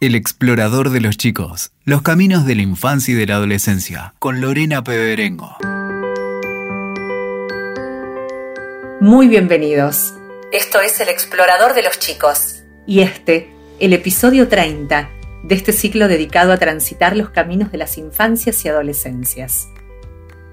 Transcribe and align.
El 0.00 0.14
explorador 0.14 0.90
de 0.90 1.00
los 1.00 1.16
chicos, 1.16 1.72
los 1.84 2.02
caminos 2.02 2.46
de 2.46 2.54
la 2.54 2.62
infancia 2.62 3.14
y 3.14 3.16
de 3.16 3.26
la 3.26 3.34
adolescencia, 3.34 4.14
con 4.20 4.40
Lorena 4.40 4.84
Peberengo. 4.84 5.56
Muy 9.00 9.26
bienvenidos. 9.26 10.14
Esto 10.52 10.80
es 10.80 11.00
El 11.00 11.08
explorador 11.08 11.74
de 11.74 11.82
los 11.82 11.98
chicos. 11.98 12.62
Y 12.86 13.00
este, 13.00 13.52
el 13.80 13.92
episodio 13.92 14.46
30 14.46 15.10
de 15.42 15.54
este 15.56 15.72
ciclo 15.72 16.06
dedicado 16.06 16.52
a 16.52 16.58
transitar 16.58 17.16
los 17.16 17.30
caminos 17.30 17.72
de 17.72 17.78
las 17.78 17.98
infancias 17.98 18.64
y 18.64 18.68
adolescencias. 18.68 19.66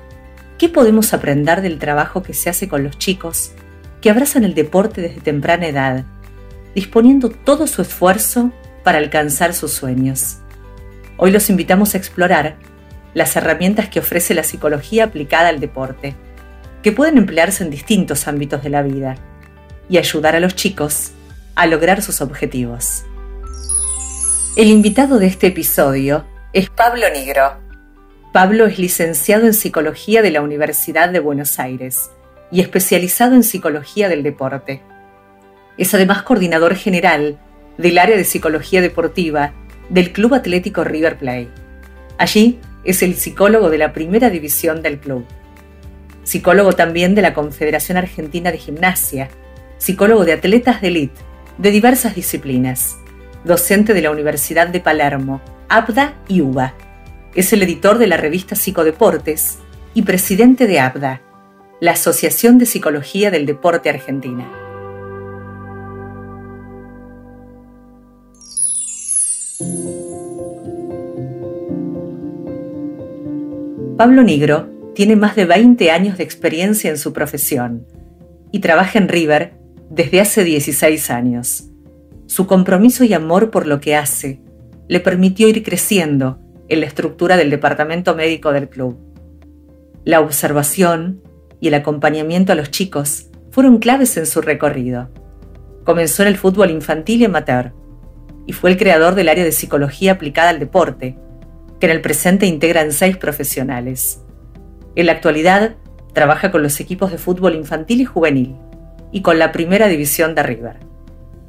¿Qué 0.59 0.69
podemos 0.69 1.15
aprender 1.15 1.62
del 1.62 1.78
trabajo 1.78 2.25
que 2.25 2.34
se 2.34 2.51
hace 2.51 2.67
con 2.67 2.83
los 2.83 2.98
chicos 2.98 3.53
que 4.01 4.11
abrazan 4.11 4.43
el 4.43 4.55
deporte 4.55 5.03
desde 5.03 5.20
temprana 5.20 5.69
edad, 5.69 6.05
disponiendo 6.75 7.31
todo 7.31 7.69
su 7.69 7.81
esfuerzo 7.81 8.50
para 8.83 8.98
alcanzar 8.98 9.55
sus 9.55 9.71
sueños? 9.71 10.39
Hoy 11.17 11.31
los 11.31 11.48
invitamos 11.48 11.95
a 11.95 11.98
explorar 11.98 12.56
las 13.15 13.37
herramientas 13.37 13.89
que 13.89 14.00
ofrece 14.00 14.34
la 14.34 14.43
psicología 14.43 15.05
aplicada 15.05 15.48
al 15.48 15.61
deporte, 15.61 16.17
que 16.83 16.91
pueden 16.91 17.19
emplearse 17.19 17.62
en 17.62 17.71
distintos 17.71 18.27
ámbitos 18.27 18.65
de 18.65 18.71
la 18.71 18.83
vida 18.83 19.17
y 19.89 19.98
ayudar 19.98 20.37
a 20.37 20.41
los 20.41 20.55
chicos 20.55 21.12
a 21.55 21.67
lograr 21.67 22.03
sus 22.03 22.20
objetivos. 22.20 23.05
El 24.56 24.69
invitado 24.69 25.19
de 25.19 25.27
este 25.27 25.48
episodio 25.48 26.25
es 26.53 26.70
Pablo 26.70 27.06
Nigro. 27.12 27.59
Pablo 28.33 28.67
es 28.67 28.78
licenciado 28.78 29.47
en 29.47 29.55
Psicología 29.55 30.23
de 30.23 30.31
la 30.31 30.43
Universidad 30.43 31.09
de 31.09 31.20
Buenos 31.20 31.59
Aires 31.59 32.11
y 32.51 32.61
especializado 32.61 33.34
en 33.34 33.43
Psicología 33.43 34.09
del 34.09 34.23
Deporte. 34.23 34.83
Es 35.78 35.95
además 35.95 36.23
coordinador 36.23 36.75
general 36.75 37.39
del 37.78 37.98
área 37.98 38.17
de 38.17 38.25
Psicología 38.25 38.81
Deportiva 38.81 39.53
del 39.89 40.12
Club 40.12 40.34
Atlético 40.34 40.84
River 40.84 41.19
Plate. 41.19 41.48
Allí 42.19 42.59
es 42.84 43.03
el 43.03 43.15
psicólogo 43.15 43.69
de 43.69 43.78
la 43.78 43.93
primera 43.93 44.31
división 44.31 44.83
del 44.83 44.98
club. 44.98 45.27
Psicólogo 46.25 46.73
también 46.73 47.15
de 47.15 47.23
la 47.23 47.34
Confederación 47.34 47.98
Argentina 47.98 48.50
de 48.50 48.59
Gimnasia 48.59 49.28
psicólogo 49.79 50.25
de 50.25 50.33
atletas 50.33 50.81
de 50.81 50.89
élite 50.89 51.21
de 51.59 51.71
diversas 51.71 52.15
disciplinas, 52.15 52.99
docente 53.45 53.95
de 53.95 54.03
la 54.03 54.11
Universidad 54.11 54.69
de 54.69 54.81
Palermo, 54.81 55.41
ABDA 55.69 56.15
y 56.29 56.41
UBA. 56.43 56.75
Es 57.35 57.53
el 57.53 57.63
editor 57.63 57.99
de 57.99 58.07
la 58.07 58.17
revista 58.17 58.57
Psicodeportes 58.57 59.59
y 59.95 60.03
presidente 60.03 60.67
de 60.67 60.81
ABDA, 60.81 61.23
la 61.81 61.93
Asociación 61.93 62.59
de 62.59 62.67
Psicología 62.67 63.31
del 63.31 63.47
Deporte 63.47 63.91
Argentina. 63.91 64.50
Pablo 73.97 74.23
Nigro 74.23 74.69
tiene 74.95 75.17
más 75.17 75.37
de 75.37 75.47
20 75.47 75.91
años 75.91 76.19
de 76.19 76.25
experiencia 76.25 76.91
en 76.91 76.99
su 76.99 77.15
profesión 77.15 77.87
y 78.53 78.61
trabaja 78.61 78.99
en 78.99 79.09
River 79.09 79.55
desde 79.91 80.21
hace 80.21 80.45
16 80.45 81.11
años. 81.11 81.71
Su 82.27 82.47
compromiso 82.47 83.05
y 83.05 83.15
amor 83.15 83.51
por 83.51 83.67
lo 83.67 83.81
que 83.81 83.95
hace 83.95 84.41
le 84.89 85.01
permitió 85.01 85.49
ir 85.49 85.63
creciendo 85.63 86.39
en 86.69 86.81
la 86.81 86.87
estructura 86.87 87.37
del 87.37 87.51
departamento 87.51 88.15
médico 88.15 88.53
del 88.53 88.69
club. 88.69 88.99
La 90.05 90.21
observación 90.21 91.23
y 91.61 91.69
el 91.69 91.75
acompañamiento 91.75 92.53
a 92.53 92.57
los 92.57 92.71
chicos 92.71 93.31
fueron 93.51 93.79
claves 93.79 94.17
en 94.17 94.27
su 94.27 94.41
recorrido. 94.41 95.09
Comenzó 95.85 96.23
en 96.23 96.29
el 96.29 96.37
fútbol 96.37 96.71
infantil 96.71 97.23
y 97.23 97.25
amateur 97.25 97.73
y 98.47 98.53
fue 98.53 98.71
el 98.71 98.77
creador 98.77 99.15
del 99.15 99.29
área 99.29 99.45
de 99.45 99.53
psicología 99.53 100.13
aplicada 100.13 100.51
al 100.51 100.59
deporte, 100.59 101.17
que 101.81 101.87
en 101.87 101.93
el 101.93 102.01
presente 102.01 102.47
integran 102.47 102.93
seis 102.93 103.17
profesionales. 103.17 104.23
En 104.95 105.07
la 105.07 105.13
actualidad, 105.13 105.77
trabaja 106.13 106.51
con 106.51 106.63
los 106.63 106.81
equipos 106.81 107.11
de 107.13 107.19
fútbol 107.19 107.55
infantil 107.55 108.01
y 108.01 108.05
juvenil 108.05 108.57
y 109.16 109.22
con 109.22 109.38
la 109.38 109.50
primera 109.50 109.88
división 109.88 110.34
de 110.34 110.43
River. 110.43 110.77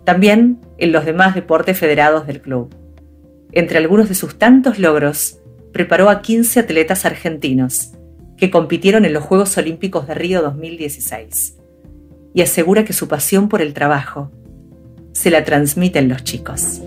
También 0.05 0.61
en 0.77 0.93
los 0.93 1.03
demás 1.03 1.35
deportes 1.35 1.77
federados 1.77 2.25
del 2.25 2.39
club. 2.39 2.73
Entre 3.51 3.77
algunos 3.77 4.07
de 4.07 4.15
sus 4.15 4.39
tantos 4.39 4.79
logros, 4.79 5.39
preparó 5.73 6.09
a 6.09 6.21
15 6.21 6.61
atletas 6.61 7.03
argentinos 7.03 7.91
que 8.37 8.49
compitieron 8.51 9.03
en 9.03 9.11
los 9.11 9.25
Juegos 9.25 9.57
Olímpicos 9.57 10.07
de 10.07 10.13
Río 10.13 10.41
2016 10.41 11.57
y 12.33 12.41
asegura 12.41 12.85
que 12.85 12.93
su 12.93 13.09
pasión 13.09 13.49
por 13.49 13.61
el 13.61 13.73
trabajo 13.73 14.31
se 15.11 15.29
la 15.29 15.43
transmiten 15.43 16.07
los 16.07 16.23
chicos. 16.23 16.79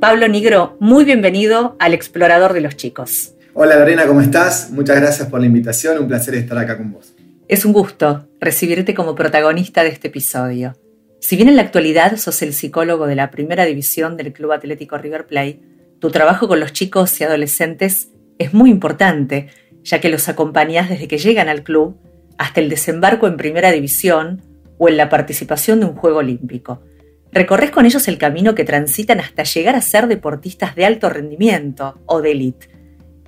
Pablo 0.00 0.26
Nigro, 0.26 0.76
muy 0.80 1.04
bienvenido 1.04 1.76
al 1.78 1.94
Explorador 1.94 2.52
de 2.52 2.62
los 2.62 2.74
Chicos. 2.74 3.34
Hola 3.54 3.76
Lorena, 3.76 4.08
¿cómo 4.08 4.22
estás? 4.22 4.72
Muchas 4.72 5.00
gracias 5.00 5.28
por 5.28 5.38
la 5.38 5.46
invitación, 5.46 5.98
un 5.98 6.08
placer 6.08 6.34
estar 6.34 6.58
acá 6.58 6.76
con 6.76 6.90
vos. 6.90 7.15
Es 7.48 7.64
un 7.64 7.72
gusto 7.72 8.26
recibirte 8.40 8.92
como 8.92 9.14
protagonista 9.14 9.84
de 9.84 9.90
este 9.90 10.08
episodio. 10.08 10.74
Si 11.20 11.36
bien 11.36 11.48
en 11.48 11.54
la 11.54 11.62
actualidad 11.62 12.16
sos 12.16 12.42
el 12.42 12.52
psicólogo 12.52 13.06
de 13.06 13.14
la 13.14 13.30
primera 13.30 13.64
división 13.64 14.16
del 14.16 14.32
Club 14.32 14.50
Atlético 14.50 14.98
River 14.98 15.28
Plate, 15.28 15.60
tu 16.00 16.10
trabajo 16.10 16.48
con 16.48 16.58
los 16.58 16.72
chicos 16.72 17.20
y 17.20 17.24
adolescentes 17.24 18.10
es 18.40 18.52
muy 18.52 18.68
importante, 18.68 19.46
ya 19.84 20.00
que 20.00 20.08
los 20.08 20.28
acompañás 20.28 20.88
desde 20.88 21.06
que 21.06 21.18
llegan 21.18 21.48
al 21.48 21.62
club 21.62 21.96
hasta 22.36 22.60
el 22.60 22.68
desembarco 22.68 23.28
en 23.28 23.36
primera 23.36 23.70
división 23.70 24.42
o 24.78 24.88
en 24.88 24.96
la 24.96 25.08
participación 25.08 25.78
de 25.78 25.86
un 25.86 25.94
juego 25.94 26.18
olímpico. 26.18 26.82
Recorres 27.30 27.70
con 27.70 27.86
ellos 27.86 28.08
el 28.08 28.18
camino 28.18 28.56
que 28.56 28.64
transitan 28.64 29.20
hasta 29.20 29.44
llegar 29.44 29.76
a 29.76 29.82
ser 29.82 30.08
deportistas 30.08 30.74
de 30.74 30.84
alto 30.84 31.10
rendimiento 31.10 32.00
o 32.06 32.22
de 32.22 32.32
élite. 32.32 32.70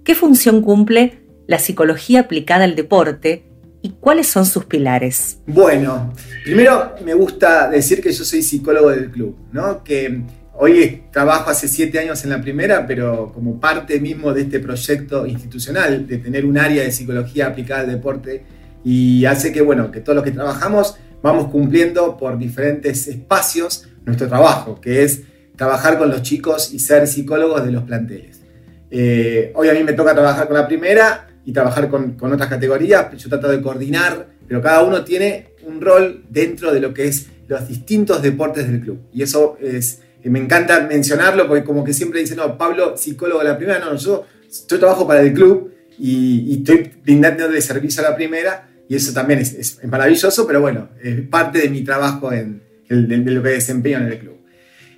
¿Qué 0.03 0.17
función 0.17 0.61
cumple 0.63 1.21
la 1.47 1.61
psicología 1.61 2.21
aplicada 2.21 2.65
al 2.65 2.75
deporte 2.75 3.48
y 3.89 3.93
cuáles 3.99 4.27
son 4.27 4.45
sus 4.45 4.67
pilares? 4.67 5.39
Bueno, 5.47 6.13
primero 6.45 6.95
me 7.03 7.15
gusta 7.15 7.71
decir 7.71 8.03
que 8.03 8.13
yo 8.13 8.23
soy 8.23 8.43
psicólogo 8.43 8.91
del 8.91 9.11
club, 9.11 9.35
¿no? 9.51 9.83
Que 9.83 10.21
hoy 10.53 11.05
trabajo 11.11 11.49
hace 11.49 11.69
siete 11.69 11.99
años 11.99 12.23
en 12.25 12.31
la 12.31 12.43
primera, 12.43 12.87
pero 12.87 13.33
como 13.33 13.59
parte 13.59 13.99
mismo 13.99 14.35
de 14.35 14.43
este 14.43 14.61
proyecto 14.61 15.27
institucional 15.27 16.07
de 16.07 16.19
tener 16.19 16.45
un 16.45 16.59
área 16.59 16.83
de 16.83 16.93
psicología 16.93 17.47
aplicada 17.47 17.81
al 17.81 17.89
deporte 17.89 18.45
y 18.85 19.25
hace 19.25 19.53
que, 19.53 19.63
bueno, 19.63 19.91
que 19.91 20.01
todos 20.01 20.17
los 20.17 20.25
que 20.25 20.33
trabajamos 20.33 20.97
vamos 21.23 21.51
cumpliendo 21.51 22.19
por 22.19 22.37
diferentes 22.37 23.09
espacios 23.09 23.89
nuestro 24.05 24.29
trabajo, 24.29 24.79
que 24.83 25.03
es 25.03 25.23
trabajar 25.57 25.97
con 25.97 26.11
los 26.11 26.21
chicos 26.21 26.75
y 26.75 26.79
ser 26.79 27.07
psicólogos 27.07 27.65
de 27.65 27.73
los 27.73 27.85
planteles. 27.85 28.43
Eh, 28.91 29.51
hoy 29.55 29.71
a 29.71 29.73
mí 29.73 29.83
me 29.83 29.95
toca 29.95 30.13
trabajar 30.13 30.47
con 30.47 30.59
la 30.59 30.67
primera, 30.67 31.28
y 31.49 31.53
trabajar 31.55 31.89
con, 31.89 32.13
con, 32.13 32.31
otras 32.31 32.51
categorías. 32.51 33.11
Yo 33.17 33.31
trato 33.31 33.49
de 33.49 33.63
coordinar, 33.63 34.27
pero 34.47 34.61
cada 34.61 34.83
uno 34.83 35.03
tiene 35.03 35.55
un 35.63 35.81
rol 35.81 36.25
dentro 36.29 36.75
de 36.75 36.79
lo 36.79 36.93
que 36.93 37.07
es 37.07 37.29
los 37.47 37.67
distintos 37.67 38.21
deportes 38.21 38.71
del 38.71 38.83
club. 38.83 39.01
Y 39.15 39.23
eso 39.23 39.57
es, 39.59 40.03
me 40.25 40.41
encanta 40.41 40.81
mencionarlo 40.81 41.49
porque 41.49 41.65
como 41.65 41.83
que 41.83 41.95
siempre 41.95 42.21
dicen, 42.21 42.37
no, 42.37 42.59
Pablo, 42.59 42.99
psicólogo 42.99 43.39
de 43.39 43.49
la 43.49 43.57
primera, 43.57 43.79
no, 43.79 43.97
yo, 43.97 44.27
yo 44.69 44.79
trabajo 44.79 45.07
para 45.07 45.23
el 45.23 45.33
club 45.33 45.73
y, 45.99 46.59
estoy 46.59 46.93
brindando 47.03 47.49
de 47.49 47.63
servicio 47.63 48.07
a 48.07 48.11
la 48.11 48.15
primera 48.15 48.69
y 48.87 48.97
eso 48.97 49.15
también 49.15 49.39
es, 49.39 49.55
es, 49.55 49.85
maravilloso, 49.85 50.47
pero 50.47 50.61
bueno, 50.61 50.91
es 51.03 51.19
parte 51.29 51.61
de 51.61 51.71
mi 51.71 51.83
trabajo 51.83 52.31
en, 52.31 52.61
lo 52.91 53.43
que 53.43 53.49
desempeño 53.49 53.97
en 53.97 54.07
el 54.09 54.19
club. 54.19 54.37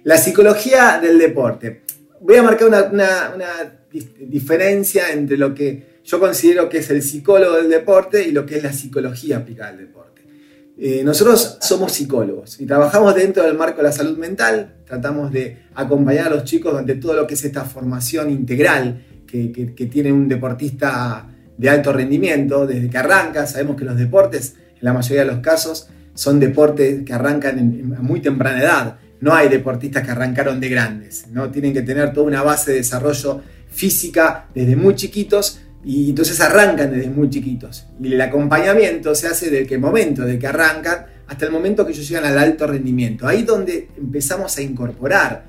La 0.02 0.18
psicología 0.18 0.98
del 1.00 1.16
deporte. 1.16 1.82
Voy 2.20 2.38
a 2.38 2.42
marcar 2.42 2.66
una, 2.66 2.82
una, 2.86 3.32
una 3.36 3.46
diferencia 3.92 5.12
entre 5.12 5.36
lo 5.36 5.54
que 5.54 5.89
yo 6.04 6.20
considero 6.20 6.68
que 6.68 6.78
es 6.78 6.90
el 6.90 7.02
psicólogo 7.02 7.56
del 7.56 7.68
deporte 7.68 8.26
y 8.26 8.32
lo 8.32 8.46
que 8.46 8.56
es 8.56 8.62
la 8.62 8.72
psicología 8.72 9.38
aplicada 9.38 9.70
al 9.70 9.78
deporte. 9.78 10.10
Eh, 10.82 11.02
nosotros 11.04 11.58
somos 11.60 11.92
psicólogos 11.92 12.58
y 12.58 12.64
trabajamos 12.64 13.14
dentro 13.14 13.42
del 13.42 13.54
marco 13.54 13.78
de 13.78 13.82
la 13.82 13.92
salud 13.92 14.16
mental, 14.16 14.76
tratamos 14.86 15.30
de 15.30 15.64
acompañar 15.74 16.28
a 16.28 16.30
los 16.30 16.44
chicos 16.44 16.72
durante 16.72 16.94
todo 16.94 17.12
lo 17.12 17.26
que 17.26 17.34
es 17.34 17.44
esta 17.44 17.64
formación 17.64 18.30
integral 18.30 19.04
que, 19.26 19.88
tiene 19.92 20.10
un 20.10 20.26
deportista 20.26 21.28
de 21.56 21.68
alto 21.68 21.92
rendimiento 21.92 22.66
desde 22.66 22.88
que 22.88 22.98
arranca. 22.98 23.46
Sabemos 23.46 23.76
que 23.76 23.84
los 23.84 23.96
deportes, 23.96 24.54
en 24.74 24.80
la 24.80 24.92
mayoría 24.92 25.24
de 25.24 25.30
los 25.30 25.40
casos, 25.40 25.88
son 26.14 26.40
deportes 26.40 27.04
que 27.04 27.12
arrancan 27.12 27.94
a 27.98 28.00
muy 28.00 28.20
temprana 28.20 28.60
edad. 28.60 28.96
No 29.20 29.34
hay 29.34 29.48
deportistas 29.48 30.02
que 30.02 30.10
arrancaron 30.10 30.60
de 30.60 30.68
grandes, 30.70 31.26
¿no? 31.28 31.50
tienen 31.50 31.74
que 31.74 31.82
tener 31.82 32.12
toda 32.12 32.26
una 32.26 32.42
base 32.42 32.70
de 32.70 32.78
desarrollo 32.78 33.42
física 33.70 34.48
desde 34.54 34.76
muy 34.76 34.94
chiquitos 34.94 35.60
y 35.84 36.10
entonces 36.10 36.40
arrancan 36.40 36.92
desde 36.92 37.08
muy 37.08 37.30
chiquitos. 37.30 37.86
Y 38.02 38.12
el 38.12 38.20
acompañamiento 38.20 39.14
se 39.14 39.28
hace 39.28 39.50
desde 39.50 39.74
el 39.74 39.80
momento 39.80 40.22
de 40.22 40.38
que 40.38 40.46
arrancan 40.46 41.06
hasta 41.26 41.46
el 41.46 41.52
momento 41.52 41.86
que 41.86 41.92
ellos 41.92 42.08
llegan 42.08 42.24
al 42.24 42.38
alto 42.38 42.66
rendimiento. 42.66 43.26
Ahí 43.26 43.44
donde 43.44 43.88
empezamos 43.96 44.56
a 44.56 44.62
incorporar 44.62 45.44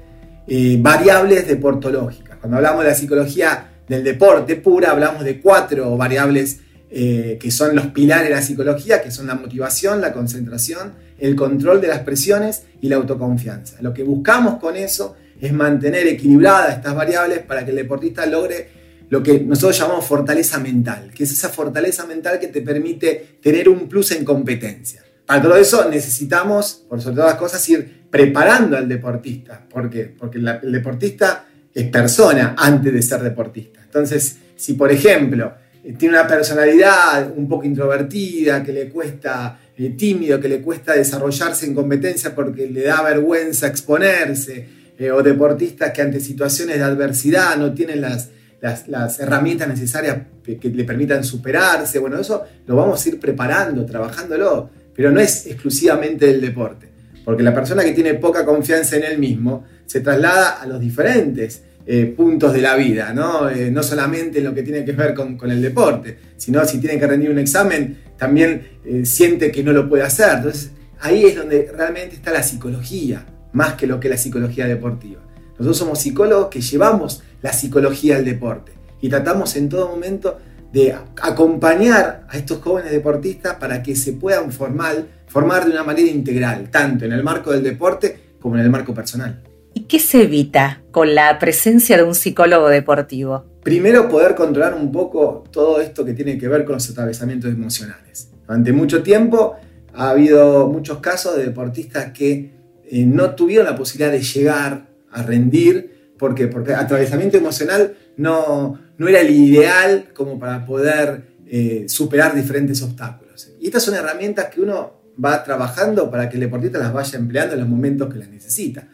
eh, 0.47 0.77
variables 0.79 1.47
deportológicas. 1.47 2.37
Cuando 2.37 2.57
hablamos 2.57 2.83
de 2.83 2.89
la 2.89 2.95
psicología 2.95 3.69
del 3.87 4.03
deporte 4.03 4.55
pura, 4.55 4.91
hablamos 4.91 5.23
de 5.23 5.41
cuatro 5.41 5.97
variables 5.97 6.59
eh, 6.89 7.37
que 7.39 7.51
son 7.51 7.75
los 7.75 7.87
pilares 7.87 8.29
de 8.29 8.35
la 8.35 8.41
psicología, 8.41 9.01
que 9.01 9.11
son 9.11 9.27
la 9.27 9.35
motivación, 9.35 10.01
la 10.01 10.11
concentración, 10.13 10.93
el 11.17 11.35
control 11.35 11.79
de 11.79 11.87
las 11.87 11.99
presiones 11.99 12.63
y 12.81 12.89
la 12.89 12.97
autoconfianza. 12.97 13.77
Lo 13.81 13.93
que 13.93 14.03
buscamos 14.03 14.59
con 14.59 14.75
eso 14.75 15.15
es 15.39 15.53
mantener 15.53 16.07
equilibradas 16.07 16.77
estas 16.77 16.93
variables 16.93 17.39
para 17.39 17.63
que 17.63 17.71
el 17.71 17.77
deportista 17.77 18.25
logre 18.25 18.80
lo 19.11 19.21
que 19.21 19.41
nosotros 19.41 19.77
llamamos 19.77 20.05
fortaleza 20.05 20.57
mental, 20.57 21.11
que 21.13 21.25
es 21.25 21.31
esa 21.33 21.49
fortaleza 21.49 22.05
mental 22.05 22.39
que 22.39 22.47
te 22.47 22.61
permite 22.61 23.37
tener 23.41 23.67
un 23.67 23.89
plus 23.89 24.11
en 24.11 24.23
competencia. 24.23 25.03
Para 25.25 25.41
todo 25.41 25.57
eso 25.57 25.89
necesitamos, 25.89 26.85
por 26.87 27.01
sobre 27.01 27.17
todas 27.17 27.31
las 27.31 27.39
cosas, 27.39 27.67
ir 27.67 28.03
preparando 28.09 28.77
al 28.77 28.87
deportista. 28.87 29.67
¿Por? 29.67 29.89
Porque 30.17 30.37
el 30.37 30.71
deportista 30.71 31.45
es 31.75 31.87
persona 31.87 32.55
antes 32.57 32.93
de 32.93 33.01
ser 33.01 33.21
deportista. 33.21 33.81
Entonces, 33.83 34.37
si 34.55 34.75
por 34.75 34.89
ejemplo 34.89 35.55
tiene 35.97 36.17
una 36.17 36.25
personalidad 36.25 37.33
un 37.35 37.49
poco 37.49 37.65
introvertida, 37.65 38.63
que 38.63 38.71
le 38.71 38.87
cuesta 38.87 39.59
eh, 39.75 39.89
tímido, 39.89 40.39
que 40.39 40.47
le 40.47 40.61
cuesta 40.61 40.93
desarrollarse 40.93 41.65
en 41.65 41.75
competencia 41.75 42.33
porque 42.33 42.65
le 42.65 42.83
da 42.83 43.01
vergüenza 43.01 43.67
exponerse, 43.67 44.69
eh, 44.97 45.11
o 45.11 45.21
deportistas 45.21 45.91
que 45.91 46.01
ante 46.01 46.21
situaciones 46.21 46.77
de 46.77 46.83
adversidad 46.83 47.57
no 47.57 47.73
tienen 47.73 47.99
las, 47.99 48.29
las, 48.61 49.19
herramientas 49.19 49.67
necesarias 49.67 50.17
que, 50.43 50.69
le 50.69 50.83
permitan 50.83 51.23
superarse. 51.23 51.99
Bueno, 51.99 52.19
eso 52.19 52.43
lo 52.67 52.75
vamos 52.75 53.03
a 53.03 53.09
ir 53.09 53.19
preparando, 53.19 53.85
trabajándolo, 53.85 54.69
pero 54.95 55.11
no 55.11 55.19
es 55.19 55.47
exclusivamente 55.47 56.29
el 56.29 56.39
deporte, 56.39 56.89
porque 57.25 57.43
la 57.43 57.53
persona 57.53 57.83
que 57.83 57.93
tiene 57.93 58.13
poca 58.15 58.45
confianza 58.45 58.97
en 58.97 59.03
él 59.03 59.17
mismo 59.17 59.65
se 59.85 60.01
traslada 60.01 60.61
a 60.61 60.67
los 60.67 60.79
diferentes 60.79 61.63
eh, 61.85 62.13
puntos 62.15 62.53
de 62.53 62.61
la 62.61 62.75
vida, 62.75 63.11
¿no? 63.13 63.49
Eh, 63.49 63.71
no 63.71 63.81
solamente 63.81 64.37
en 64.37 64.45
lo 64.45 64.53
que 64.53 64.61
tiene 64.61 64.85
que 64.85 64.91
ver 64.91 65.15
con, 65.15 65.37
el 65.49 65.61
deporte, 65.61 66.17
sino 66.37 66.63
si 66.65 66.79
tiene 66.79 66.99
que 66.99 67.07
rendir 67.07 67.31
un 67.31 67.39
examen, 67.39 67.97
también 68.17 68.79
eh, 68.85 69.03
siente 69.05 69.51
que 69.51 69.63
no 69.63 69.73
lo 69.73 69.89
puede 69.89 70.03
hacer. 70.03 70.37
Entonces, 70.37 70.71
ahí 70.99 71.25
es 71.25 71.35
donde 71.35 71.71
realmente 71.75 72.15
está 72.15 72.31
la 72.31 72.43
psicología, 72.43 73.25
más 73.53 73.73
que 73.73 73.87
lo 73.87 73.99
que 73.99 74.09
la 74.09 74.17
psicología 74.17 74.67
deportiva. 74.67 75.21
Nosotros 75.57 75.77
somos 75.77 75.99
psicólogos 75.99 76.47
que 76.47 76.61
llevamos 76.61 77.23
la 77.41 77.53
psicología 77.53 78.17
al 78.17 78.25
deporte 78.25 78.71
y 79.01 79.09
tratamos 79.09 79.55
en 79.55 79.69
todo 79.69 79.89
momento 79.89 80.37
de 80.71 80.95
acompañar 81.21 82.25
a 82.29 82.37
estos 82.37 82.59
jóvenes 82.59 82.91
deportistas 82.91 83.55
para 83.55 83.83
que 83.83 83.95
se 83.95 84.13
puedan 84.13 84.51
formar, 84.51 85.05
formar 85.27 85.65
de 85.65 85.71
una 85.71 85.83
manera 85.83 86.09
integral, 86.09 86.69
tanto 86.69 87.05
en 87.05 87.11
el 87.11 87.23
marco 87.23 87.51
del 87.51 87.63
deporte 87.63 88.35
como 88.39 88.55
en 88.55 88.61
el 88.61 88.69
marco 88.69 88.93
personal. 88.93 89.41
¿Y 89.73 89.81
qué 89.81 89.99
se 89.99 90.23
evita 90.23 90.81
con 90.91 91.15
la 91.15 91.39
presencia 91.39 91.97
de 91.97 92.03
un 92.03 92.15
psicólogo 92.15 92.69
deportivo? 92.69 93.45
Primero, 93.63 94.09
poder 94.09 94.35
controlar 94.35 94.73
un 94.73 94.91
poco 94.91 95.43
todo 95.51 95.79
esto 95.79 96.03
que 96.03 96.13
tiene 96.13 96.37
que 96.37 96.47
ver 96.47 96.65
con 96.65 96.75
los 96.75 96.89
atravesamientos 96.89 97.51
emocionales. 97.51 98.29
Durante 98.47 98.73
mucho 98.73 99.03
tiempo 99.03 99.55
ha 99.93 100.09
habido 100.09 100.67
muchos 100.67 100.99
casos 100.99 101.37
de 101.37 101.45
deportistas 101.45 102.11
que 102.11 102.51
eh, 102.89 103.05
no 103.05 103.35
tuvieron 103.35 103.65
la 103.65 103.75
posibilidad 103.75 104.11
de 104.11 104.21
llegar 104.21 104.87
a 105.11 105.23
rendir. 105.23 106.00
¿Por 106.21 106.35
qué? 106.35 106.45
Porque 106.45 106.75
atravesamiento 106.75 107.37
emocional 107.37 107.95
no, 108.17 108.79
no 108.99 109.07
era 109.07 109.21
el 109.21 109.31
ideal 109.31 110.09
como 110.13 110.37
para 110.37 110.63
poder 110.63 111.31
eh, 111.47 111.85
superar 111.87 112.35
diferentes 112.35 112.79
obstáculos. 112.83 113.51
Y 113.59 113.65
estas 113.65 113.81
son 113.81 113.95
herramientas 113.95 114.45
que 114.53 114.61
uno 114.61 115.01
va 115.23 115.43
trabajando 115.43 116.11
para 116.11 116.29
que 116.29 116.35
el 116.35 116.41
deportista 116.41 116.77
las 116.77 116.93
vaya 116.93 117.17
empleando 117.17 117.55
en 117.55 117.61
los 117.61 117.67
momentos 117.67 118.13
que 118.13 118.19
las 118.19 118.29
necesita. 118.29 118.87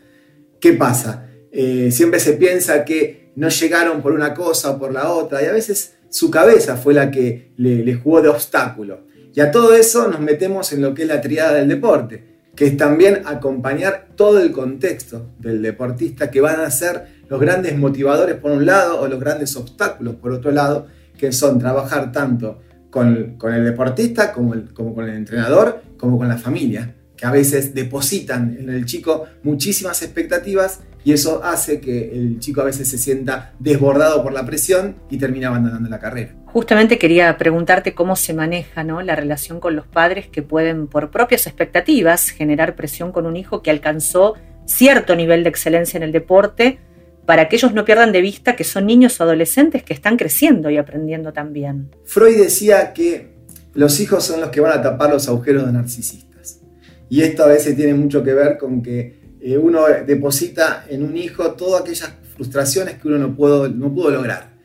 ¿Qué 0.58 0.72
pasa? 0.72 1.28
Eh, 1.52 1.90
siempre 1.92 2.22
se 2.22 2.32
piensa 2.34 2.86
que 2.86 3.34
no 3.36 3.50
llegaron 3.50 4.02
por 4.02 4.14
una 4.14 4.34
cosa 4.34 4.72
o 4.72 4.80
por 4.80 4.94
la 4.94 5.12
otra 5.12 5.44
y 5.44 5.48
a 5.48 5.52
veces 5.52 5.96
su 6.10 6.32
cabeza 6.32 6.78
fue 6.78 6.94
la 6.94 7.12
que 7.12 7.52
le, 7.58 7.94
jugó 7.96 8.22
de 8.22 8.30
obstáculo. 8.30 9.06
Y 9.36 9.42
a 9.42 9.52
todo 9.52 9.74
eso 9.74 10.08
nos 10.08 10.22
metemos 10.22 10.72
en 10.72 10.82
lo 10.82 10.94
que 10.94 11.02
es 11.02 11.10
la 11.10 11.20
triada 11.20 11.56
del 11.56 11.68
deporte 11.68 12.38
que 12.58 12.66
es 12.66 12.76
también 12.76 13.22
acompañar 13.26 14.08
todo 14.16 14.42
el 14.42 14.52
contexto 14.52 15.30
del 15.38 15.62
deportista, 15.62 16.32
que 16.32 16.42
van 16.42 16.60
a 16.60 16.72
ser 16.72 17.17
los 17.30 17.40
grandes 17.40 17.78
motivadores 17.78 18.36
por 18.36 18.52
un 18.52 18.66
lado 18.66 19.02
o 19.02 19.08
los 19.08 19.20
grandes 19.20 19.56
obstáculos 19.56 20.16
por 20.16 20.32
otro 20.32 20.52
lado, 20.52 20.88
que 21.18 21.32
son 21.32 21.60
trabajar 21.60 22.12
tanto 22.12 22.60
con, 22.90 23.38
el 23.54 23.64
deportista 23.64 24.32
como, 24.32 24.56
con 24.74 25.04
el 25.04 25.16
entrenador, 25.16 25.82
como 25.98 26.18
con 26.18 26.28
la 26.28 26.38
familia, 26.38 26.96
que 27.16 27.26
a 27.26 27.32
veces 27.32 27.74
depositan 27.74 28.58
en 28.60 28.70
el 28.70 28.86
chico 28.86 29.26
muchísimas 29.44 30.02
expectativas 30.04 30.82
y 31.04 31.14
eso 31.14 31.42
hace 31.44 31.80
que 31.80 32.12
el 32.12 32.40
chico 32.40 32.62
a 32.62 32.66
veces 32.66 32.90
se 32.90 32.98
sienta 32.98 33.54
desbordado 33.60 34.24
por 34.24 34.34
la 34.34 34.46
presión 34.46 34.98
y 35.10 35.18
termina 35.18 35.48
abandonando 35.48 35.90
la 35.90 36.00
carrera. 36.00 36.36
Justamente 36.48 36.98
quería 36.98 37.38
preguntarte 37.38 37.94
cómo 37.94 38.16
se 38.16 38.34
maneja 38.34 38.84
la 38.84 39.16
relación 39.16 39.60
con 39.60 39.76
los 39.76 39.88
padres 39.88 40.28
que 40.28 40.42
pueden, 40.42 40.88
por 40.88 41.10
propias 41.10 41.48
expectativas, 41.48 42.30
generar 42.30 42.76
presión 42.76 43.12
con 43.12 43.26
un 43.26 43.36
hijo 43.36 43.62
que 43.62 43.72
alcanzó 43.72 44.36
cierto 44.66 45.16
nivel 45.16 45.44
de 45.44 45.50
excelencia 45.50 45.98
en 45.98 46.04
el 46.04 46.12
deporte, 46.12 46.80
para 47.28 47.50
que 47.50 47.58
ellos 47.58 47.74
no 47.74 47.84
pierdan 47.84 48.14
de 48.14 48.22
vista 48.22 48.56
que 48.56 48.64
son 48.64 48.86
niños 48.86 49.20
o 49.20 49.24
adolescentes 49.24 49.84
que 49.84 49.94
están 49.94 50.16
creciendo 50.16 50.70
y 50.70 50.78
aprendiendo 50.78 51.34
también. 51.34 51.90
Freud 52.06 52.38
decía 52.38 52.94
que 52.94 53.34
los 53.74 54.00
hijos 54.00 54.24
son 54.24 54.40
los 54.40 54.50
que 54.50 54.62
van 54.62 54.80
a 54.80 54.82
tapar 54.82 55.10
los 55.12 55.28
agujeros 55.28 55.66
de 55.66 55.74
narcisistas. 55.74 56.62
Y 57.10 57.24
esto 57.24 57.44
a 57.44 57.48
veces 57.48 57.76
tiene 57.76 57.94
mucho 57.94 58.24
que 58.24 58.34
ver 58.34 58.58
con 58.58 58.82
que 58.82 59.36
eh, 59.42 59.58
uno 59.58 59.84
deposita 60.08 60.86
en 60.90 61.04
un 61.04 61.18
hijo 61.18 61.52
todas 61.52 61.82
aquellas 61.82 62.14
frustraciones 62.34 62.96
que 62.96 63.10
uno 63.10 63.18
no 63.18 63.36
pudo, 63.36 63.68
no 63.68 63.94
pudo 63.94 64.10
lograr. 64.10 64.56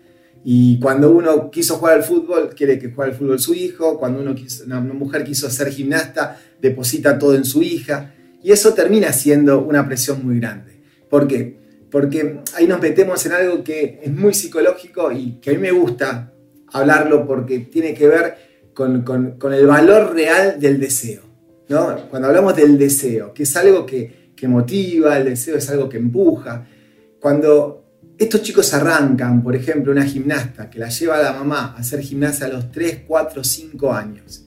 Y 0.44 0.78
cuando 0.78 1.10
uno 1.10 1.50
quiso 1.50 1.78
jugar 1.78 1.96
al 1.96 2.04
fútbol, 2.04 2.50
quiere 2.54 2.78
que 2.78 2.92
juegue 2.92 3.10
al 3.10 3.18
fútbol 3.18 3.40
su 3.40 3.54
hijo. 3.54 3.98
Cuando 3.98 4.20
uno 4.20 4.36
una 4.66 4.80
mujer 4.80 5.24
quiso 5.24 5.50
ser 5.50 5.72
gimnasta, 5.72 6.38
deposita 6.60 7.18
todo 7.18 7.34
en 7.34 7.44
su 7.44 7.60
hija. 7.60 8.14
Y 8.40 8.52
eso 8.52 8.72
termina 8.72 9.12
siendo 9.12 9.64
una 9.64 9.84
presión 9.84 10.24
muy 10.24 10.38
grande. 10.38 10.80
¿Por 11.10 11.26
qué? 11.26 11.61
Porque 11.92 12.40
ahí 12.54 12.66
nos 12.66 12.80
metemos 12.80 13.24
en 13.26 13.32
algo 13.32 13.62
que 13.62 14.00
es 14.02 14.10
muy 14.10 14.32
psicológico 14.32 15.12
y 15.12 15.32
que 15.42 15.50
a 15.50 15.52
mí 15.52 15.58
me 15.58 15.72
gusta 15.72 16.32
hablarlo 16.68 17.26
porque 17.26 17.58
tiene 17.58 17.92
que 17.92 18.08
ver 18.08 18.34
con, 18.72 19.04
el 19.52 19.66
valor 19.66 20.14
real 20.14 20.58
del 20.58 20.80
deseo. 20.80 21.20
¿no? 21.68 22.08
Cuando 22.08 22.28
hablamos 22.28 22.56
del 22.56 22.78
deseo, 22.78 23.34
que 23.34 23.42
es 23.42 23.54
algo 23.58 23.84
que, 23.84 24.32
que 24.34 24.48
motiva, 24.48 25.18
el 25.18 25.26
deseo 25.26 25.58
es 25.58 25.68
algo 25.68 25.86
que 25.90 25.98
empuja. 25.98 26.66
Cuando 27.20 27.84
estos 28.16 28.42
chicos 28.42 28.72
arrancan, 28.72 29.42
por 29.42 29.54
ejemplo, 29.54 29.92
una 29.92 30.06
gimnasta 30.06 30.70
que 30.70 30.78
la 30.78 30.88
lleva 30.88 31.18
a 31.18 31.22
la 31.22 31.34
mamá 31.34 31.74
a 31.76 31.80
hacer 31.80 32.00
gimnasia 32.00 32.46
a 32.46 32.48
los 32.48 32.72
3, 32.72 33.00
4, 33.06 33.44
5 33.44 33.92
años. 33.92 34.46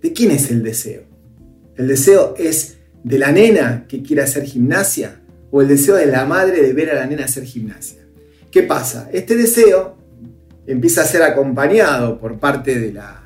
¿De 0.00 0.12
quién 0.12 0.30
es 0.30 0.48
el 0.48 0.62
deseo? 0.62 1.02
¿El 1.74 1.88
deseo 1.88 2.36
es 2.38 2.76
de 3.02 3.18
la 3.18 3.32
nena 3.32 3.84
que 3.88 4.00
quiere 4.00 4.22
hacer 4.22 4.44
gimnasia 4.44 5.22
o 5.56 5.62
el 5.62 5.68
deseo 5.68 5.94
de 5.94 6.06
la 6.06 6.24
madre 6.24 6.62
de 6.62 6.72
ver 6.72 6.90
a 6.90 6.94
la 6.94 7.06
nena 7.06 7.26
hacer 7.26 7.44
gimnasia? 7.44 8.02
¿Qué 8.50 8.64
pasa? 8.64 9.08
Este 9.12 9.36
deseo 9.36 9.96
empieza 10.66 11.02
a 11.02 11.04
ser 11.04 11.22
acompañado 11.22 12.18
por 12.18 12.40
parte 12.40 12.80
de 12.80 12.92
la, 12.92 13.22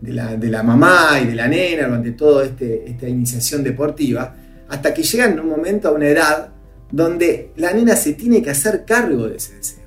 de 0.00 0.48
la, 0.48 0.62
mamá 0.62 1.20
y 1.22 1.26
de 1.26 1.34
la 1.34 1.46
nena 1.46 1.86
durante 1.86 2.12
toda 2.12 2.46
este, 2.46 2.88
esta 2.88 3.06
iniciación 3.06 3.62
deportiva, 3.62 4.34
hasta 4.70 4.94
que 4.94 5.02
llegan 5.02 5.32
en 5.32 5.40
un 5.40 5.50
momento 5.50 5.88
a 5.88 5.92
una 5.92 6.08
edad 6.08 6.48
donde 6.90 7.50
la 7.56 7.74
nena 7.74 7.94
se 7.94 8.14
tiene 8.14 8.40
que 8.40 8.48
hacer 8.48 8.86
cargo 8.86 9.28
de 9.28 9.36
ese 9.36 9.56
deseo. 9.56 9.84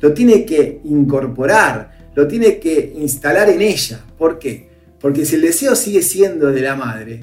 Lo 0.00 0.12
tiene 0.12 0.44
que 0.44 0.80
incorporar, 0.86 2.10
lo 2.16 2.26
tiene 2.26 2.58
que 2.58 2.94
instalar 2.96 3.48
en 3.48 3.62
ella. 3.62 4.04
¿Por 4.18 4.40
qué? 4.40 4.70
Porque 5.00 5.24
si 5.24 5.36
el 5.36 5.42
deseo 5.42 5.76
sigue 5.76 6.02
siendo 6.02 6.48
de 6.48 6.62
la 6.62 6.74
madre, 6.74 7.22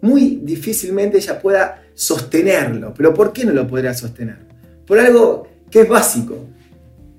muy 0.00 0.42
difícilmente 0.44 1.18
ella 1.18 1.42
pueda 1.42 1.82
sostenerlo. 1.98 2.94
¿Pero 2.94 3.12
por 3.12 3.32
qué 3.32 3.44
no 3.44 3.52
lo 3.52 3.66
podrá 3.66 3.92
sostener? 3.94 4.38
Por 4.86 4.98
algo 5.00 5.48
que 5.70 5.80
es 5.80 5.88
básico. 5.88 6.46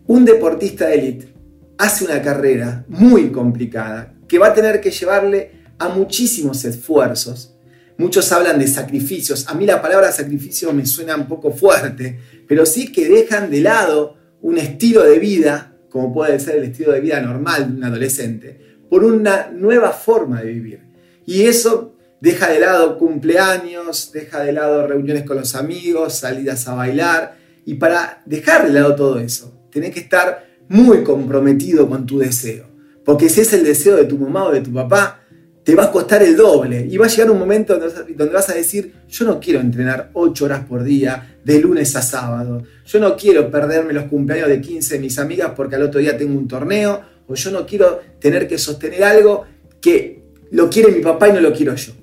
Un 0.07 0.25
deportista 0.25 0.88
de 0.88 0.95
élite 0.95 1.33
hace 1.77 2.05
una 2.05 2.21
carrera 2.21 2.86
muy 2.88 3.31
complicada 3.31 4.13
que 4.27 4.39
va 4.39 4.48
a 4.48 4.53
tener 4.53 4.79
que 4.79 4.91
llevarle 4.91 5.51
a 5.77 5.89
muchísimos 5.89 6.63
esfuerzos 6.65 7.55
muchos 8.00 8.31
hablan 8.31 8.57
de 8.57 8.67
sacrificios. 8.67 9.45
A 9.48 9.53
mí 9.53 9.65
la 9.65 9.81
palabra 9.81 10.12
sacrificio 10.12 10.74
me 10.74 10.86
suena 10.86 11.15
un 11.15 11.27
poco 11.27 11.51
fuerte, 11.51 12.17
pero 12.48 12.65
sí 12.65 12.91
que 12.91 13.07
dejan 13.07 13.51
de 13.51 13.62
lado 13.62 14.15
un 14.41 14.57
estilo 14.57 15.03
de 15.03 15.19
vida, 15.19 15.75
como 15.89 16.13
puede 16.13 16.39
ser 16.39 16.55
el 16.55 16.63
estilo 16.63 16.93
de 16.93 17.01
vida 17.01 17.19
normal 17.19 17.67
de 17.67 17.77
un 17.77 17.83
adolescente, 17.83 18.79
por 18.89 19.03
una 19.03 19.51
nueva 19.51 19.91
forma 19.91 20.41
de 20.41 20.53
vivir. 20.53 20.81
Y 21.25 21.43
eso 21.43 21.98
deja 22.21 22.49
de 22.49 22.59
lado 22.59 22.97
cumpleaños, 22.97 24.11
deja 24.11 24.43
de 24.43 24.53
lado 24.53 24.88
reuniones 24.88 25.23
con 25.23 25.38
los 25.38 25.55
amigos, 25.55 26.15
salidas 26.15 26.67
a 26.67 26.75
bailar. 26.75 27.38
Y 27.65 27.75
para 27.75 28.21
dejar 28.25 28.67
de 28.67 28.73
lado 28.73 28.95
todo 28.95 29.19
eso, 29.19 29.67
tenés 29.71 29.93
que 29.93 29.99
estar 29.99 30.47
muy 30.67 31.03
comprometido 31.03 31.88
con 31.89 32.05
tu 32.05 32.19
deseo. 32.19 32.67
Porque 33.05 33.29
si 33.29 33.41
es 33.41 33.53
el 33.53 33.63
deseo 33.63 33.95
de 33.95 34.05
tu 34.05 34.17
mamá 34.17 34.45
o 34.45 34.51
de 34.51 34.61
tu 34.61 34.71
papá, 34.71 35.21
te 35.63 35.75
va 35.75 35.85
a 35.85 35.91
costar 35.91 36.23
el 36.23 36.35
doble. 36.35 36.88
Y 36.89 36.97
va 36.97 37.05
a 37.05 37.09
llegar 37.09 37.31
un 37.31 37.39
momento 37.39 37.77
donde 37.77 38.33
vas 38.33 38.49
a 38.49 38.53
decir, 38.53 38.93
yo 39.07 39.25
no 39.25 39.39
quiero 39.39 39.59
entrenar 39.59 40.09
8 40.13 40.45
horas 40.45 40.65
por 40.65 40.83
día, 40.83 41.38
de 41.43 41.59
lunes 41.59 41.95
a 41.95 42.01
sábado. 42.01 42.63
Yo 42.85 42.99
no 42.99 43.15
quiero 43.15 43.49
perderme 43.49 43.93
los 43.93 44.05
cumpleaños 44.05 44.49
de 44.49 44.61
15 44.61 44.95
de 44.95 44.99
mis 44.99 45.17
amigas 45.19 45.53
porque 45.55 45.75
al 45.75 45.83
otro 45.83 45.99
día 45.99 46.17
tengo 46.17 46.38
un 46.38 46.47
torneo. 46.47 47.01
O 47.27 47.35
yo 47.35 47.51
no 47.51 47.65
quiero 47.65 47.99
tener 48.19 48.47
que 48.47 48.57
sostener 48.57 49.03
algo 49.03 49.45
que 49.81 50.23
lo 50.51 50.69
quiere 50.69 50.91
mi 50.91 51.01
papá 51.01 51.29
y 51.29 51.33
no 51.33 51.41
lo 51.41 51.53
quiero 51.53 51.75
yo. 51.75 51.93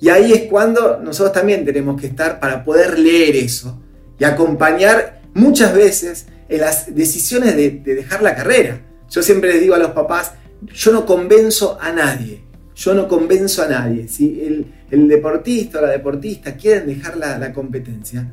Y 0.00 0.08
ahí 0.08 0.32
es 0.32 0.42
cuando 0.42 0.98
nosotros 0.98 1.32
también 1.32 1.64
tenemos 1.64 2.00
que 2.00 2.06
estar 2.06 2.40
para 2.40 2.64
poder 2.64 2.98
leer 2.98 3.36
eso 3.36 3.80
y 4.18 4.24
acompañar 4.24 5.20
muchas 5.34 5.74
veces 5.74 6.26
en 6.48 6.60
las 6.60 6.94
decisiones 6.94 7.54
de, 7.54 7.70
dejar 7.70 8.22
la 8.22 8.34
carrera. 8.34 8.80
Yo 9.10 9.22
siempre 9.22 9.52
les 9.52 9.60
digo 9.60 9.74
a 9.74 9.78
los 9.78 9.90
papás, 9.90 10.32
yo 10.72 10.92
no 10.92 11.04
convenzo 11.04 11.78
a 11.80 11.92
nadie, 11.92 12.42
yo 12.74 12.94
no 12.94 13.08
convenzo 13.08 13.62
a 13.62 13.68
nadie. 13.68 14.08
Si 14.08 14.42
el, 14.42 15.08
deportista 15.08 15.78
o 15.78 15.82
la 15.82 15.90
deportista 15.90 16.56
quieren 16.56 16.86
dejar 16.86 17.16
la, 17.16 17.52
competencia, 17.52 18.32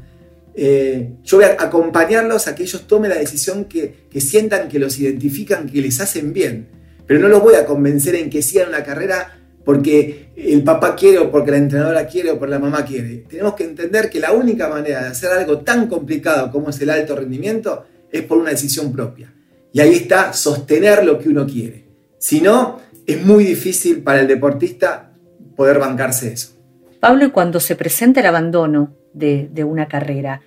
eh, 0.56 1.18
yo 1.24 1.38
voy 1.38 1.46
a 1.46 1.58
acompañarlos 1.62 2.48
a 2.48 2.56
que 2.56 2.64
ellos 2.64 2.88
tomen 2.88 3.10
la 3.10 3.18
decisión 3.18 3.66
que, 3.66 4.08
que, 4.10 4.22
sientan, 4.22 4.70
que 4.70 4.80
los 4.80 4.98
identifican, 5.00 5.68
que 5.68 5.82
les 5.82 6.00
hacen 6.00 6.34
bien. 6.34 6.70
Pero 7.06 7.20
no 7.20 7.28
los 7.28 7.42
voy 7.44 7.56
a 7.56 7.66
convencer 7.66 8.16
en 8.16 8.30
que 8.30 8.42
sigan 8.42 8.70
una 8.70 8.84
carrera 8.84 9.37
porque 9.68 10.30
el 10.38 10.64
papá 10.64 10.96
quiere 10.96 11.18
o 11.18 11.30
porque 11.30 11.52
la 11.52 11.58
entrenadora 11.58 12.08
quiere 12.08 12.32
o 12.32 12.40
porque 12.40 12.52
la 12.52 12.60
mamá 12.60 12.86
quiere. 12.86 13.26
Tenemos 13.28 13.54
que 13.54 13.66
entender 13.66 14.10
que 14.10 14.18
la 14.18 14.32
única 14.32 14.70
manera 14.70 15.02
de 15.02 15.08
hacer 15.10 15.30
algo 15.30 15.58
tan 15.58 15.88
complicado 15.88 16.50
como 16.54 16.70
es 16.70 16.80
el 16.80 16.90
alto 16.90 17.18
rendimiento 17.18 17.86
es 18.10 18.22
por 18.22 18.38
una 18.38 18.52
decisión 18.52 18.94
propia. 18.94 19.34
Y 19.74 19.82
ahí 19.82 19.94
está 19.96 20.32
sostener 20.32 21.04
lo 21.04 21.20
que 21.20 21.28
uno 21.28 21.46
quiere. 21.46 21.84
Si 22.18 22.40
no, 22.40 22.80
es 23.06 23.22
muy 23.26 23.44
difícil 23.44 24.04
para 24.04 24.22
el 24.22 24.28
deportista 24.30 25.12
poder 25.58 25.80
bancarse 25.80 26.32
eso. 26.32 26.56
Pablo, 27.02 27.26
y 27.26 27.32
cuando 27.32 27.60
se 27.60 27.76
presenta 27.76 28.22
el 28.22 28.28
abandono 28.28 28.96
de, 29.12 29.50
de 29.52 29.66
una 29.66 29.90
carrera, 29.90 30.44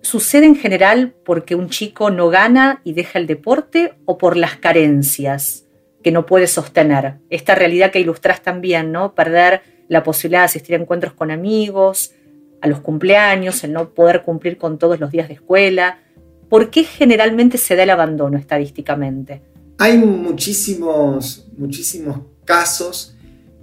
¿sucede 0.00 0.44
en 0.44 0.56
general 0.56 1.14
porque 1.24 1.54
un 1.54 1.68
chico 1.68 2.10
no 2.10 2.30
gana 2.30 2.80
y 2.82 2.94
deja 2.94 3.20
el 3.20 3.28
deporte 3.28 3.94
o 4.06 4.18
por 4.18 4.36
las 4.36 4.56
carencias? 4.56 5.65
Que 6.06 6.12
no 6.12 6.24
puede 6.24 6.46
sostener. 6.46 7.14
Esta 7.30 7.56
realidad 7.56 7.90
que 7.90 7.98
ilustras 7.98 8.40
también, 8.40 8.92
¿no? 8.92 9.16
Perder 9.16 9.62
la 9.88 10.04
posibilidad 10.04 10.42
de 10.42 10.44
asistir 10.44 10.76
a 10.76 10.78
encuentros 10.78 11.14
con 11.14 11.32
amigos, 11.32 12.12
a 12.60 12.68
los 12.68 12.78
cumpleaños, 12.78 13.64
el 13.64 13.72
no 13.72 13.92
poder 13.92 14.22
cumplir 14.22 14.56
con 14.56 14.78
todos 14.78 15.00
los 15.00 15.10
días 15.10 15.26
de 15.26 15.34
escuela. 15.34 15.98
¿Por 16.48 16.70
qué 16.70 16.84
generalmente 16.84 17.58
se 17.58 17.74
da 17.74 17.82
el 17.82 17.90
abandono 17.90 18.38
estadísticamente? 18.38 19.42
Hay 19.78 19.98
muchísimos, 19.98 21.48
muchísimos 21.58 22.20
casos 22.44 23.16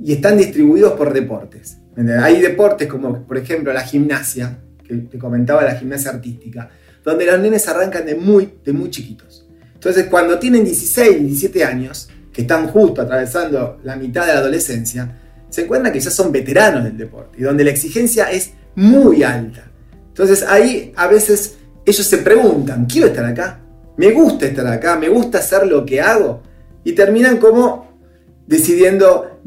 y 0.03 0.11
están 0.11 0.37
distribuidos 0.37 0.91
por 0.97 1.13
deportes. 1.13 1.77
Hay 2.19 2.41
deportes 2.41 2.89
como, 2.89 3.25
por 3.25 3.37
ejemplo, 3.37 3.71
la 3.71 3.83
gimnasia, 3.83 4.59
que 4.85 4.95
te 4.95 5.17
comentaba 5.17 5.63
la 5.63 5.75
gimnasia 5.75 6.11
artística, 6.11 6.69
donde 7.05 7.25
los 7.25 7.39
nenes 7.39 7.69
arrancan 7.69 8.05
de 8.05 8.15
muy, 8.15 8.55
de 8.65 8.73
muy 8.73 8.89
chiquitos. 8.89 9.47
Entonces, 9.75 10.07
cuando 10.07 10.37
tienen 10.39 10.65
16, 10.65 11.21
17 11.21 11.63
años, 11.63 12.09
que 12.33 12.41
están 12.41 12.67
justo 12.67 13.01
atravesando 13.01 13.79
la 13.83 13.95
mitad 13.95 14.25
de 14.25 14.33
la 14.33 14.39
adolescencia, 14.39 15.19
se 15.49 15.61
encuentran 15.61 15.93
que 15.93 15.99
ya 15.99 16.09
son 16.09 16.31
veteranos 16.31 16.83
del 16.83 16.97
deporte 16.97 17.37
y 17.39 17.43
donde 17.43 17.63
la 17.63 17.69
exigencia 17.69 18.31
es 18.31 18.53
muy 18.75 19.23
alta. 19.23 19.63
Entonces 20.07 20.43
ahí 20.43 20.91
a 20.95 21.07
veces 21.07 21.57
ellos 21.85 22.05
se 22.05 22.17
preguntan, 22.17 22.85
¿quiero 22.85 23.07
estar 23.07 23.23
acá? 23.23 23.59
¿Me 23.97 24.11
gusta 24.11 24.47
estar 24.47 24.65
acá? 24.65 24.97
¿Me 24.97 25.09
gusta 25.09 25.37
hacer 25.37 25.67
lo 25.67 25.85
que 25.85 26.01
hago? 26.01 26.41
Y 26.83 26.93
terminan 26.93 27.37
como 27.37 27.99
decidiendo 28.47 29.39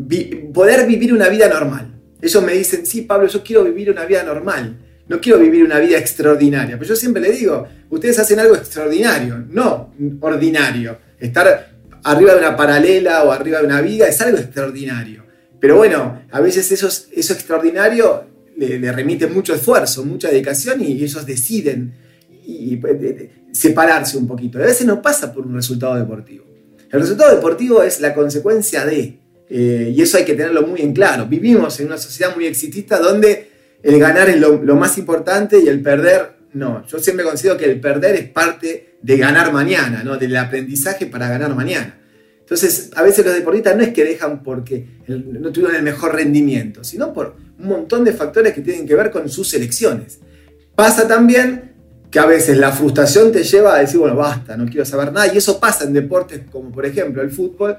poder 0.55 0.87
vivir 0.87 1.13
una 1.13 1.29
vida 1.29 1.49
normal. 1.49 1.93
Ellos 2.21 2.43
me 2.43 2.53
dicen, 2.53 2.87
sí, 2.87 3.03
Pablo, 3.03 3.27
yo 3.27 3.43
quiero 3.43 3.65
vivir 3.65 3.91
una 3.91 4.05
vida 4.05 4.23
normal. 4.23 4.77
No 5.09 5.21
quiero 5.21 5.39
vivir 5.39 5.65
una 5.65 5.79
vida 5.79 5.99
extraordinaria. 5.99 6.77
Pero 6.79 6.89
yo 6.89 6.97
siempre 6.97 7.23
le 7.23 7.31
digo, 7.33 7.67
ustedes 7.91 8.19
hacen 8.19 8.39
algo 8.41 8.57
extraordinario, 8.57 9.45
no 9.51 9.93
ordinario. 10.21 10.99
Estar 11.19 11.76
arriba 12.07 12.35
de 12.35 12.39
una 12.39 12.57
paralela 12.57 13.25
o 13.25 13.33
arriba 13.33 13.59
de 13.59 13.67
una 13.67 13.81
viga 13.81 14.07
es 14.07 14.21
algo 14.21 14.39
extraordinario. 14.39 15.25
Pero 15.61 15.77
bueno, 15.77 16.23
a 16.31 16.41
veces 16.41 16.71
eso, 16.71 16.87
eso 16.87 17.33
extraordinario 17.33 18.25
le, 18.57 18.93
remite 18.93 19.27
mucho 19.27 19.55
esfuerzo, 19.55 20.05
mucha 20.05 20.29
dedicación 20.29 20.83
y 20.83 20.93
ellos 20.93 21.27
deciden 21.27 21.95
y, 22.47 22.81
separarse 23.53 24.17
un 24.19 24.29
poquito. 24.29 24.59
A 24.59 24.63
veces 24.63 24.87
no 24.87 25.03
pasa 25.03 25.33
por 25.33 25.47
un 25.47 25.55
resultado 25.55 25.97
deportivo. 25.97 26.45
El 26.93 27.01
resultado 27.01 27.35
deportivo 27.35 27.83
es 27.83 28.01
la 28.01 28.15
consecuencia 28.15 28.85
de, 28.85 29.19
eh, 29.49 29.93
y 29.97 30.01
eso 30.01 30.19
hay 30.19 30.25
que 30.25 30.35
tenerlo 30.35 30.65
muy 30.65 30.83
en 30.83 30.93
claro. 30.93 31.27
Vivimos 31.27 31.81
en 31.81 31.87
una 31.87 31.99
sociedad 31.99 32.37
muy 32.37 32.47
exitista 32.47 33.01
donde 33.01 33.51
el 33.83 33.99
ganar 33.99 34.29
es 34.29 34.39
lo 34.39 34.77
más 34.77 34.97
importante 34.99 35.59
y 35.59 35.69
el 35.69 35.83
perder 35.83 36.36
no. 36.53 36.87
Yo 36.87 36.99
siempre 36.99 37.25
considero 37.25 37.57
que 37.57 37.67
el 37.67 37.81
perder 37.81 38.17
es 38.17 38.29
parte 38.29 38.97
de 39.03 39.17
ganar 39.17 39.53
mañana, 39.53 40.03
¿no? 40.03 40.17
del 40.17 40.37
aprendizaje 40.37 41.07
para 41.07 41.29
ganar 41.29 41.55
mañana. 41.55 42.01
Entonces, 42.41 42.91
a 42.95 43.03
veces 43.03 43.25
los 43.25 43.35
deportistas 43.35 43.77
no 43.77 43.83
es 43.83 43.93
que 43.93 44.05
dejan 44.05 44.43
porque 44.43 44.87
no 45.09 45.51
tuvieron 45.51 45.75
el 45.77 45.83
mejor 45.83 46.15
rendimiento, 46.15 46.85
sino 46.85 47.13
por 47.13 47.35
un 47.59 47.67
montón 47.67 48.05
de 48.05 48.13
factores 48.13 48.53
que 48.53 48.61
tienen 48.61 48.87
que 48.87 48.95
ver 48.95 49.11
con 49.11 49.29
sus 49.29 49.53
elecciones. 49.55 50.21
Pasa 50.75 51.09
también 51.09 51.73
que 52.11 52.21
a 52.21 52.27
veces 52.27 52.57
la 52.57 52.71
frustración 52.71 53.33
te 53.33 53.43
lleva 53.43 53.75
a 53.75 53.81
decir, 53.81 53.99
bueno, 53.99 54.15
basta, 54.15 54.57
no 54.57 54.67
quiero 54.67 54.85
saber 54.85 55.13
nada. 55.13 55.33
Y 55.33 55.39
eso 55.39 55.59
pasa 55.59 55.85
en 55.85 55.93
deportes 55.93 56.43
como 56.51 56.71
por 56.71 56.87
ejemplo 56.87 57.21
el 57.21 57.31
fútbol, 57.31 57.77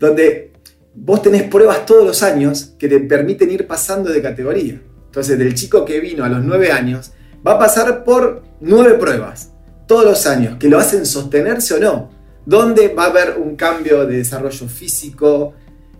donde 0.00 0.50
vos 0.94 1.22
tenés 1.22 1.44
pruebas 1.44 1.86
todos 1.86 2.04
los 2.04 2.22
años 2.22 2.74
que 2.78 2.88
te 2.88 2.98
permiten 2.98 3.50
ir 3.50 3.66
pasando 3.66 4.10
de 4.10 4.20
categoría. 4.20 4.80
Entonces, 5.06 5.38
del 5.38 5.54
chico 5.54 5.84
que 5.84 6.00
vino 6.00 6.24
a 6.24 6.28
los 6.28 6.44
nueve 6.44 6.72
años, 6.72 7.12
va 7.46 7.52
a 7.52 7.58
pasar 7.58 8.04
por 8.04 8.42
nueve 8.60 8.94
pruebas 8.94 9.50
todos 9.86 10.04
los 10.04 10.26
años, 10.26 10.56
que 10.58 10.68
lo 10.68 10.78
hacen 10.78 11.06
sostenerse 11.06 11.74
o 11.74 11.80
no. 11.80 12.10
¿Dónde 12.44 12.88
va 12.88 13.04
a 13.04 13.06
haber 13.08 13.38
un 13.38 13.56
cambio 13.56 14.06
de 14.06 14.18
desarrollo 14.18 14.68
físico, 14.68 15.54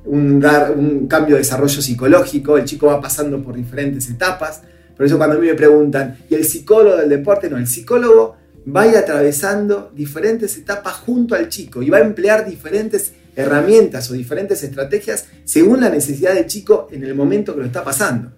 un, 0.05 0.45
un 0.77 1.07
cambio 1.09 1.37
de 1.37 1.43
desarrollo 1.43 1.83
psicológico? 1.83 2.57
El 2.57 2.65
chico 2.65 2.87
va 2.87 3.01
pasando 3.01 3.43
por 3.43 3.55
diferentes 3.55 4.09
etapas. 4.09 4.63
Por 4.97 5.07
eso 5.07 5.17
cuando 5.17 5.37
a 5.37 5.39
mí 5.39 5.47
me 5.47 5.55
preguntan, 5.55 6.19
¿y 6.29 6.35
el 6.35 6.45
psicólogo 6.45 6.97
del 6.97 7.09
deporte? 7.09 7.49
No, 7.49 7.57
el 7.57 7.67
psicólogo 7.67 8.37
va 8.75 8.83
a 8.83 8.87
ir 8.89 8.97
atravesando 8.97 9.91
diferentes 9.95 10.57
etapas 10.57 10.95
junto 10.95 11.35
al 11.35 11.49
chico 11.49 11.83
y 11.83 11.91
va 11.91 11.99
a 11.99 12.03
emplear 12.03 12.47
diferentes 12.47 13.13
herramientas 13.37 14.11
o 14.11 14.15
diferentes 14.15 14.63
estrategias 14.63 15.27
según 15.45 15.81
la 15.81 15.89
necesidad 15.89 16.35
del 16.35 16.47
chico 16.47 16.89
en 16.91 17.05
el 17.05 17.15
momento 17.15 17.55
que 17.55 17.61
lo 17.61 17.67
está 17.67 17.85
pasando. 17.85 18.33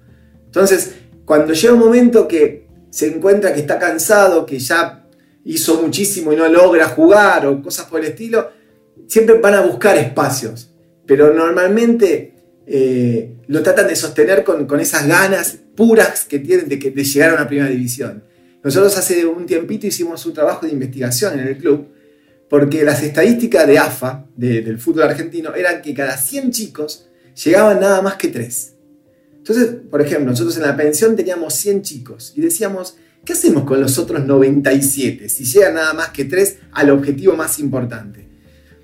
Entonces, 0.46 0.94
cuando 1.24 1.54
llega 1.54 1.72
un 1.72 1.80
momento 1.80 2.28
que 2.28 2.66
se 2.90 3.06
encuentra 3.06 3.54
que 3.54 3.60
está 3.60 3.78
cansado, 3.78 4.44
que 4.44 4.58
ya 4.58 5.06
hizo 5.44 5.82
muchísimo 5.82 6.32
y 6.32 6.36
no 6.36 6.48
logra 6.48 6.88
jugar 6.88 7.46
o 7.46 7.62
cosas 7.62 7.86
por 7.86 8.00
el 8.00 8.06
estilo, 8.06 8.50
siempre 9.06 9.38
van 9.38 9.54
a 9.54 9.62
buscar 9.62 9.96
espacios, 9.96 10.70
pero 11.06 11.32
normalmente 11.32 12.34
eh, 12.66 13.36
lo 13.46 13.62
tratan 13.62 13.88
de 13.88 13.96
sostener 13.96 14.44
con, 14.44 14.80
esas 14.80 15.06
ganas 15.06 15.58
puras 15.74 16.24
que 16.24 16.38
tienen 16.38 16.68
de, 16.68 16.76
de 16.76 17.04
llegar 17.04 17.30
a 17.30 17.34
una 17.34 17.48
primera 17.48 17.68
división. 17.68 18.24
Nosotros 18.62 18.96
hace 18.98 19.24
un 19.24 19.46
tiempito 19.46 19.86
hicimos 19.86 20.24
un 20.26 20.34
trabajo 20.34 20.66
de 20.66 20.72
investigación 20.72 21.38
en 21.38 21.48
el 21.48 21.56
club, 21.56 21.88
porque 22.48 22.84
las 22.84 23.02
estadísticas 23.02 23.66
de 23.66 23.78
AFA, 23.78 24.26
del 24.36 24.78
fútbol 24.78 25.04
argentino, 25.04 25.54
eran 25.54 25.80
que 25.80 25.94
cada 25.94 26.16
100 26.16 26.50
chicos 26.50 27.08
llegaban 27.42 27.80
nada 27.80 28.02
más 28.02 28.16
que 28.16 28.28
3. 28.28 28.74
Entonces, 29.40 29.76
por 29.90 30.00
ejemplo, 30.00 30.30
nosotros 30.30 30.56
en 30.56 30.62
la 30.62 30.76
pensión 30.76 31.16
teníamos 31.16 31.54
100 31.54 31.82
chicos 31.82 32.32
y 32.36 32.40
decíamos, 32.40 32.96
¿Qué 33.24 33.34
hacemos 33.34 33.64
con 33.64 33.80
los 33.80 33.98
otros 33.98 34.24
97 34.24 35.28
si 35.28 35.44
llegan 35.44 35.74
nada 35.74 35.92
más 35.92 36.08
que 36.08 36.24
3 36.24 36.58
al 36.72 36.90
objetivo 36.90 37.36
más 37.36 37.58
importante? 37.58 38.26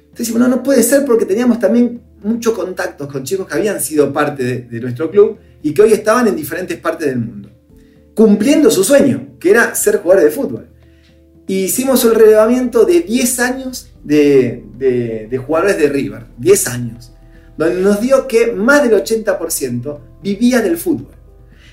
Entonces, 0.08 0.30
bueno, 0.30 0.48
no 0.48 0.62
puede 0.62 0.82
ser 0.82 1.04
porque 1.04 1.24
teníamos 1.24 1.58
también 1.58 2.02
muchos 2.22 2.54
contactos 2.54 3.10
con 3.10 3.22
chicos 3.24 3.46
que 3.46 3.54
habían 3.54 3.80
sido 3.80 4.12
parte 4.12 4.62
de, 4.62 4.80
nuestro 4.80 5.10
club 5.10 5.38
y 5.62 5.72
que 5.72 5.82
hoy 5.82 5.92
estaban 5.92 6.28
en 6.28 6.36
diferentes 6.36 6.78
partes 6.78 7.08
del 7.08 7.18
mundo, 7.18 7.50
cumpliendo 8.14 8.70
su 8.70 8.84
sueño, 8.84 9.36
que 9.38 9.50
era 9.50 9.74
ser 9.74 9.98
jugadores 9.98 10.30
de 10.30 10.30
fútbol. 10.30 10.68
Hicimos 11.46 12.04
el 12.04 12.14
relevamiento 12.14 12.84
de 12.84 13.00
10 13.00 13.38
años 13.40 13.90
de, 14.02 14.64
de 14.78 15.38
jugadores 15.38 15.78
de 15.78 15.88
River, 15.88 16.26
10 16.38 16.68
años, 16.68 17.12
donde 17.56 17.80
nos 17.80 18.00
dio 18.00 18.26
que 18.26 18.52
más 18.52 18.82
del 18.82 19.02
80% 19.02 19.98
vivía 20.22 20.60
del 20.62 20.76
fútbol. 20.76 21.14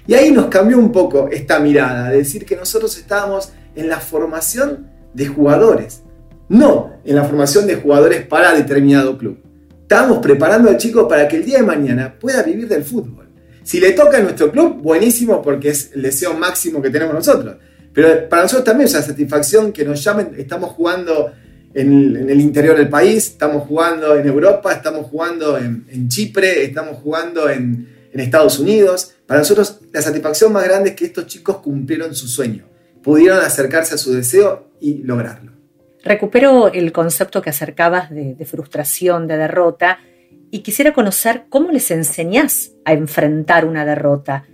Y 0.05 0.13
ahí 0.13 0.31
nos 0.31 0.47
cambió 0.47 0.77
un 0.77 0.91
poco 0.91 1.29
esta 1.31 1.59
mirada, 1.59 2.09
de 2.09 2.17
decir 2.17 2.45
que 2.45 2.55
nosotros 2.55 2.97
estábamos 2.97 3.53
en 3.75 3.87
la 3.87 3.99
formación 3.99 4.89
de 5.13 5.27
jugadores, 5.27 6.03
no 6.49 6.91
en 7.05 7.15
la 7.15 7.23
formación 7.23 7.65
de 7.67 7.75
jugadores 7.75 8.25
para 8.25 8.53
determinado 8.53 9.17
club. 9.17 9.39
Estábamos 9.81 10.19
preparando 10.19 10.69
al 10.69 10.77
chico 10.77 11.07
para 11.07 11.27
que 11.27 11.37
el 11.37 11.45
día 11.45 11.57
de 11.57 11.63
mañana 11.63 12.17
pueda 12.19 12.43
vivir 12.43 12.67
del 12.67 12.83
fútbol. 12.83 13.29
Si 13.63 13.79
le 13.79 13.91
toca 13.91 14.17
a 14.17 14.21
nuestro 14.21 14.51
club, 14.51 14.81
buenísimo 14.81 15.41
porque 15.41 15.69
es 15.69 15.91
el 15.93 16.01
deseo 16.01 16.33
máximo 16.33 16.81
que 16.81 16.89
tenemos 16.89 17.13
nosotros. 17.13 17.55
Pero 17.93 18.27
para 18.27 18.43
nosotros 18.43 18.65
también 18.65 18.87
es 18.87 18.93
una 18.95 19.03
satisfacción 19.03 19.71
que 19.71 19.85
nos 19.85 20.03
llamen, 20.03 20.31
estamos 20.37 20.71
jugando 20.71 21.31
en 21.73 22.29
el, 22.29 22.39
interior 22.39 22.77
del 22.77 22.89
país, 22.89 23.27
estamos 23.27 23.67
jugando 23.67 24.15
en 24.15 24.27
Europa, 24.27 24.73
estamos 24.73 25.07
jugando 25.07 25.57
en, 25.57 26.07
Chipre, 26.07 26.63
estamos 26.63 26.97
jugando 26.97 27.49
en, 27.49 27.87
en 28.13 28.19
Estados 28.19 28.59
Unidos. 28.59 29.15
Para 29.25 29.39
nosotros 29.39 29.81
la 29.91 30.01
satisfacción 30.01 30.53
más 30.53 30.63
grande 30.63 30.91
es 30.91 30.95
que 30.95 31.05
estos 31.05 31.27
chicos 31.27 31.57
cumplieron 31.57 32.15
su 32.15 32.27
sueño, 32.27 32.65
pudieron 33.01 33.39
acercarse 33.39 33.95
a 33.95 33.97
su 33.97 34.13
deseo 34.13 34.69
y 34.79 34.99
lograrlo. 35.03 35.51
Recupero 36.03 36.71
el 36.71 36.91
concepto 36.91 37.41
que 37.41 37.49
acercabas 37.49 38.09
de, 38.09 38.45
frustración, 38.45 39.27
de 39.27 39.37
derrota, 39.37 39.99
y 40.51 40.59
quisiera 40.59 40.93
conocer 40.93 41.45
cómo 41.49 41.71
les 41.71 41.89
enseñás 41.89 42.73
a 42.85 42.93
enfrentar 42.93 43.65
una 43.65 43.85
derrota, 43.85 44.45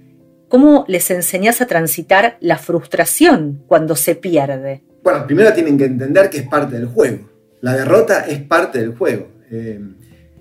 cómo 0.47 0.85
les 0.87 1.11
enseñás 1.11 1.59
a 1.59 1.67
transitar 1.67 2.37
la 2.39 2.57
frustración 2.57 3.63
cuando 3.67 3.95
se 3.95 4.15
pierde. 4.15 4.83
Bueno, 5.03 5.25
primero 5.25 5.51
tienen 5.51 5.77
que 5.77 5.85
entender 5.85 6.29
que 6.29 6.37
es 6.37 6.47
parte 6.47 6.77
del 6.77 6.87
juego. 6.87 7.29
La 7.61 7.73
derrota 7.73 8.21
es 8.21 8.41
parte 8.43 8.79
del 8.79 8.95
juego. 8.95 9.27
Eh, 9.51 9.81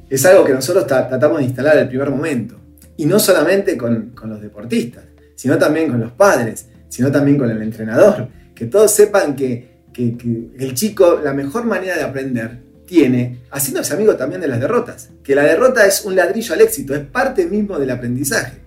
es 0.09 0.25
algo 0.27 0.45
que 0.45 0.53
nosotros 0.53 0.87
tratamos 0.87 1.39
de 1.39 1.45
instalar 1.45 1.77
el 1.79 1.89
primer 1.89 2.11
momento. 2.11 2.61
Y 2.99 3.07
no 3.07 3.19
solamente 3.19 3.79
con, 3.79 4.11
con 4.11 4.29
los 4.29 4.43
deportistas, 4.43 5.05
sino 5.35 5.57
también 5.57 5.89
con 5.89 6.01
los 6.01 6.13
padres, 6.13 6.67
sino 6.89 7.11
también 7.11 7.39
con 7.39 7.51
el 7.51 7.63
entrenador. 7.63 8.29
Que 8.55 8.67
todos 8.67 8.91
sepan 8.91 9.35
que 9.35 9.79
que, 10.17 10.49
el 10.59 10.75
chico, 10.75 11.21
la 11.23 11.33
mejor 11.33 11.65
manera 11.65 11.97
de 11.97 12.03
aprender 12.03 12.59
tiene 12.87 13.41
haciéndose 13.51 13.93
amigo 13.93 14.17
también 14.17 14.41
de 14.41 14.49
las 14.49 14.61
derrotas. 14.61 15.11
Que 15.23 15.35
la 15.35 15.43
derrota 15.43 15.87
es 15.87 16.05
un 16.05 16.17
ladrillo 16.17 16.55
al 16.55 16.61
éxito, 16.61 16.95
es 16.95 17.05
parte 17.05 17.47
mismo 17.47 17.79
del 17.79 17.91
aprendizaje. 17.91 18.59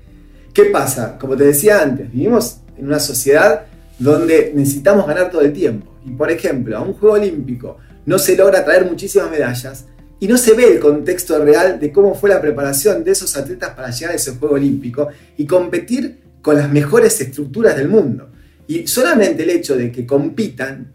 ¿Qué 0.53 0.65
pasa? 0.65 1.17
Como 1.17 1.38
te 1.38 1.45
decía 1.45 1.81
antes, 1.81 2.11
vivimos 2.11 2.57
en 2.77 2.85
una 2.85 3.00
sociedad 3.00 3.65
donde 3.97 4.51
necesitamos 4.53 5.07
ganar 5.07 5.31
todo 5.31 5.41
el 5.41 5.53
tiempo. 5.53 5.95
Y 6.05 6.11
por 6.11 6.29
ejemplo, 6.29 6.77
a 6.77 6.81
un 6.81 6.93
juego 6.93 7.15
olímpico 7.15 7.77
no 8.05 8.19
se 8.19 8.35
logra 8.35 8.65
traer 8.65 8.85
muchísimas 8.85 9.31
medallas 9.31 9.85
y 10.22 10.28
no 10.28 10.38
se 10.38 10.54
ve 10.54 10.72
el 10.72 10.80
contexto 10.80 11.44
real 11.44 11.80
de 11.80 11.92
cómo 11.92 12.13
fue 12.13 12.30
la 12.30 12.40
preparación 12.40 13.04
de 13.04 13.12
esos 13.12 13.36
atletas 13.36 13.72
para 13.72 13.90
llegar 13.90 14.13
a 14.13 14.18
ese 14.18 14.36
juego 14.36 14.54
olímpico 14.54 15.08
y 15.36 15.48
competir 15.48 16.20
con 16.44 16.58
las 16.58 16.72
mejores 16.72 17.20
estructuras 17.20 17.75
del 17.75 17.88
mundo. 17.88 18.30
Y 18.68 18.86
solamente 18.86 19.42
el 19.42 19.50
hecho 19.50 19.75
de 19.75 19.92
que 19.92 20.06
compitan 20.06 20.94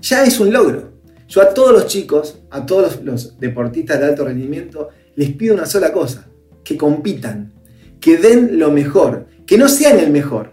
ya 0.00 0.24
es 0.24 0.40
un 0.40 0.52
logro. 0.52 0.92
Yo 1.28 1.40
a 1.40 1.54
todos 1.54 1.72
los 1.72 1.86
chicos, 1.86 2.40
a 2.50 2.66
todos 2.66 3.00
los, 3.04 3.38
deportistas 3.38 4.00
de 4.00 4.06
alto 4.06 4.24
rendimiento, 4.24 4.88
les 5.14 5.30
pido 5.30 5.54
una 5.54 5.66
sola 5.66 5.92
cosa, 5.92 6.26
que 6.64 6.76
compitan, 6.76 7.52
que 8.00 8.16
den 8.16 8.58
lo 8.58 8.72
mejor, 8.72 9.28
que 9.46 9.56
no 9.56 9.68
sean 9.68 10.00
el 10.00 10.10
mejor, 10.10 10.50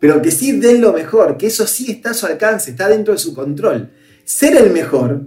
pero 0.00 0.20
que 0.20 0.32
sí 0.32 0.58
den 0.58 0.80
lo 0.80 0.92
mejor, 0.92 1.36
que 1.36 1.46
eso 1.46 1.68
sí 1.68 1.92
está 1.92 2.10
a 2.10 2.14
su 2.14 2.26
alcance, 2.26 2.72
está 2.72 2.88
dentro 2.88 3.12
de 3.12 3.20
su 3.20 3.32
control. 3.32 3.90
Ser 4.24 4.56
el 4.56 4.70
mejor 4.70 5.22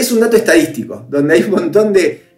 es 0.00 0.12
un 0.12 0.20
dato 0.20 0.36
estadístico, 0.36 1.06
donde 1.08 1.34
hay 1.34 1.42
un 1.42 1.50
montón 1.50 1.92
de, 1.92 2.28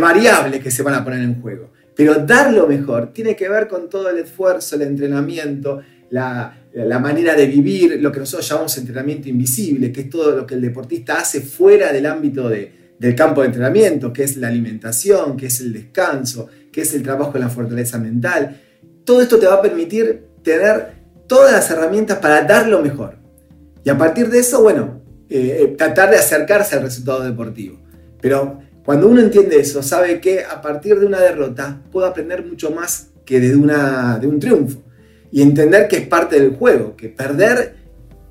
variables 0.00 0.62
que 0.62 0.70
se 0.70 0.82
van 0.82 0.94
a 0.94 1.04
poner 1.04 1.20
en 1.20 1.40
juego. 1.40 1.70
Pero 1.94 2.14
dar 2.14 2.52
lo 2.52 2.66
mejor 2.66 3.12
tiene 3.12 3.36
que 3.36 3.48
ver 3.48 3.68
con 3.68 3.88
todo 3.88 4.08
el 4.08 4.18
esfuerzo, 4.18 4.76
el 4.76 4.82
entrenamiento, 4.82 5.80
la, 6.10 6.54
manera 7.00 7.34
de 7.34 7.46
vivir, 7.46 8.00
lo 8.00 8.10
que 8.10 8.20
nosotros 8.20 8.48
llamamos 8.48 8.76
entrenamiento 8.78 9.28
invisible, 9.28 9.92
que 9.92 10.02
es 10.02 10.10
todo 10.10 10.34
lo 10.36 10.46
que 10.46 10.54
el 10.54 10.60
deportista 10.60 11.18
hace 11.18 11.40
fuera 11.40 11.92
del 11.92 12.06
ámbito 12.06 12.48
del 12.48 13.14
campo 13.14 13.40
de 13.40 13.48
entrenamiento, 13.48 14.12
que 14.12 14.24
es 14.24 14.36
la 14.36 14.48
alimentación, 14.48 15.36
que 15.36 15.46
es 15.46 15.60
el 15.60 15.72
descanso, 15.72 16.48
que 16.72 16.82
es 16.82 16.94
el 16.94 17.02
trabajo 17.02 17.32
en 17.34 17.40
la 17.42 17.50
fortaleza 17.50 17.98
mental. 17.98 18.60
Todo 19.04 19.20
esto 19.20 19.38
te 19.38 19.46
va 19.46 19.54
a 19.54 19.62
permitir 19.62 20.24
tener 20.42 21.00
todas 21.26 21.52
las 21.52 21.70
herramientas 21.70 22.18
para 22.18 22.42
dar 22.42 22.68
lo 22.68 22.80
mejor. 22.80 23.18
Y 23.84 23.90
a 23.90 23.96
partir 23.96 24.28
de 24.28 24.40
eso, 24.40 24.62
bueno, 24.62 24.99
eh, 25.30 25.74
tratar 25.78 26.10
de 26.10 26.16
acercarse 26.16 26.76
al 26.76 26.82
resultado 26.82 27.22
deportivo. 27.22 27.78
Pero 28.20 28.60
cuando 28.84 29.08
uno 29.08 29.20
entiende 29.20 29.60
eso, 29.60 29.82
sabe 29.82 30.20
que 30.20 30.44
a 30.44 30.60
partir 30.60 30.98
de 30.98 31.06
una 31.06 31.20
derrota 31.20 31.80
puedo 31.92 32.06
aprender 32.06 32.44
mucho 32.44 32.70
más 32.70 33.10
que 33.24 33.38
de, 33.38 33.54
una, 33.54 34.18
de 34.18 34.26
un 34.26 34.40
triunfo 34.40 34.82
y 35.30 35.42
entender 35.42 35.86
que 35.86 35.98
es 35.98 36.06
parte 36.08 36.40
del 36.40 36.56
juego, 36.56 36.96
que 36.96 37.08
perder 37.08 37.76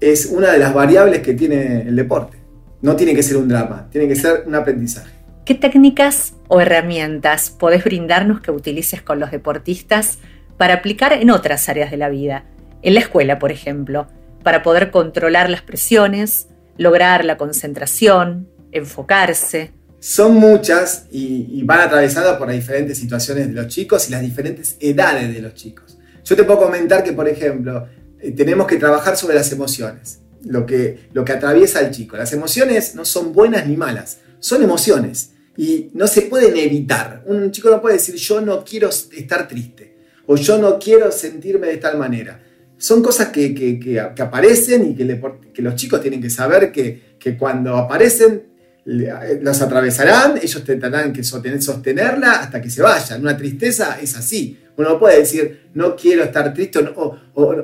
es 0.01 0.25
una 0.25 0.51
de 0.51 0.59
las 0.59 0.73
variables 0.73 1.21
que 1.21 1.33
tiene 1.33 1.83
el 1.83 1.95
deporte. 1.95 2.37
No 2.81 2.95
tiene 2.95 3.13
que 3.13 3.23
ser 3.23 3.37
un 3.37 3.47
drama, 3.47 3.87
tiene 3.91 4.07
que 4.07 4.15
ser 4.15 4.43
un 4.45 4.55
aprendizaje. 4.55 5.11
¿Qué 5.45 5.55
técnicas 5.55 6.33
o 6.47 6.61
herramientas 6.61 7.49
podés 7.49 7.83
brindarnos 7.83 8.41
que 8.41 8.51
utilices 8.51 9.01
con 9.01 9.19
los 9.19 9.31
deportistas 9.31 10.19
para 10.57 10.75
aplicar 10.75 11.13
en 11.13 11.31
otras 11.31 11.69
áreas 11.69 11.91
de 11.91 11.97
la 11.97 12.09
vida? 12.09 12.45
En 12.81 12.93
la 12.93 12.99
escuela, 12.99 13.39
por 13.39 13.51
ejemplo, 13.51 14.07
para 14.43 14.63
poder 14.63 14.91
controlar 14.91 15.49
las 15.49 15.61
presiones, 15.61 16.47
lograr 16.79 17.25
la 17.25 17.37
concentración, 17.37 18.47
enfocarse. 18.71 19.71
Son 19.99 20.35
muchas 20.35 21.07
y, 21.11 21.61
van 21.63 21.81
atravesadas 21.81 22.37
por 22.37 22.47
las 22.47 22.55
diferentes 22.55 22.97
situaciones 22.97 23.49
de 23.49 23.53
los 23.53 23.67
chicos 23.67 24.07
y 24.07 24.11
las 24.13 24.21
diferentes 24.21 24.77
edades 24.79 25.31
de 25.33 25.41
los 25.41 25.53
chicos. 25.53 25.97
Yo 26.23 26.37
te 26.37 26.45
puedo 26.45 26.59
comentar 26.59 27.03
que, 27.03 27.11
por 27.11 27.27
ejemplo, 27.27 27.85
eh, 28.21 28.31
tenemos 28.31 28.65
que 28.65 28.77
trabajar 28.77 29.17
sobre 29.17 29.35
las 29.35 29.51
emociones, 29.51 30.21
lo 30.45 30.65
que, 30.65 31.09
lo 31.11 31.25
que 31.25 31.33
atraviesa 31.33 31.79
al 31.79 31.91
chico. 31.91 32.15
Las 32.15 32.31
emociones 32.31 32.95
no 32.95 33.03
son 33.03 33.33
buenas 33.33 33.67
ni 33.67 33.75
malas, 33.75 34.19
son 34.39 34.63
emociones 34.63 35.31
y 35.57 35.89
no 35.93 36.07
se 36.07 36.23
pueden 36.23 36.55
evitar. 36.55 37.23
Un 37.25 37.51
chico 37.51 37.69
no 37.69 37.81
puede 37.81 37.95
decir 37.95 38.15
yo 38.15 38.39
no 38.39 38.63
quiero 38.63 38.87
estar 38.87 39.49
triste 39.49 39.97
o 40.27 40.37
yo 40.37 40.57
no 40.57 40.79
quiero 40.79 41.11
sentirme 41.11 41.67
de 41.67 41.77
tal 41.77 41.97
manera. 41.97 42.41
Son 42.79 43.03
cosas 43.03 43.27
que, 43.27 44.01
aparecen 44.17 44.91
y 44.91 44.95
que, 44.95 45.61
los 45.61 45.75
chicos 45.75 46.01
tienen 46.01 46.21
que 46.21 46.29
saber 46.29 46.71
que, 46.71 47.37
cuando 47.37 47.75
aparecen 47.75 48.43
los 48.85 49.61
atravesarán, 49.61 50.39
ellos 50.41 50.63
tendrán 50.63 51.11
que 51.11 51.21
sostenerla 51.23 52.39
hasta 52.39 52.61
que 52.61 52.69
se 52.69 52.81
vayan. 52.81 53.21
Una 53.21 53.35
tristeza 53.35 53.99
es 54.01 54.15
así. 54.15 54.57
Uno 54.77 54.91
no 54.91 54.99
puede 54.99 55.19
decir, 55.19 55.69
no 55.73 55.93
quiero 55.93 56.23
estar 56.23 56.53
triste 56.53 56.79
o, 56.95 57.17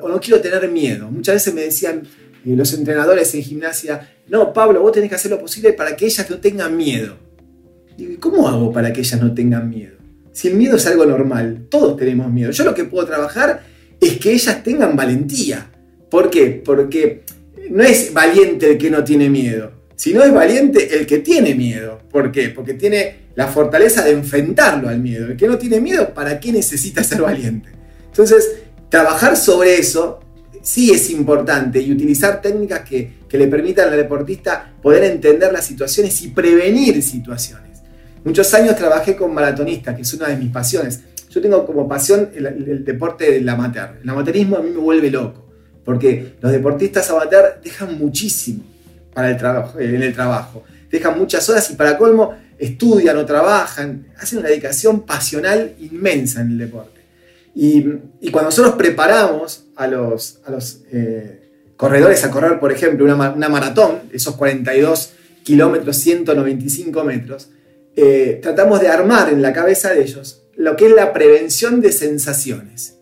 no 0.09 0.19
quiero 0.19 0.41
tener 0.41 0.69
miedo. 0.69 1.09
Muchas 1.09 1.35
veces 1.35 1.53
me 1.53 1.61
decían 1.61 2.03
eh, 2.45 2.55
los 2.55 2.73
entrenadores 2.73 3.33
en 3.35 3.41
gimnasia, 3.41 4.15
no, 4.27 4.51
Pablo, 4.51 4.81
vos 4.81 4.91
tenés 4.91 5.09
que 5.09 5.15
hacer 5.15 5.31
lo 5.31 5.39
posible 5.39 5.71
para 5.71 5.95
que 5.95 6.07
ellas 6.07 6.29
no 6.29 6.39
tengan 6.39 6.75
miedo. 6.75 7.15
Y 7.97 8.17
¿cómo 8.17 8.49
hago 8.49 8.73
para 8.73 8.91
que 8.91 8.99
ellas 8.99 9.21
no 9.21 9.33
tengan 9.33 9.69
miedo? 9.69 9.95
Si 10.33 10.49
el 10.49 10.55
miedo 10.55 10.75
es 10.75 10.85
algo 10.87 11.05
normal, 11.05 11.67
todos 11.69 11.95
tenemos 11.95 12.29
miedo. 12.29 12.51
Yo 12.51 12.65
lo 12.65 12.75
que 12.75 12.83
puedo 12.83 13.07
trabajar 13.07 13.74
es 14.07 14.17
que 14.17 14.31
ellas 14.33 14.63
tengan 14.63 14.95
valentía. 14.95 15.69
¿Por 16.09 16.29
qué? 16.29 16.61
Porque 16.63 17.23
no 17.69 17.83
es 17.83 18.13
valiente 18.13 18.71
el 18.71 18.77
que 18.77 18.89
no 18.89 19.03
tiene 19.03 19.29
miedo, 19.29 19.71
sino 19.95 20.23
es 20.23 20.33
valiente 20.33 20.97
el 20.97 21.05
que 21.05 21.19
tiene 21.19 21.55
miedo. 21.55 21.99
¿Por 22.11 22.31
qué? 22.31 22.49
Porque 22.49 22.73
tiene 22.73 23.25
la 23.35 23.47
fortaleza 23.47 24.03
de 24.03 24.11
enfrentarlo 24.11 24.89
al 24.89 24.99
miedo. 24.99 25.27
El 25.27 25.37
que 25.37 25.47
no 25.47 25.57
tiene 25.57 25.79
miedo, 25.79 26.13
¿para 26.13 26.39
qué 26.39 26.51
necesita 26.51 27.03
ser 27.03 27.21
valiente? 27.21 27.69
Entonces, 28.07 28.57
trabajar 28.89 29.35
sobre 29.35 29.77
eso 29.77 30.19
sí 30.61 30.91
es 30.91 31.09
importante 31.11 31.79
y 31.79 31.91
utilizar 31.91 32.41
técnicas 32.41 32.81
que, 32.81 33.25
le 33.35 33.47
permitan 33.47 33.89
al 33.89 33.97
deportista 33.97 34.71
poder 34.81 35.03
entender 35.03 35.51
las 35.51 35.65
situaciones 35.65 36.21
y 36.21 36.29
prevenir 36.29 37.03
situaciones. 37.03 37.81
Muchos 38.23 38.53
años 38.53 38.77
trabajé 38.77 39.17
con 39.17 39.33
maratonistas, 39.33 39.93
que 39.93 40.03
es 40.03 40.13
una 40.13 40.29
de 40.29 40.37
mis 40.37 40.51
pasiones. 40.51 41.01
Yo 41.35 41.41
tengo 41.41 41.65
como 41.65 41.85
pasión 41.85 42.29
el, 42.33 42.85
deporte 42.85 43.29
del 43.29 43.49
amateur. 43.49 43.99
El 44.01 44.09
amateurismo 44.09 44.55
a 44.55 44.61
mí 44.61 44.69
me 44.69 44.77
vuelve 44.77 45.11
loco, 45.11 45.45
porque 45.83 46.35
los 46.39 46.49
deportistas 46.49 47.09
amateur 47.09 47.59
dejan 47.61 47.99
muchísimo 47.99 48.63
para 49.13 49.31
el 49.31 49.35
trabajo, 49.35 49.77
en 49.77 50.01
el 50.01 50.13
trabajo. 50.13 50.63
Dejan 50.89 51.19
muchas 51.19 51.49
horas 51.49 51.69
y 51.71 51.75
para 51.75 51.97
colmo 51.97 52.33
estudian 52.57 53.17
o 53.17 53.25
trabajan, 53.25 54.07
hacen 54.17 54.39
una 54.39 54.47
dedicación 54.47 55.01
pasional 55.01 55.75
inmensa 55.81 56.39
en 56.39 56.51
el 56.51 56.57
deporte. 56.57 57.01
Y, 57.53 57.81
cuando 58.31 58.51
nosotros 58.51 58.75
preparamos 58.75 59.65
a 59.75 59.87
los, 59.87 60.39
a 60.45 60.51
los 60.51 60.83
eh, 60.93 61.73
corredores 61.75 62.23
a 62.23 62.31
correr, 62.31 62.61
por 62.61 62.71
ejemplo, 62.71 63.03
una, 63.03 63.49
maratón, 63.49 64.03
esos 64.13 64.37
42 64.37 65.11
kilómetros, 65.43 65.97
195 65.97 67.03
metros, 67.03 67.49
eh, 67.93 68.39
tratamos 68.41 68.79
de 68.79 68.87
armar 68.87 69.27
en 69.27 69.41
la 69.41 69.51
cabeza 69.51 69.89
de 69.89 70.01
ellos 70.01 70.43
lo 70.55 70.75
que 70.75 70.87
es 70.87 70.91
la 70.93 71.13
prevención 71.13 71.81
de 71.81 71.91
sensaciones. 71.91 72.97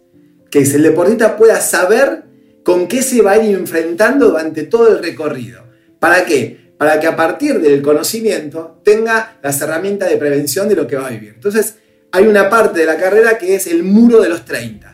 Que 0.49 0.59
el 0.59 0.83
deportista 0.83 1.37
pueda 1.37 1.59
saber 1.61 2.23
con 2.63 2.87
qué 2.87 3.01
se 3.01 3.21
va 3.21 3.33
a 3.33 3.43
ir 3.43 3.55
enfrentando 3.55 4.29
durante 4.29 4.63
todo 4.63 4.89
el 4.89 5.03
recorrido. 5.03 5.63
¿Para 5.99 6.25
qué? 6.25 6.63
para 6.83 6.99
que 6.99 7.07
a 7.07 7.15
partir 7.15 7.61
del 7.61 7.81
conocimiento 7.81 8.81
tenga 8.83 9.37
las 9.41 9.61
herramientas 9.61 10.09
de 10.09 10.17
prevención 10.17 10.67
de 10.67 10.75
lo 10.75 10.85
que 10.85 10.97
va 10.97 11.07
a 11.07 11.11
vivir. 11.11 11.31
Entonces, 11.35 11.75
hay 12.11 12.27
una 12.27 12.49
parte 12.49 12.81
de 12.81 12.85
la 12.85 12.97
carrera 12.97 13.37
que 13.37 13.55
es 13.55 13.67
el 13.67 13.83
muro 13.83 14.21
de 14.21 14.27
los 14.27 14.43
30. 14.43 14.89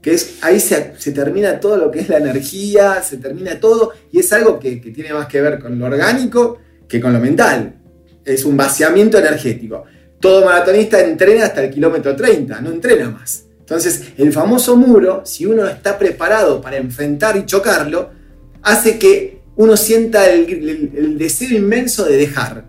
que 0.00 0.14
es 0.14 0.38
ahí 0.42 0.60
se, 0.60 0.94
termina 1.12 1.58
todo 1.58 1.76
lo 1.76 1.90
que 1.90 1.98
es 1.98 2.08
la 2.08 2.18
energía, 2.18 3.02
se 3.02 3.16
termina 3.16 3.58
todo, 3.58 3.92
y 4.12 4.20
es 4.20 4.32
algo 4.32 4.60
que, 4.60 4.80
que 4.80 4.90
tiene 4.90 5.12
más 5.12 5.26
que 5.26 5.40
ver 5.40 5.58
con 5.58 5.76
lo 5.76 5.86
orgánico 5.86 6.58
que 6.86 7.00
con 7.00 7.12
lo 7.12 7.18
mental. 7.18 7.80
Es 8.24 8.44
un 8.44 8.56
vaciamiento 8.56 9.18
energético. 9.18 9.86
Todo 10.24 10.42
maratonista 10.42 11.00
entrena 11.00 11.44
hasta 11.44 11.62
el 11.62 11.70
kilómetro 11.70 12.16
30, 12.16 12.58
no 12.62 12.70
entrena 12.70 13.10
más. 13.10 13.44
Entonces, 13.60 14.04
el 14.16 14.32
famoso 14.32 14.74
muro, 14.74 15.20
si 15.26 15.44
uno 15.44 15.68
está 15.68 15.98
preparado 15.98 16.62
para 16.62 16.78
enfrentar 16.78 17.36
y 17.36 17.44
chocarlo, 17.44 18.08
hace 18.62 18.98
que 18.98 19.42
uno 19.56 19.76
sienta 19.76 20.30
el, 20.30 21.18
deseo 21.18 21.50
inmenso 21.54 22.06
de 22.06 22.16
dejar. 22.16 22.64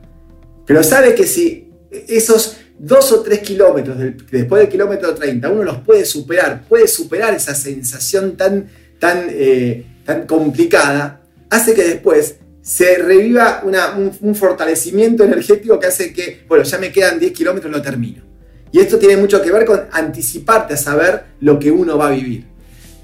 Pero 0.66 0.84
sabe 0.84 1.16
que 1.16 1.26
si 1.26 1.72
esos 2.10 2.58
dos 2.78 3.14
o 3.14 3.22
tres 3.22 3.40
kilómetros 3.40 3.96
después 4.30 4.60
del 4.60 4.70
kilómetro 4.70 5.16
30 5.16 5.50
uno 5.50 5.64
los 5.64 5.78
puede 5.78 6.04
superar, 6.04 6.68
puede 6.68 6.90
superar 6.90 7.34
esa 7.34 7.56
sensación 7.56 8.36
tan, 8.36 8.68
tan, 9.00 9.28
eh, 9.30 9.86
tan 10.04 10.28
complicada, 10.28 11.22
hace 11.50 11.74
que 11.74 11.86
después 11.86 12.36
se 12.66 12.98
reviva 12.98 13.62
un, 13.64 14.34
fortalecimiento 14.34 15.24
energético 15.24 15.80
que 15.80 15.86
hace 15.86 16.12
que, 16.12 16.46
bueno, 16.48 16.64
ya 16.64 16.80
me 16.80 16.92
quedan 16.92 17.20
10 17.20 17.32
kilómetros, 17.32 17.72
lo 17.72 17.80
termino. 17.80 18.24
Y 18.72 18.80
esto 18.80 18.98
tiene 18.98 19.18
mucho 19.18 19.40
que 19.40 19.52
ver 19.52 19.66
con 19.66 19.82
anticiparte 19.92 20.74
a 20.74 20.78
saber 20.78 21.26
lo 21.42 21.60
que 21.60 21.70
uno 21.70 21.96
va 21.96 22.08
a 22.08 22.12
vivir. 22.12 22.48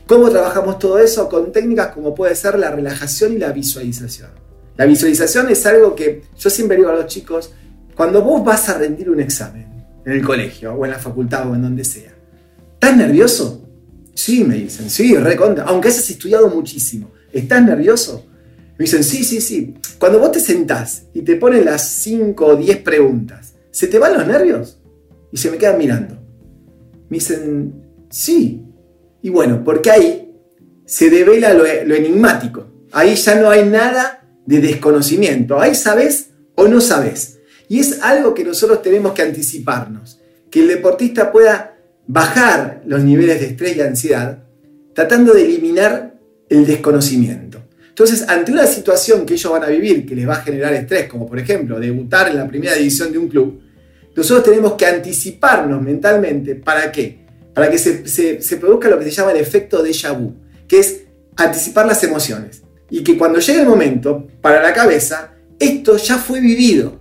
¿Cómo 0.08 0.32
trabajamos 0.32 0.80
todo 0.80 0.98
eso? 0.98 1.30
Con 1.30 1.52
técnicas 1.52 1.90
como 1.90 2.16
puede 2.16 2.36
ser 2.36 2.58
la 2.58 2.72
relajación 2.72 3.34
y 3.34 3.38
la 3.38 3.52
visualización. 3.52 4.32
La 4.78 4.88
visualización 4.88 5.48
es 5.52 5.64
algo 5.68 5.94
que 5.94 6.24
yo 6.40 6.50
siempre 6.50 6.78
digo 6.78 6.90
a 6.90 6.96
los 6.96 7.06
chicos, 7.06 7.54
cuando 7.96 8.24
vos 8.24 8.44
vas 8.44 8.68
a 8.68 8.80
rendir 8.80 9.12
un 9.12 9.20
examen 9.20 9.86
en 10.04 10.12
el 10.12 10.24
colegio 10.24 10.74
o 10.74 10.86
en 10.86 10.92
la 10.92 10.98
facultad 10.98 11.48
o 11.48 11.54
en 11.54 11.62
donde 11.62 11.86
sea, 11.86 12.12
¿estás 12.74 12.98
nervioso? 12.98 13.70
Sí, 14.16 14.44
me 14.44 14.56
dicen, 14.56 14.90
sí, 14.90 15.16
recontra, 15.16 15.66
aunque 15.66 15.90
hayas 15.90 16.10
estudiado 16.10 16.50
muchísimo, 16.50 17.12
¿estás 17.32 17.64
nervioso? 17.64 18.26
Me 18.82 18.86
dicen, 18.86 19.04
sí, 19.04 19.24
sí, 19.24 19.42
sí. 19.42 19.76
Cuando 20.00 20.18
vos 20.18 20.32
te 20.32 20.40
sentás 20.40 21.04
y 21.14 21.22
te 21.22 21.36
ponen 21.36 21.66
las 21.66 21.88
5 21.88 22.44
o 22.44 22.56
10 22.56 22.78
preguntas, 22.80 23.54
¿se 23.70 23.86
te 23.86 24.00
van 24.00 24.16
los 24.16 24.26
nervios? 24.26 24.80
y 25.32 25.38
se 25.38 25.52
me 25.52 25.60
quedan 25.60 25.78
mirando. 25.78 26.16
Me 27.08 27.18
dicen, 27.18 27.76
sí. 28.10 28.66
Y 29.22 29.30
bueno, 29.30 29.64
porque 29.64 29.92
ahí 29.92 30.36
se 30.84 31.12
devela 31.12 31.54
lo, 31.54 31.64
enigmático. 31.64 32.66
Ahí 32.92 33.14
ya 33.14 33.36
no 33.36 33.52
hay 33.52 33.66
nada 33.66 34.28
de 34.48 34.60
desconocimiento. 34.60 35.60
Ahí 35.60 35.76
sabes 35.76 36.32
o 36.56 36.68
no 36.68 36.82
sabes. 36.82 37.38
Y 37.70 37.82
es 37.82 38.02
algo 38.02 38.34
que 38.34 38.44
nosotros 38.44 38.82
tenemos 38.82 39.14
que 39.14 39.22
anticiparnos. 39.22 40.20
Que 40.50 40.62
el 40.62 40.68
deportista 40.68 41.32
pueda 41.32 41.78
bajar 42.08 42.82
los 42.88 43.04
niveles 43.04 43.42
de 43.42 43.46
estrés 43.46 43.78
y 43.78 43.82
ansiedad 43.82 44.40
tratando 44.96 45.36
de 45.36 45.46
eliminar 45.46 46.16
el 46.50 46.66
desconocimiento. 46.66 47.51
Entonces, 48.02 48.28
ante 48.28 48.52
una 48.52 48.66
situación 48.66 49.28
que 49.28 49.36
ellos 49.36 49.52
van 49.52 49.64
a 49.64 49.68
vivir 49.68 50.08
que 50.08 50.16
les 50.16 50.28
va 50.28 50.34
a 50.34 50.42
generar 50.42 50.74
estrés, 50.74 51.08
como 51.08 51.28
por 51.28 51.38
ejemplo 51.38 51.80
debutar 51.80 52.30
en 52.30 52.38
la 52.38 52.48
primera 52.48 52.74
división 52.74 53.12
de 53.12 53.20
un 53.20 53.28
club, 53.28 53.62
nosotros 54.16 54.44
tenemos 54.44 54.74
que 54.74 54.88
anticiparnos 54.88 55.80
mentalmente. 55.84 56.56
¿Para 56.56 56.92
qué? 56.92 57.20
Para 57.54 57.70
que 57.70 57.78
se, 57.78 58.58
produzca 58.58 58.90
lo 58.90 58.98
que 58.98 59.06
se 59.06 59.12
llama 59.12 59.34
el 59.34 59.38
efecto 59.38 59.86
déjà 59.86 60.18
vu, 60.18 60.34
que 60.68 60.80
es 60.80 61.02
anticipar 61.36 61.86
las 61.86 62.04
emociones. 62.04 62.64
Y 62.90 63.04
que 63.04 63.16
cuando 63.16 63.38
llegue 63.38 63.60
el 63.60 63.68
momento, 63.68 64.28
para 64.42 64.64
la 64.64 64.74
cabeza, 64.74 65.36
esto 65.60 65.96
ya 65.98 66.18
fue 66.18 66.42
vivido. 66.42 67.00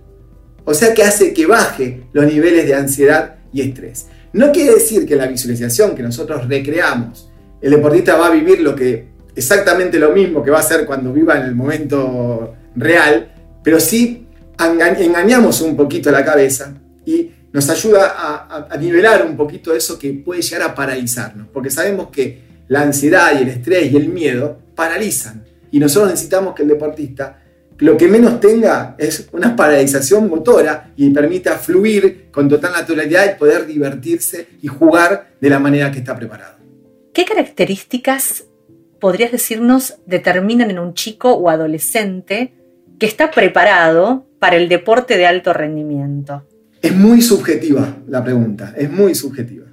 O 0.65 0.75
sea 0.75 0.93
que 0.93 1.01
hace 1.01 1.33
que 1.33 1.47
baje 1.47 2.03
los 2.13 2.31
niveles 2.31 2.67
de 2.67 2.75
ansiedad 2.75 3.37
y 3.51 3.61
estrés. 3.61 4.05
No 4.33 4.51
quiere 4.51 4.75
decir 4.75 5.07
que 5.07 5.15
la 5.15 5.25
visualización 5.25 5.95
que 5.95 6.03
nosotros 6.03 6.47
recreamos, 6.47 7.27
el 7.59 7.71
deportista 7.71 8.17
va 8.17 8.27
a 8.27 8.31
vivir 8.31 8.61
lo 8.61 8.75
que 8.75 9.10
exactamente 9.35 9.99
lo 9.99 10.11
mismo 10.11 10.43
que 10.43 10.51
va 10.51 10.57
a 10.57 10.61
hacer 10.61 10.85
cuando 10.85 11.13
viva 11.13 11.37
en 11.37 11.43
el 11.43 11.55
momento 11.55 12.55
real, 12.75 13.31
pero 13.63 13.79
sí 13.79 14.27
engañamos 14.59 15.61
un 15.61 15.75
poquito 15.75 16.11
la 16.11 16.23
cabeza 16.23 16.73
y 17.05 17.31
nos 17.51 17.69
ayuda 17.69 18.67
a, 18.69 18.77
nivelar 18.77 19.25
un 19.25 19.35
poquito 19.35 19.73
eso 19.75 19.99
que 19.99 20.13
puede 20.13 20.41
llegar 20.41 20.69
a 20.69 20.75
paralizarnos, 20.75 21.47
porque 21.51 21.69
sabemos 21.69 22.09
que 22.09 22.41
la 22.67 22.81
ansiedad 22.81 23.37
y 23.37 23.43
el 23.43 23.49
estrés 23.49 23.91
y 23.91 23.97
el 23.97 24.07
miedo 24.07 24.59
paralizan. 24.75 25.43
Y 25.71 25.79
nosotros 25.79 26.11
necesitamos 26.11 26.55
que 26.55 26.63
el 26.63 26.69
deportista 26.69 27.41
lo 27.79 27.97
que 27.97 28.07
menos 28.07 28.39
tenga 28.39 28.95
es 28.97 29.27
una 29.31 29.55
paralización 29.55 30.29
motora 30.29 30.91
y 30.95 31.09
permita 31.09 31.57
fluir 31.57 32.27
con 32.31 32.47
total 32.47 32.73
naturalidad 32.73 33.33
y 33.33 33.39
poder 33.39 33.65
divertirse 33.65 34.49
y 34.61 34.67
jugar 34.67 35.31
de 35.41 35.49
la 35.49 35.57
manera 35.57 35.91
que 35.91 35.99
está 35.99 36.15
preparado. 36.15 36.57
¿Qué 37.11 37.25
características 37.25 38.45
podrías 39.01 39.33
decirnos 39.33 39.95
determinan 40.05 40.71
en 40.71 40.79
un 40.79 40.93
chico 40.93 41.33
o 41.33 41.49
adolescente 41.49 42.53
que 42.97 43.07
está 43.07 43.31
preparado 43.31 44.27
para 44.39 44.55
el 44.55 44.69
deporte 44.69 45.17
de 45.17 45.25
alto 45.25 45.51
rendimiento? 45.51 46.47
Es 46.81 46.95
muy 46.95 47.21
subjetiva 47.21 47.97
la 48.07 48.23
pregunta, 48.23 48.73
es 48.77 48.89
muy 48.89 49.13
subjetiva. 49.13 49.65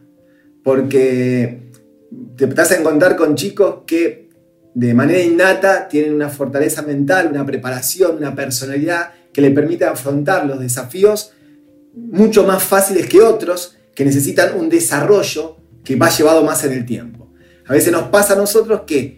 Porque 0.65 1.71
te 2.37 2.45
estás 2.47 2.73
a 2.73 2.77
encontrar 2.77 3.15
con 3.15 3.37
chicos 3.37 3.83
que 3.87 4.29
de 4.75 4.95
manera 4.95 5.21
innata 5.21 5.89
tienen 5.89 6.15
una 6.15 6.29
fortaleza 6.29 6.83
mental, 6.83 7.29
una 7.31 7.45
preparación, 7.45 8.17
una 8.17 8.35
personalidad 8.35 9.13
que 9.33 9.41
le 9.41 9.51
permite 9.51 9.85
afrontar 9.85 10.47
los 10.47 10.59
desafíos 10.59 11.33
mucho 11.95 12.45
más 12.45 12.63
fáciles 12.63 13.07
que 13.07 13.21
otros 13.21 13.77
que 13.95 14.05
necesitan 14.05 14.59
un 14.59 14.69
desarrollo 14.69 15.57
que 15.85 15.97
va 15.97 16.09
llevado 16.09 16.43
más 16.45 16.65
en 16.65 16.73
el 16.73 16.87
tiempo. 16.87 17.31
A 17.67 17.73
veces 17.73 17.93
nos 17.93 18.05
pasa 18.05 18.33
a 18.33 18.37
nosotros 18.37 18.83
que 18.87 19.18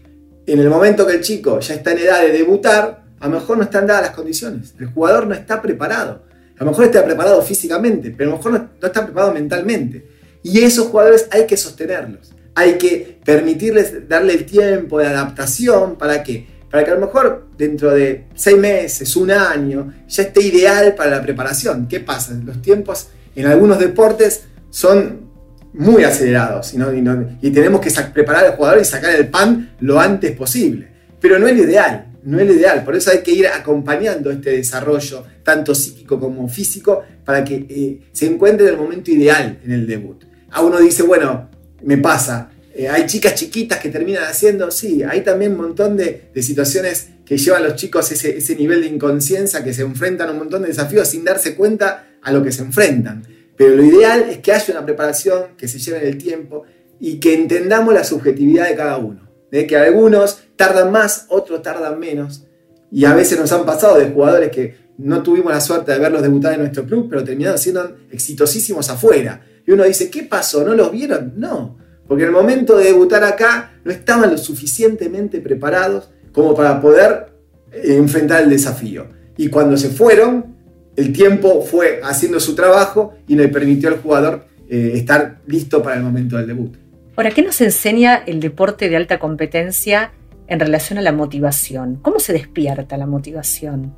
en 0.52 0.60
el 0.60 0.68
momento 0.68 1.06
que 1.06 1.14
el 1.14 1.20
chico 1.20 1.60
ya 1.60 1.74
está 1.74 1.92
en 1.92 1.98
edad 1.98 2.22
de 2.22 2.32
debutar, 2.32 3.04
a 3.20 3.28
lo 3.28 3.34
mejor 3.34 3.58
no 3.58 3.64
están 3.64 3.86
dadas 3.86 4.02
las 4.02 4.10
condiciones. 4.12 4.74
El 4.78 4.86
jugador 4.86 5.26
no 5.26 5.34
está 5.34 5.60
preparado. 5.60 6.22
A 6.58 6.64
lo 6.64 6.70
mejor 6.70 6.86
está 6.86 7.04
preparado 7.04 7.40
físicamente, 7.42 8.14
pero 8.16 8.30
a 8.30 8.32
lo 8.32 8.36
mejor 8.38 8.52
no, 8.52 8.86
está 8.86 9.04
preparado 9.04 9.32
mentalmente. 9.32 10.06
Y 10.42 10.60
esos 10.60 10.88
jugadores 10.88 11.28
hay 11.30 11.46
que 11.46 11.56
sostenerlos. 11.56 12.32
Hay 12.54 12.78
que 12.78 13.20
permitirles 13.24 14.08
darle 14.08 14.34
el 14.34 14.44
tiempo 14.44 14.98
de 14.98 15.06
adaptación 15.06 15.96
para 15.96 16.22
que, 16.22 16.46
para 16.70 16.84
que 16.84 16.90
a 16.90 16.94
lo 16.94 17.06
mejor 17.06 17.48
dentro 17.56 17.90
de 17.90 18.26
seis 18.34 18.58
meses, 18.58 19.16
un 19.16 19.30
año, 19.30 19.94
ya 20.08 20.22
esté 20.22 20.42
ideal 20.42 20.94
para 20.94 21.10
la 21.10 21.22
preparación. 21.22 21.86
¿Qué 21.88 22.00
pasa? 22.00 22.32
Los 22.44 22.60
tiempos 22.60 23.08
en 23.36 23.46
algunos 23.46 23.78
deportes 23.78 24.44
son 24.70 25.29
muy 25.72 26.02
acelerados 26.04 26.74
y, 26.74 27.50
tenemos 27.50 27.80
que 27.80 27.90
preparar 28.12 28.46
al 28.46 28.56
jugador 28.56 28.80
y 28.80 28.84
sacar 28.84 29.14
el 29.14 29.28
pan 29.28 29.76
lo 29.80 30.00
antes 30.00 30.32
posible. 30.32 30.88
Pero 31.20 31.38
no 31.38 31.46
es 31.46 31.56
lo 31.56 31.62
ideal 31.64 32.10
no 32.22 32.38
es 32.38 32.46
lo 32.46 32.52
ideal. 32.54 32.84
Por 32.84 32.96
eso 32.96 33.10
hay 33.10 33.18
que 33.18 33.32
ir 33.32 33.46
acompañando 33.46 34.30
este 34.30 34.50
desarrollo, 34.50 35.24
tanto 35.42 35.74
psíquico 35.74 36.18
como 36.18 36.48
físico, 36.48 37.02
para 37.24 37.44
que 37.44 37.66
eh, 37.68 38.00
se 38.12 38.26
encuentre 38.26 38.66
en 38.66 38.74
el 38.74 38.80
momento 38.80 39.10
ideal 39.10 39.58
en 39.64 39.72
el 39.72 39.86
debut. 39.86 40.24
A 40.50 40.62
uno 40.62 40.78
dice, 40.78 41.02
bueno, 41.02 41.48
me 41.82 41.98
pasa, 41.98 42.50
eh, 42.74 42.88
hay 42.88 43.06
chicas 43.06 43.34
chiquitas 43.34 43.78
que 43.78 43.88
terminan 43.88 44.24
haciendo, 44.24 44.70
sí, 44.70 45.02
hay 45.02 45.22
también 45.22 45.52
un 45.52 45.58
montón 45.58 45.96
de, 45.96 46.30
situaciones 46.42 47.08
que 47.24 47.38
llevan 47.38 47.62
a 47.62 47.68
los 47.68 47.76
chicos 47.76 48.10
ese, 48.10 48.36
ese 48.36 48.56
nivel 48.56 48.80
de 48.80 48.88
inconsciencia, 48.88 49.62
que 49.62 49.72
se 49.72 49.82
enfrentan 49.82 50.28
a 50.28 50.32
un 50.32 50.38
montón 50.38 50.62
de 50.62 50.68
desafíos 50.68 51.08
sin 51.08 51.24
darse 51.24 51.54
cuenta 51.54 52.06
a 52.22 52.32
lo 52.32 52.42
que 52.42 52.52
se 52.52 52.62
enfrentan. 52.62 53.22
Pero 53.60 53.76
lo 53.76 53.84
ideal 53.84 54.24
es 54.30 54.38
que 54.38 54.52
haya 54.52 54.72
una 54.72 54.86
preparación, 54.86 55.48
que 55.58 55.68
se 55.68 55.78
lleve 55.78 56.08
el 56.08 56.16
tiempo 56.16 56.62
y 56.98 57.20
que 57.20 57.34
entendamos 57.34 57.92
la 57.92 58.04
subjetividad 58.04 58.66
de 58.66 58.74
cada 58.74 58.96
uno 58.96 59.28
de 59.50 59.66
que 59.66 59.76
algunos 59.76 60.44
tardan 60.56 60.90
más, 60.90 61.26
otros 61.28 61.60
tardan 61.60 61.98
menos. 61.98 62.46
Y 62.90 63.04
a 63.04 63.12
veces 63.12 63.38
nos 63.38 63.52
han 63.52 63.66
pasado 63.66 63.98
de 63.98 64.08
jugadores 64.08 64.50
que 64.50 64.76
no 64.96 65.22
tuvimos 65.22 65.52
la 65.52 65.60
suerte 65.60 65.92
de 65.92 65.98
verlos 65.98 66.22
debutar 66.22 66.54
en 66.54 66.60
nuestro 66.60 66.86
club, 66.86 67.08
pero 67.10 67.22
terminaron 67.22 67.58
siendo 67.58 67.98
exitosísimos 68.10 68.88
afuera. 68.88 69.42
Y 69.66 69.72
uno 69.72 69.84
dice, 69.84 70.08
¿qué 70.08 70.22
pasó? 70.22 70.64
¿No 70.64 70.72
los 70.72 70.90
vieron? 70.90 71.34
No, 71.36 71.76
porque 72.08 72.22
en 72.22 72.30
el 72.30 72.34
momento 72.34 72.78
de 72.78 72.84
debutar 72.84 73.24
acá 73.24 73.78
no 73.84 73.92
estaban 73.92 74.30
lo 74.30 74.38
suficientemente 74.38 75.42
preparados 75.42 76.08
como 76.32 76.54
para 76.54 76.80
poder 76.80 77.26
eh, 77.72 77.96
enfrentar 77.96 78.42
el 78.42 78.48
desafío. 78.48 79.08
Y 79.36 79.48
cuando 79.48 79.76
se 79.76 79.90
fueron, 79.90 80.56
el 80.96 81.12
tiempo 81.12 81.62
fue 81.62 82.00
haciendo 82.02 82.40
su 82.40 82.54
trabajo 82.54 83.14
y 83.26 83.36
le 83.36 83.48
permitió 83.48 83.88
al 83.88 84.00
jugador 84.00 84.46
eh, 84.68 84.92
estar 84.94 85.40
listo 85.46 85.82
para 85.82 85.96
el 85.96 86.02
momento 86.02 86.36
del 86.36 86.46
debut. 86.46 86.76
Ahora, 87.16 87.30
¿qué 87.30 87.42
nos 87.42 87.60
enseña 87.60 88.22
el 88.26 88.40
deporte 88.40 88.88
de 88.88 88.96
alta 88.96 89.18
competencia 89.18 90.12
en 90.46 90.60
relación 90.60 90.98
a 90.98 91.02
la 91.02 91.12
motivación? 91.12 91.98
¿Cómo 92.02 92.18
se 92.18 92.32
despierta 92.32 92.96
la 92.96 93.06
motivación? 93.06 93.94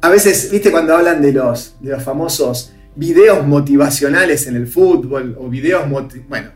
A 0.00 0.08
veces, 0.08 0.50
viste, 0.50 0.70
cuando 0.70 0.94
hablan 0.94 1.22
de 1.22 1.32
los, 1.32 1.76
de 1.80 1.90
los 1.90 2.02
famosos 2.02 2.72
videos 2.94 3.46
motivacionales 3.46 4.46
en 4.46 4.56
el 4.56 4.66
fútbol 4.66 5.36
o 5.38 5.48
videos, 5.48 5.88
bueno, 6.28 6.50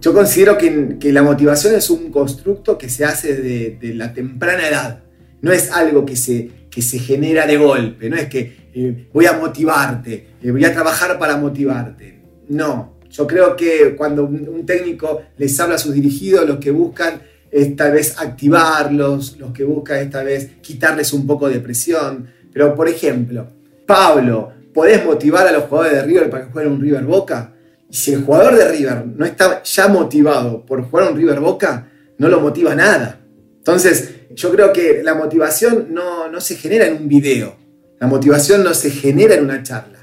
yo 0.00 0.12
considero 0.12 0.56
que, 0.56 1.12
la 1.12 1.22
motivación 1.22 1.74
es 1.74 1.90
un 1.90 2.10
constructo 2.10 2.78
que 2.78 2.88
se 2.88 3.04
hace 3.04 3.34
de, 3.36 3.94
la 3.94 4.12
temprana 4.12 4.68
edad. 4.68 5.02
No 5.40 5.52
es 5.52 5.70
algo 5.70 6.04
que 6.04 6.16
se, 6.16 6.50
que 6.70 6.82
se 6.82 6.98
genera 6.98 7.46
de 7.46 7.56
golpe, 7.56 8.08
no 8.10 8.16
es 8.16 8.28
que 8.28 8.56
eh, 8.74 9.08
voy 9.12 9.26
a 9.26 9.32
motivarte, 9.32 10.28
eh, 10.42 10.50
voy 10.50 10.64
a 10.64 10.72
trabajar 10.72 11.18
para 11.18 11.36
motivarte. 11.36 12.20
No, 12.48 12.98
Yo 13.10 13.26
creo 13.26 13.56
que 13.56 13.94
cuando 13.96 14.24
un 14.24 14.66
técnico 14.66 15.22
les 15.38 15.58
habla 15.60 15.76
a 15.76 15.78
sus 15.78 15.94
dirigidos, 15.94 16.46
los 16.46 16.58
que 16.58 16.70
buscan 16.70 17.22
es 17.50 17.74
tal 17.76 17.92
vez 17.92 18.18
activarlos, 18.18 19.38
los 19.38 19.52
que 19.52 19.64
buscan 19.64 19.98
es 19.98 20.10
tal 20.10 20.26
vez 20.26 20.50
quitarles 20.60 21.12
un 21.12 21.26
poco 21.26 21.48
de 21.48 21.60
presión. 21.60 22.28
Pero, 22.52 22.74
por 22.74 22.88
ejemplo, 22.88 23.48
Pablo, 23.86 24.52
¿podés 24.74 25.04
motivar 25.04 25.46
a 25.46 25.52
los 25.52 25.64
jugadores 25.64 25.94
de 25.94 26.02
River 26.02 26.30
para 26.30 26.44
que 26.46 26.52
jueguen 26.52 26.72
un 26.72 26.80
River 26.80 27.04
Boca? 27.04 27.54
Y 27.90 27.96
si 27.96 28.12
el 28.12 28.22
jugador 28.22 28.56
de 28.56 28.68
River 28.68 29.06
no 29.06 29.24
está 29.24 29.62
ya 29.62 29.88
motivado 29.88 30.64
por 30.64 30.82
jugar 30.82 31.12
un 31.12 31.16
River 31.16 31.40
Boca, 31.40 31.88
no 32.18 32.28
lo 32.28 32.40
motiva 32.40 32.74
nada. 32.74 33.20
Entonces, 33.56 34.14
yo 34.34 34.50
creo 34.50 34.72
que 34.72 35.02
la 35.02 35.14
motivación 35.14 35.88
no, 35.90 36.28
no 36.28 36.40
se 36.40 36.56
genera 36.56 36.86
en 36.86 36.94
un 36.94 37.08
video, 37.08 37.56
la 38.00 38.06
motivación 38.06 38.62
no 38.62 38.74
se 38.74 38.90
genera 38.90 39.34
en 39.34 39.44
una 39.44 39.62
charla, 39.62 39.98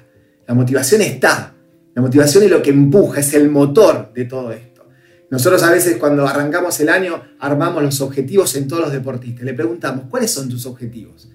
la 0.47 0.53
motivación 0.53 1.01
está. 1.01 1.55
La 1.95 2.01
motivación 2.01 2.43
es 2.43 2.51
lo 2.51 2.61
que 2.61 2.71
empuja, 2.71 3.21
es 3.21 3.33
el 3.33 3.49
motor 3.49 4.11
de 4.13 4.25
todo 4.25 4.51
esto. 4.51 4.85
Nosotros 5.29 5.63
a 5.63 5.71
veces 5.71 5.95
cuando 5.95 6.27
arrancamos 6.27 6.77
el 6.81 6.89
año 6.89 7.23
armamos 7.39 7.81
los 7.81 8.01
objetivos 8.01 8.53
en 8.57 8.67
todos 8.67 8.83
los 8.83 8.91
deportistas. 8.91 9.45
Le 9.45 9.53
preguntamos, 9.53 10.05
¿cuáles 10.09 10.29
son 10.29 10.49
tus 10.49 10.65
objetivos? 10.65 11.29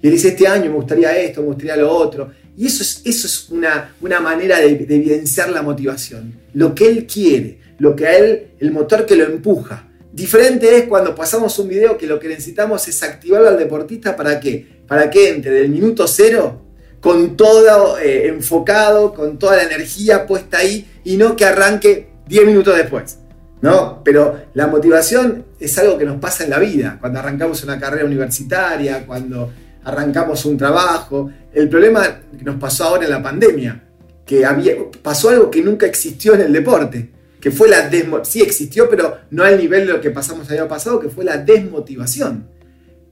Y 0.00 0.06
él 0.06 0.14
dice, 0.14 0.28
este 0.28 0.48
año 0.48 0.70
me 0.70 0.76
gustaría 0.76 1.14
esto, 1.18 1.42
me 1.42 1.48
gustaría 1.48 1.76
lo 1.76 1.90
otro. 1.90 2.30
Y 2.56 2.66
eso 2.66 2.82
es, 2.82 3.02
eso 3.04 3.26
es 3.26 3.50
una, 3.50 3.94
una 4.00 4.20
manera 4.20 4.58
de, 4.58 4.74
de 4.74 4.96
evidenciar 4.96 5.50
la 5.50 5.60
motivación. 5.60 6.34
Lo 6.54 6.74
que 6.74 6.88
él 6.88 7.06
quiere, 7.06 7.60
lo 7.78 7.94
que 7.94 8.06
a 8.06 8.16
él, 8.16 8.48
el 8.58 8.72
motor 8.72 9.04
que 9.04 9.16
lo 9.16 9.24
empuja. 9.24 9.85
Diferente 10.16 10.78
es 10.78 10.84
cuando 10.84 11.14
pasamos 11.14 11.58
un 11.58 11.68
video 11.68 11.98
que 11.98 12.06
lo 12.06 12.18
que 12.18 12.26
necesitamos 12.26 12.88
es 12.88 13.02
activarlo 13.02 13.48
al 13.48 13.58
deportista 13.58 14.16
para 14.16 14.40
qué? 14.40 14.66
Para 14.88 15.10
que 15.10 15.28
entre 15.28 15.50
del 15.50 15.68
minuto 15.68 16.06
cero 16.08 16.62
con 17.02 17.36
todo 17.36 17.98
eh, 17.98 18.28
enfocado, 18.28 19.12
con 19.12 19.38
toda 19.38 19.56
la 19.56 19.64
energía 19.64 20.26
puesta 20.26 20.56
ahí 20.56 20.90
y 21.04 21.18
no 21.18 21.36
que 21.36 21.44
arranque 21.44 22.08
10 22.28 22.46
minutos 22.46 22.74
después. 22.78 23.18
¿no? 23.60 24.00
Pero 24.02 24.44
la 24.54 24.68
motivación 24.68 25.44
es 25.60 25.76
algo 25.76 25.98
que 25.98 26.06
nos 26.06 26.18
pasa 26.18 26.44
en 26.44 26.50
la 26.50 26.60
vida, 26.60 26.96
cuando 26.98 27.18
arrancamos 27.18 27.62
una 27.62 27.78
carrera 27.78 28.06
universitaria, 28.06 29.06
cuando 29.06 29.52
arrancamos 29.84 30.46
un 30.46 30.56
trabajo. 30.56 31.30
El 31.52 31.68
problema 31.68 32.22
que 32.38 32.42
nos 32.42 32.56
pasó 32.56 32.84
ahora 32.84 33.04
en 33.04 33.10
la 33.10 33.22
pandemia, 33.22 33.84
que 34.24 34.46
había, 34.46 34.76
pasó 35.02 35.28
algo 35.28 35.50
que 35.50 35.60
nunca 35.60 35.84
existió 35.84 36.32
en 36.32 36.40
el 36.40 36.54
deporte 36.54 37.15
que 37.46 37.52
fue 37.52 37.68
la. 37.68 37.88
Sí 38.24 38.42
existió, 38.42 38.90
pero 38.90 39.18
no 39.30 39.44
al 39.44 39.56
nivel 39.56 39.86
de 39.86 39.92
lo 39.92 40.00
que 40.00 40.10
pasamos 40.10 40.50
el 40.50 40.58
año 40.58 40.68
pasado, 40.68 40.98
que 40.98 41.08
fue 41.08 41.24
la 41.24 41.36
desmotivación. 41.36 42.48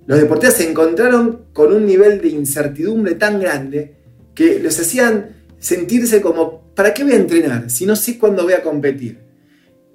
Los 0.08 0.20
deportistas 0.20 0.58
se 0.58 0.68
encontraron 0.68 1.44
con 1.52 1.72
un 1.72 1.86
nivel 1.86 2.20
de 2.20 2.30
incertidumbre 2.30 3.14
tan 3.14 3.38
grande 3.38 3.94
que 4.34 4.58
les 4.58 4.80
hacían 4.80 5.36
sentirse 5.60 6.20
como, 6.20 6.74
¿para 6.74 6.92
qué 6.92 7.04
voy 7.04 7.12
a 7.12 7.16
entrenar 7.18 7.70
si 7.70 7.86
no 7.86 7.94
sé 7.94 8.18
cuándo 8.18 8.42
voy 8.42 8.54
a 8.54 8.62
competir? 8.64 9.20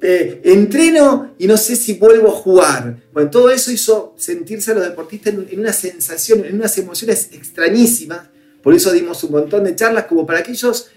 Eh, 0.01 0.39
entreno 0.45 1.35
y 1.37 1.45
no 1.45 1.57
sé 1.57 1.75
si 1.75 1.95
vuelvo 1.95 2.29
a 2.29 2.31
jugar. 2.31 2.95
Bueno, 3.11 3.29
todo 3.29 3.49
eso 3.49 3.73
hizo 3.73 4.13
sentirse 4.15 4.71
a 4.71 4.75
los 4.75 4.85
deportistas 4.85 5.33
en, 5.33 5.59
una 5.59 5.73
sensación, 5.73 6.45
en 6.45 6.55
unas 6.55 6.77
emociones 6.77 7.27
extrañísimas. 7.33 8.21
Por 8.63 8.73
eso 8.73 8.93
dimos 8.93 9.21
un 9.25 9.33
montón 9.33 9.65
de 9.65 9.75
charlas 9.75 10.05
como 10.05 10.25
para 10.25 10.41
que 10.43 10.51
ellos 10.51 10.91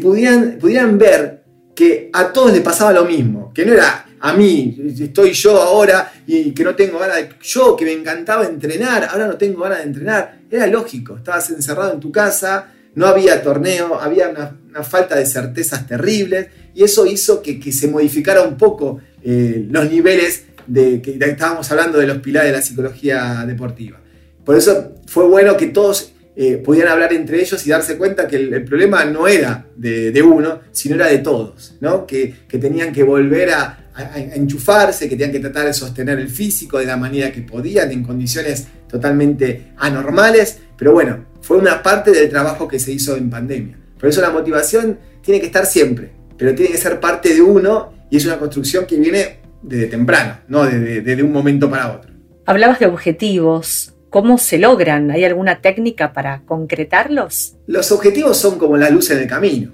pudieran, 0.00 0.56
pudieran 0.58 0.96
ver 0.96 1.40
que 1.80 2.10
a 2.12 2.30
todos 2.30 2.52
les 2.52 2.60
pasaba 2.60 2.92
lo 2.92 3.06
mismo, 3.06 3.50
que 3.54 3.64
no 3.64 3.72
era 3.72 4.04
a 4.20 4.34
mí, 4.34 4.76
estoy 5.00 5.32
yo 5.32 5.56
ahora 5.62 6.12
y 6.26 6.50
que 6.50 6.62
no 6.62 6.74
tengo 6.74 6.98
ganas 6.98 7.16
de... 7.16 7.30
Yo 7.40 7.74
que 7.74 7.86
me 7.86 7.92
encantaba 7.92 8.44
entrenar, 8.44 9.08
ahora 9.10 9.26
no 9.26 9.38
tengo 9.38 9.62
ganas 9.62 9.78
de 9.78 9.84
entrenar. 9.84 10.40
Era 10.50 10.66
lógico, 10.66 11.16
estabas 11.16 11.48
encerrado 11.48 11.94
en 11.94 12.00
tu 12.00 12.12
casa, 12.12 12.70
no 12.96 13.06
había 13.06 13.42
torneo, 13.42 13.98
había 13.98 14.28
una, 14.28 14.82
falta 14.82 15.16
de 15.16 15.24
certezas 15.24 15.86
terribles 15.86 16.48
y 16.74 16.84
eso 16.84 17.06
hizo 17.06 17.40
que, 17.40 17.72
se 17.72 17.88
modificara 17.88 18.42
un 18.42 18.58
poco 18.58 19.00
eh, 19.22 19.66
los 19.70 19.90
niveles 19.90 20.44
de 20.66 21.00
que 21.00 21.16
estábamos 21.18 21.70
hablando 21.70 21.96
de 21.96 22.06
los 22.06 22.18
pilares 22.18 22.50
de 22.52 22.58
la 22.58 22.62
psicología 22.62 23.42
deportiva. 23.46 23.98
Por 24.44 24.54
eso 24.54 24.96
fue 25.06 25.26
bueno 25.26 25.56
que 25.56 25.68
todos 25.68 26.12
eh, 26.42 26.56
podían 26.56 26.88
hablar 26.88 27.12
entre 27.12 27.38
ellos 27.38 27.66
y 27.66 27.68
darse 27.68 27.98
cuenta 27.98 28.26
que 28.26 28.36
el, 28.36 28.64
problema 28.64 29.04
no 29.04 29.28
era 29.28 29.66
de, 29.76 30.22
uno, 30.22 30.60
sino 30.72 30.94
era 30.94 31.08
de 31.08 31.18
todos, 31.18 31.76
¿no? 31.82 32.06
que, 32.06 32.34
tenían 32.48 32.94
que 32.94 33.02
volver 33.02 33.50
a, 33.50 33.90
enchufarse, 34.34 35.06
que 35.06 35.16
tenían 35.16 35.32
que 35.32 35.40
tratar 35.40 35.66
de 35.66 35.74
sostener 35.74 36.18
el 36.18 36.30
físico 36.30 36.78
de 36.78 36.86
la 36.86 36.96
manera 36.96 37.30
que 37.30 37.42
podían, 37.42 37.92
en 37.92 38.02
condiciones 38.02 38.68
totalmente 38.88 39.74
anormales, 39.76 40.60
pero 40.78 40.94
bueno, 40.94 41.26
fue 41.42 41.58
una 41.58 41.82
parte 41.82 42.10
del 42.10 42.30
trabajo 42.30 42.66
que 42.66 42.78
se 42.78 42.90
hizo 42.90 43.18
en 43.18 43.28
pandemia. 43.28 43.76
Por 43.98 44.08
eso 44.08 44.22
la 44.22 44.30
motivación 44.30 44.98
tiene 45.20 45.40
que 45.40 45.46
estar 45.46 45.66
siempre, 45.66 46.10
pero 46.38 46.54
tiene 46.54 46.72
que 46.72 46.78
ser 46.78 47.00
parte 47.00 47.34
de 47.34 47.42
uno 47.42 47.92
y 48.08 48.16
es 48.16 48.24
una 48.24 48.38
construcción 48.38 48.86
que 48.86 48.96
viene 48.96 49.40
desde 49.60 49.88
temprano, 49.88 50.38
no 50.48 50.64
desde 50.64 51.22
un 51.22 51.32
momento 51.32 51.68
para 51.68 51.92
otro. 51.92 52.10
Hablabas 52.46 52.78
de 52.78 52.86
objetivos, 52.86 53.92
¿Cómo 54.10 54.38
se 54.38 54.58
logran? 54.58 55.12
¿Hay 55.12 55.24
alguna 55.24 55.60
técnica 55.60 56.12
para 56.12 56.42
concretarlos? 56.44 57.54
Los 57.68 57.92
objetivos 57.92 58.36
son 58.36 58.58
como 58.58 58.76
la 58.76 58.90
luz 58.90 59.08
en 59.12 59.18
el 59.18 59.28
camino. 59.28 59.70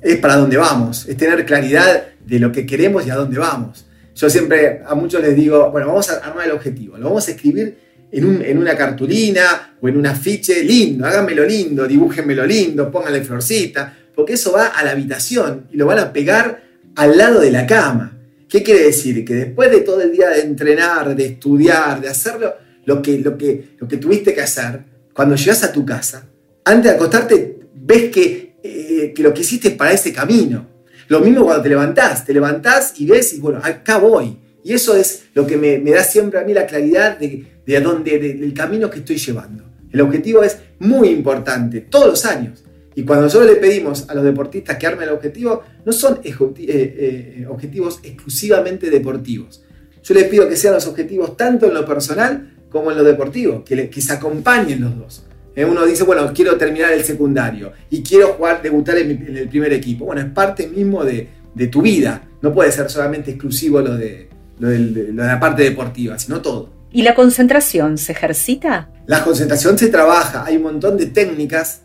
Es 0.00 0.18
para 0.18 0.36
dónde 0.36 0.56
vamos, 0.56 1.08
es 1.08 1.16
tener 1.16 1.44
claridad 1.44 2.04
de 2.24 2.38
lo 2.38 2.52
que 2.52 2.64
queremos 2.64 3.04
y 3.04 3.10
a 3.10 3.16
dónde 3.16 3.40
vamos. 3.40 3.84
Yo 4.14 4.30
siempre 4.30 4.82
a 4.86 4.94
muchos 4.94 5.20
les 5.20 5.34
digo, 5.34 5.70
bueno, 5.72 5.88
vamos 5.88 6.10
a 6.10 6.18
armar 6.18 6.46
el 6.46 6.52
objetivo, 6.52 6.96
lo 6.96 7.06
vamos 7.06 7.26
a 7.26 7.32
escribir 7.32 7.76
en, 8.12 8.58
una 8.58 8.76
cartulina 8.76 9.74
o 9.80 9.88
en 9.88 9.96
un 9.96 10.06
afiche 10.06 10.62
lindo, 10.62 11.04
háganmelo 11.04 11.44
lindo, 11.44 11.84
dibújenmelo 11.86 12.46
lindo, 12.46 12.88
pónganle 12.88 13.22
florcita, 13.22 13.96
porque 14.14 14.34
eso 14.34 14.52
va 14.52 14.66
a 14.66 14.84
la 14.84 14.92
habitación 14.92 15.66
y 15.72 15.76
lo 15.76 15.86
van 15.86 15.98
a 15.98 16.12
pegar 16.12 16.62
al 16.94 17.18
lado 17.18 17.40
de 17.40 17.50
la 17.50 17.66
cama. 17.66 18.16
¿Qué 18.48 18.62
quiere 18.62 18.84
decir? 18.84 19.24
Que 19.24 19.34
después 19.34 19.72
de 19.72 19.80
todo 19.80 20.02
el 20.02 20.12
día 20.12 20.28
de 20.28 20.42
entrenar, 20.42 21.16
de 21.16 21.26
estudiar, 21.26 22.00
de 22.00 22.08
hacerlo, 22.08 22.54
lo 22.84 23.02
que, 23.02 23.18
lo 23.18 23.36
que, 23.36 23.76
lo 23.78 23.88
que 23.88 23.96
tuviste 23.96 24.34
que 24.34 24.40
hacer, 24.40 24.84
cuando 25.12 25.36
llegas 25.36 25.62
a 25.64 25.72
tu 25.72 25.84
casa, 25.84 26.28
antes 26.64 26.84
de 26.84 26.96
acostarte, 26.96 27.60
ves 27.74 28.10
que, 28.10 28.56
eh, 28.62 29.12
que 29.14 29.22
lo 29.22 29.32
que 29.34 29.40
hiciste 29.42 29.68
es 29.68 29.74
para 29.74 29.92
ese 29.92 30.12
camino. 30.12 30.66
Lo 31.08 31.20
mismo 31.20 31.44
cuando 31.44 31.62
te 31.62 31.68
levantás, 31.68 32.24
te 32.24 32.32
levantás 32.32 32.94
y 32.98 33.06
ves 33.06 33.34
y 33.34 33.40
bueno, 33.40 33.60
acá 33.62 33.98
voy. 33.98 34.38
Y 34.64 34.72
eso 34.72 34.96
es 34.96 35.24
lo 35.34 35.46
que 35.46 35.56
me, 35.56 35.78
da 35.78 36.04
siempre 36.04 36.38
a 36.38 36.44
mí 36.44 36.54
la 36.54 36.66
claridad 36.66 37.18
de, 37.18 37.44
de 37.66 37.80
dónde, 37.80 38.18
del 38.18 38.54
camino 38.54 38.88
que 38.88 39.00
estoy 39.00 39.16
llevando. 39.16 39.64
El 39.90 40.00
objetivo 40.00 40.42
es 40.42 40.58
muy 40.78 41.08
importante, 41.08 41.80
todos 41.80 42.06
los 42.06 42.24
años. 42.24 42.64
Y 42.94 43.04
cuando 43.04 43.24
nosotros 43.24 43.50
le 43.50 43.56
pedimos 43.56 44.08
a 44.08 44.14
los 44.14 44.24
deportistas 44.24 44.76
que 44.76 44.86
armen 44.86 45.08
el 45.08 45.14
objetivo, 45.14 45.62
no 45.84 45.92
son 45.92 46.20
eh, 46.22 46.34
eh, 46.58 47.46
objetivos 47.48 48.00
exclusivamente 48.02 48.90
deportivos. 48.90 49.62
Yo 50.02 50.14
les 50.14 50.24
pido 50.24 50.48
que 50.48 50.56
sean 50.56 50.74
los 50.74 50.86
objetivos 50.86 51.36
tanto 51.36 51.66
en 51.66 51.74
lo 51.74 51.86
personal 51.86 52.51
como 52.72 52.90
en 52.90 52.96
lo 52.96 53.04
deportivo, 53.04 53.62
que, 53.62 53.88
que 53.90 54.00
se 54.00 54.12
acompañen 54.12 54.80
los 54.80 54.98
dos. 54.98 55.24
Eh, 55.54 55.64
uno 55.64 55.84
dice, 55.84 56.04
bueno, 56.04 56.32
quiero 56.34 56.56
terminar 56.56 56.92
el 56.92 57.04
secundario 57.04 57.72
y 57.90 58.02
quiero 58.02 58.28
jugar, 58.34 58.62
debutar 58.62 58.96
en, 58.96 59.36
el 59.36 59.48
primer 59.48 59.72
equipo. 59.72 60.06
Bueno, 60.06 60.22
es 60.22 60.28
parte 60.28 60.66
mismo 60.66 61.04
de, 61.04 61.28
tu 61.70 61.82
vida. 61.82 62.22
No 62.40 62.52
puede 62.52 62.72
ser 62.72 62.90
solamente 62.90 63.32
exclusivo 63.32 63.80
lo 63.80 63.96
de, 63.96 64.28
la 64.58 65.38
parte 65.38 65.62
deportiva, 65.62 66.18
sino 66.18 66.40
todo. 66.40 66.70
¿Y 66.90 67.02
la 67.02 67.14
concentración 67.14 67.98
se 67.98 68.12
ejercita? 68.12 68.90
La 69.06 69.22
concentración 69.24 69.78
se 69.78 69.88
trabaja. 69.88 70.44
Hay 70.46 70.56
un 70.56 70.62
montón 70.62 70.96
de 70.96 71.06
técnicas 71.06 71.82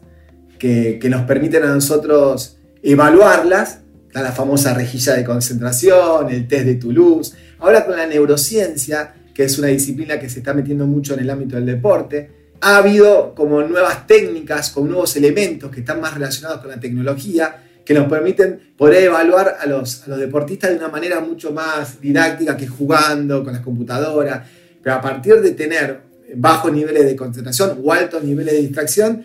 que, 0.58 0.97
que 1.00 1.10
nos 1.10 1.23
permiten 1.23 1.63
a 1.63 1.73
nosotros 1.73 2.58
evaluarlas. 2.82 3.80
Está 4.08 4.21
la 4.21 4.32
famosa 4.32 4.73
rejilla 4.73 5.13
de 5.13 5.26
concentración, 5.26 6.30
el 6.30 6.47
test 6.47 6.65
de 6.65 6.76
Toulouse. 6.76 7.34
Ahora 7.60 7.86
con 7.86 7.97
la 7.97 8.08
neurociencia 8.08 9.13
que 9.38 9.43
es 9.43 9.60
una 9.60 9.67
disciplina 9.67 10.19
que 10.19 10.32
se 10.32 10.39
está 10.39 10.52
metiendo 10.56 10.88
mucho 10.88 11.13
en 11.13 11.19
el 11.19 11.30
ámbito 11.30 11.58
del 11.58 11.67
deporte. 11.67 12.28
Ha 12.60 12.78
habido 12.78 13.36
como 13.36 13.62
nuevas 13.62 14.08
técnicas, 14.08 14.71
con 14.71 14.88
nuevos 14.88 15.15
elementos 15.15 15.69
que 15.69 15.82
están 15.82 16.02
más 16.02 16.15
relacionados 16.15 16.60
con 16.60 16.71
la 16.71 16.80
tecnología, 16.80 17.63
que 17.86 17.93
nos 17.93 18.10
permiten 18.10 18.73
poder 18.76 19.04
evaluar 19.04 19.58
a 19.60 19.67
los, 19.67 20.08
los 20.08 20.17
deportistas 20.17 20.71
de 20.71 20.78
una 20.78 20.88
manera 20.88 21.19
mucho 21.19 21.52
más 21.52 22.02
didáctica 22.02 22.58
que 22.58 22.65
jugando 22.65 23.43
con 23.43 23.54
las 23.54 23.62
computadoras. 23.62 24.47
Pero 24.82 24.95
a 24.95 25.02
partir 25.02 25.36
de 25.36 25.52
tener 25.52 26.02
bajos 26.34 26.73
niveles 26.73 27.06
de 27.06 27.15
concentración 27.15 27.80
o 27.84 27.93
altos 27.93 28.23
niveles 28.23 28.56
de 28.56 28.62
distracción, 28.62 29.23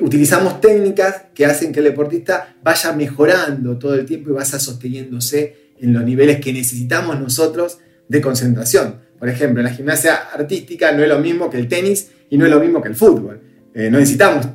utilizamos 0.00 0.60
técnicas 0.60 1.24
que 1.34 1.46
hacen 1.46 1.72
que 1.72 1.80
el 1.80 1.86
deportista 1.86 2.54
vaya 2.62 2.92
mejorando 2.92 3.76
todo 3.76 3.94
el 3.94 4.06
tiempo 4.06 4.30
y 4.30 4.34
vaya 4.34 4.56
sosteniéndose 4.60 5.72
en 5.80 5.92
los 5.92 6.04
niveles 6.04 6.38
que 6.38 6.52
necesitamos 6.52 7.18
nosotros 7.18 7.80
de 8.08 8.20
concentración. 8.20 9.07
Por 9.18 9.28
ejemplo, 9.28 9.62
la 9.62 9.70
gimnasia 9.70 10.28
artística 10.32 10.92
no 10.92 11.02
es 11.02 11.08
lo 11.08 11.18
mismo 11.18 11.50
que 11.50 11.58
el 11.58 11.68
tenis 11.68 12.10
y 12.30 12.38
no 12.38 12.44
es 12.44 12.50
lo 12.50 12.60
mismo 12.60 12.80
que 12.80 12.88
el 12.88 12.96
fútbol. 12.96 13.40
Eh, 13.74 13.90
no 13.90 13.98
necesitamos 13.98 14.46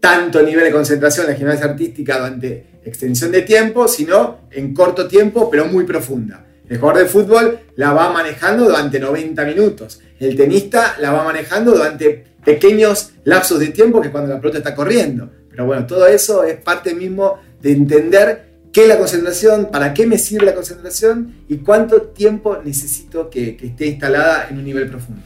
tanto 0.00 0.42
nivel 0.42 0.64
de 0.64 0.72
concentración 0.72 1.26
en 1.26 1.32
la 1.32 1.38
gimnasia 1.38 1.66
artística 1.66 2.18
durante 2.18 2.66
extensión 2.84 3.32
de 3.32 3.42
tiempo, 3.42 3.88
sino 3.88 4.48
en 4.50 4.72
corto 4.72 5.06
tiempo, 5.08 5.50
pero 5.50 5.66
muy 5.66 5.84
profunda. 5.84 6.46
El 6.68 6.78
jugador 6.78 7.02
de 7.02 7.08
fútbol 7.08 7.58
la 7.76 7.92
va 7.92 8.12
manejando 8.12 8.64
durante 8.64 8.98
90 8.98 9.44
minutos. 9.44 10.00
El 10.18 10.36
tenista 10.36 10.96
la 11.00 11.12
va 11.12 11.24
manejando 11.24 11.72
durante 11.72 12.24
pequeños 12.44 13.12
lapsos 13.24 13.60
de 13.60 13.68
tiempo 13.68 14.00
que 14.00 14.10
cuando 14.10 14.32
la 14.32 14.40
pelota 14.40 14.58
está 14.58 14.74
corriendo. 14.74 15.30
Pero 15.48 15.66
bueno, 15.66 15.86
todo 15.86 16.06
eso 16.06 16.44
es 16.44 16.56
parte 16.56 16.94
mismo 16.94 17.38
de 17.60 17.72
entender 17.72 18.45
qué 18.76 18.82
es 18.82 18.88
la 18.88 18.98
concentración, 18.98 19.70
para 19.72 19.94
qué 19.94 20.06
me 20.06 20.18
sirve 20.18 20.44
la 20.44 20.54
concentración 20.54 21.32
y 21.48 21.56
cuánto 21.56 22.02
tiempo 22.02 22.58
necesito 22.62 23.30
que, 23.30 23.56
esté 23.58 23.86
instalada 23.86 24.48
en 24.50 24.58
un 24.58 24.66
nivel 24.66 24.90
profundo. 24.90 25.22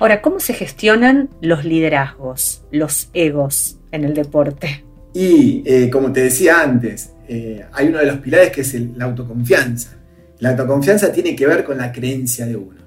Ahora, 0.00 0.20
¿cómo 0.20 0.40
se 0.40 0.52
gestionan 0.52 1.30
los 1.40 1.64
liderazgos, 1.64 2.64
los 2.72 3.08
egos 3.14 3.78
en 3.92 4.02
el 4.02 4.14
deporte? 4.14 4.84
Y 5.14 5.62
eh, 5.64 5.90
como 5.90 6.12
te 6.12 6.24
decía 6.24 6.60
antes, 6.60 7.10
eh, 7.28 7.64
hay 7.72 7.86
uno 7.86 7.98
de 7.98 8.06
los 8.06 8.16
pilares 8.16 8.50
que 8.50 8.62
es 8.62 8.74
la 8.74 9.04
autoconfianza. 9.04 9.96
La 10.40 10.50
autoconfianza 10.50 11.12
tiene 11.12 11.36
que 11.36 11.46
ver 11.46 11.62
con 11.62 11.78
la 11.78 11.92
creencia 11.92 12.46
de 12.46 12.56
uno. 12.56 12.80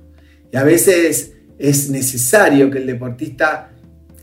Y 0.51 0.57
a 0.57 0.63
veces 0.65 1.35
es 1.57 1.89
necesario 1.89 2.69
que 2.69 2.79
el 2.79 2.85
deportista 2.85 3.69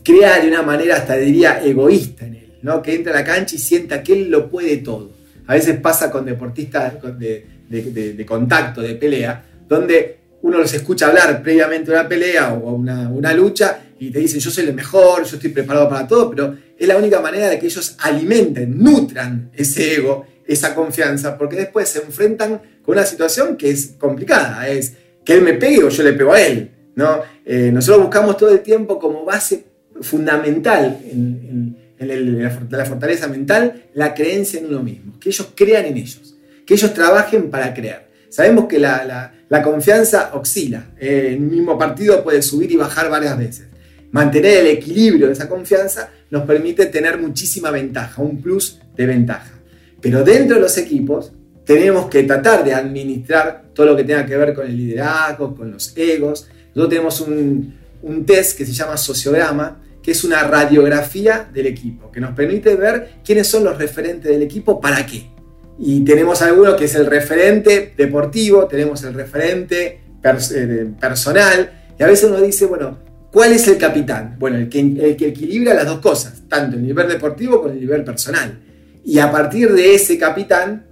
crea 0.03 0.39
de 0.39 0.49
una 0.49 0.61
manera 0.61 0.97
hasta 0.97 1.15
diría 1.15 1.63
egoísta 1.65 2.27
en 2.27 2.35
él, 2.35 2.53
¿no? 2.61 2.83
que 2.83 2.93
entre 2.93 3.11
a 3.11 3.15
la 3.15 3.23
cancha 3.23 3.55
y 3.55 3.57
sienta 3.57 4.03
que 4.03 4.13
él 4.13 4.29
lo 4.29 4.51
puede 4.51 4.77
todo. 4.77 5.12
A 5.47 5.53
veces 5.53 5.79
pasa 5.79 6.09
con 6.09 6.25
deportistas 6.25 6.93
de, 7.19 8.25
contacto, 8.25 8.81
de 8.81 8.95
pelea, 8.95 9.43
donde 9.67 10.19
uno 10.41 10.57
los 10.57 10.73
escucha 10.73 11.07
hablar 11.07 11.41
previamente 11.41 11.91
una 11.91 12.07
pelea 12.07 12.53
o 12.53 12.73
una, 12.73 13.09
una 13.09 13.33
lucha 13.33 13.79
y 13.99 14.11
te 14.11 14.19
dicen 14.19 14.39
yo 14.39 14.51
soy 14.51 14.65
el 14.65 14.73
mejor, 14.73 15.23
yo 15.23 15.35
estoy 15.35 15.49
preparado 15.51 15.87
para 15.89 16.05
todo, 16.05 16.29
pero 16.29 16.57
es 16.77 16.87
la 16.87 16.97
única 16.97 17.21
manera 17.21 17.49
de 17.49 17.59
que 17.59 17.67
ellos 17.67 17.95
alimenten, 17.99 18.77
nutran 18.77 19.49
ese 19.53 19.95
ego, 19.95 20.25
esa 20.45 20.75
confianza, 20.75 21.37
porque 21.37 21.55
después 21.55 21.87
se 21.87 21.99
enfrentan 21.99 22.61
con 22.83 22.97
una 22.97 23.05
situación 23.05 23.55
que 23.55 23.69
es 23.69 23.95
complicada, 23.97 24.67
es 24.67 24.93
que 25.23 25.33
él 25.33 25.41
me 25.41 25.53
pegue 25.53 25.83
o 25.83 25.89
yo 25.89 26.03
le 26.03 26.13
pego 26.13 26.33
a 26.33 26.41
él. 26.41 26.71
¿no? 26.95 27.21
Eh, 27.45 27.71
nosotros 27.73 28.03
buscamos 28.03 28.37
todo 28.37 28.51
el 28.51 28.59
tiempo 28.59 28.99
como 28.99 29.23
base 29.23 29.65
fundamental 30.01 30.99
en, 31.09 31.77
la 32.05 32.85
fortaleza 32.85 33.27
mental 33.27 33.85
la 33.93 34.13
creencia 34.13 34.59
en 34.59 34.67
uno 34.67 34.81
mismo, 34.81 35.19
que 35.19 35.29
ellos 35.29 35.49
crean 35.55 35.85
en 35.85 35.97
ellos, 35.97 36.35
que 36.65 36.73
ellos 36.73 36.93
trabajen 36.93 37.49
para 37.49 37.73
crear. 37.73 38.07
Sabemos 38.29 38.65
que 38.65 38.79
la, 38.79 39.31
confianza 39.63 40.31
oscila, 40.33 40.87
eh, 40.99 41.33
el 41.33 41.39
mismo 41.39 41.77
partido 41.77 42.23
puede 42.23 42.41
subir 42.41 42.71
y 42.71 42.75
bajar 42.75 43.09
varias 43.09 43.37
veces. 43.37 43.67
Mantener 44.11 44.57
el 44.57 44.67
equilibrio 44.67 45.27
de 45.27 45.33
esa 45.33 45.47
confianza 45.47 46.09
nos 46.31 46.43
permite 46.43 46.87
tener 46.87 47.19
muchísima 47.19 47.69
ventaja, 47.69 48.21
un 48.21 48.41
plus 48.41 48.79
de 48.95 49.05
ventaja. 49.05 49.51
Pero 50.01 50.23
dentro 50.23 50.55
de 50.55 50.61
los 50.61 50.77
equipos 50.79 51.31
tenemos 51.63 52.07
que 52.09 52.23
tratar 52.23 52.63
de 52.63 52.73
administrar 52.73 53.65
todo 53.73 53.85
lo 53.85 53.95
que 53.95 54.03
tenga 54.03 54.25
que 54.25 54.35
ver 54.35 54.53
con 54.53 54.65
el 54.65 54.77
liderazgo, 54.77 55.55
con 55.55 55.71
los 55.71 55.95
egos. 55.95 56.47
Nosotros 56.73 56.89
tenemos 56.89 57.21
un, 57.21 57.75
un 58.01 58.25
test 58.25 58.57
que 58.57 58.65
se 58.65 58.73
llama 58.73 58.97
sociograma, 58.97 59.81
que 60.03 60.11
es 60.11 60.23
una 60.25 60.43
radiografía 60.43 61.49
del 61.51 61.65
equipo, 61.67 62.11
que 62.11 62.19
nos 62.19 62.35
permite 62.35 62.75
ver 62.75 63.15
quiénes 63.23 63.47
son 63.47 63.63
los 63.63 63.77
referentes 63.77 64.29
del 64.29 64.41
equipo, 64.41 64.81
para 64.81 65.05
qué. 65.05 65.31
Y 65.79 66.03
tenemos 66.03 66.41
alguno 66.41 66.75
que 66.75 66.85
es 66.85 66.95
el 66.95 67.05
referente 67.05 67.93
deportivo, 67.97 68.67
tenemos 68.67 69.01
el 69.03 69.13
referente 69.13 70.01
eh, 70.23 70.87
personal, 70.99 71.71
y 71.97 72.03
a 72.03 72.07
veces 72.07 72.29
uno 72.29 72.41
dice, 72.41 72.65
bueno, 72.65 72.99
¿cuál 73.31 73.53
es 73.53 73.65
el 73.67 73.77
capitán? 73.77 74.35
Bueno, 74.37 74.57
el 74.57 74.67
que, 74.67 74.79
el 74.79 75.15
que 75.15 75.29
equilibra 75.29 75.73
las 75.73 75.85
dos 75.85 75.99
cosas, 75.99 76.43
tanto 76.49 76.75
el 76.75 76.83
nivel 76.83 77.07
deportivo 77.07 77.61
como 77.61 77.73
el 77.73 77.79
nivel 77.79 78.03
personal. 78.03 78.59
Y 79.05 79.19
a 79.19 79.31
partir 79.31 79.71
de 79.71 79.95
ese 79.95 80.17
capitán, 80.17 80.85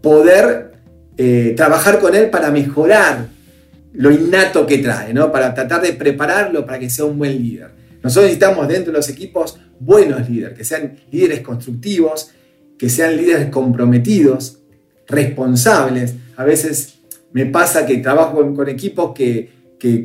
poder 0.00 0.72
eh, 1.18 1.52
trabajar 1.56 1.98
con 1.98 2.14
él 2.14 2.30
para 2.30 2.50
mejorar 2.50 3.26
lo 3.92 4.10
innato 4.10 4.66
que 4.66 4.78
trae, 4.78 5.12
¿no? 5.12 5.30
para 5.32 5.54
tratar 5.54 5.82
de 5.82 5.92
prepararlo 5.92 6.64
para 6.64 6.78
que 6.78 6.88
sea 6.88 7.04
un 7.04 7.18
buen 7.18 7.32
líder. 7.32 7.75
Nosotros 8.06 8.26
necesitamos 8.26 8.68
dentro 8.68 8.92
de 8.92 8.98
los 8.98 9.08
equipos 9.08 9.58
buenos 9.80 10.30
líderes, 10.30 10.56
que 10.56 10.64
sean 10.64 10.96
líderes 11.10 11.40
constructivos, 11.40 12.30
que 12.78 12.88
sean 12.88 13.16
líderes 13.16 13.50
comprometidos, 13.50 14.60
responsables. 15.08 16.14
A 16.36 16.44
veces 16.44 17.00
me 17.32 17.46
pasa 17.46 17.84
que 17.84 17.96
trabajo 17.96 18.54
con, 18.54 18.68
equipos 18.68 19.12
que, 19.12 19.50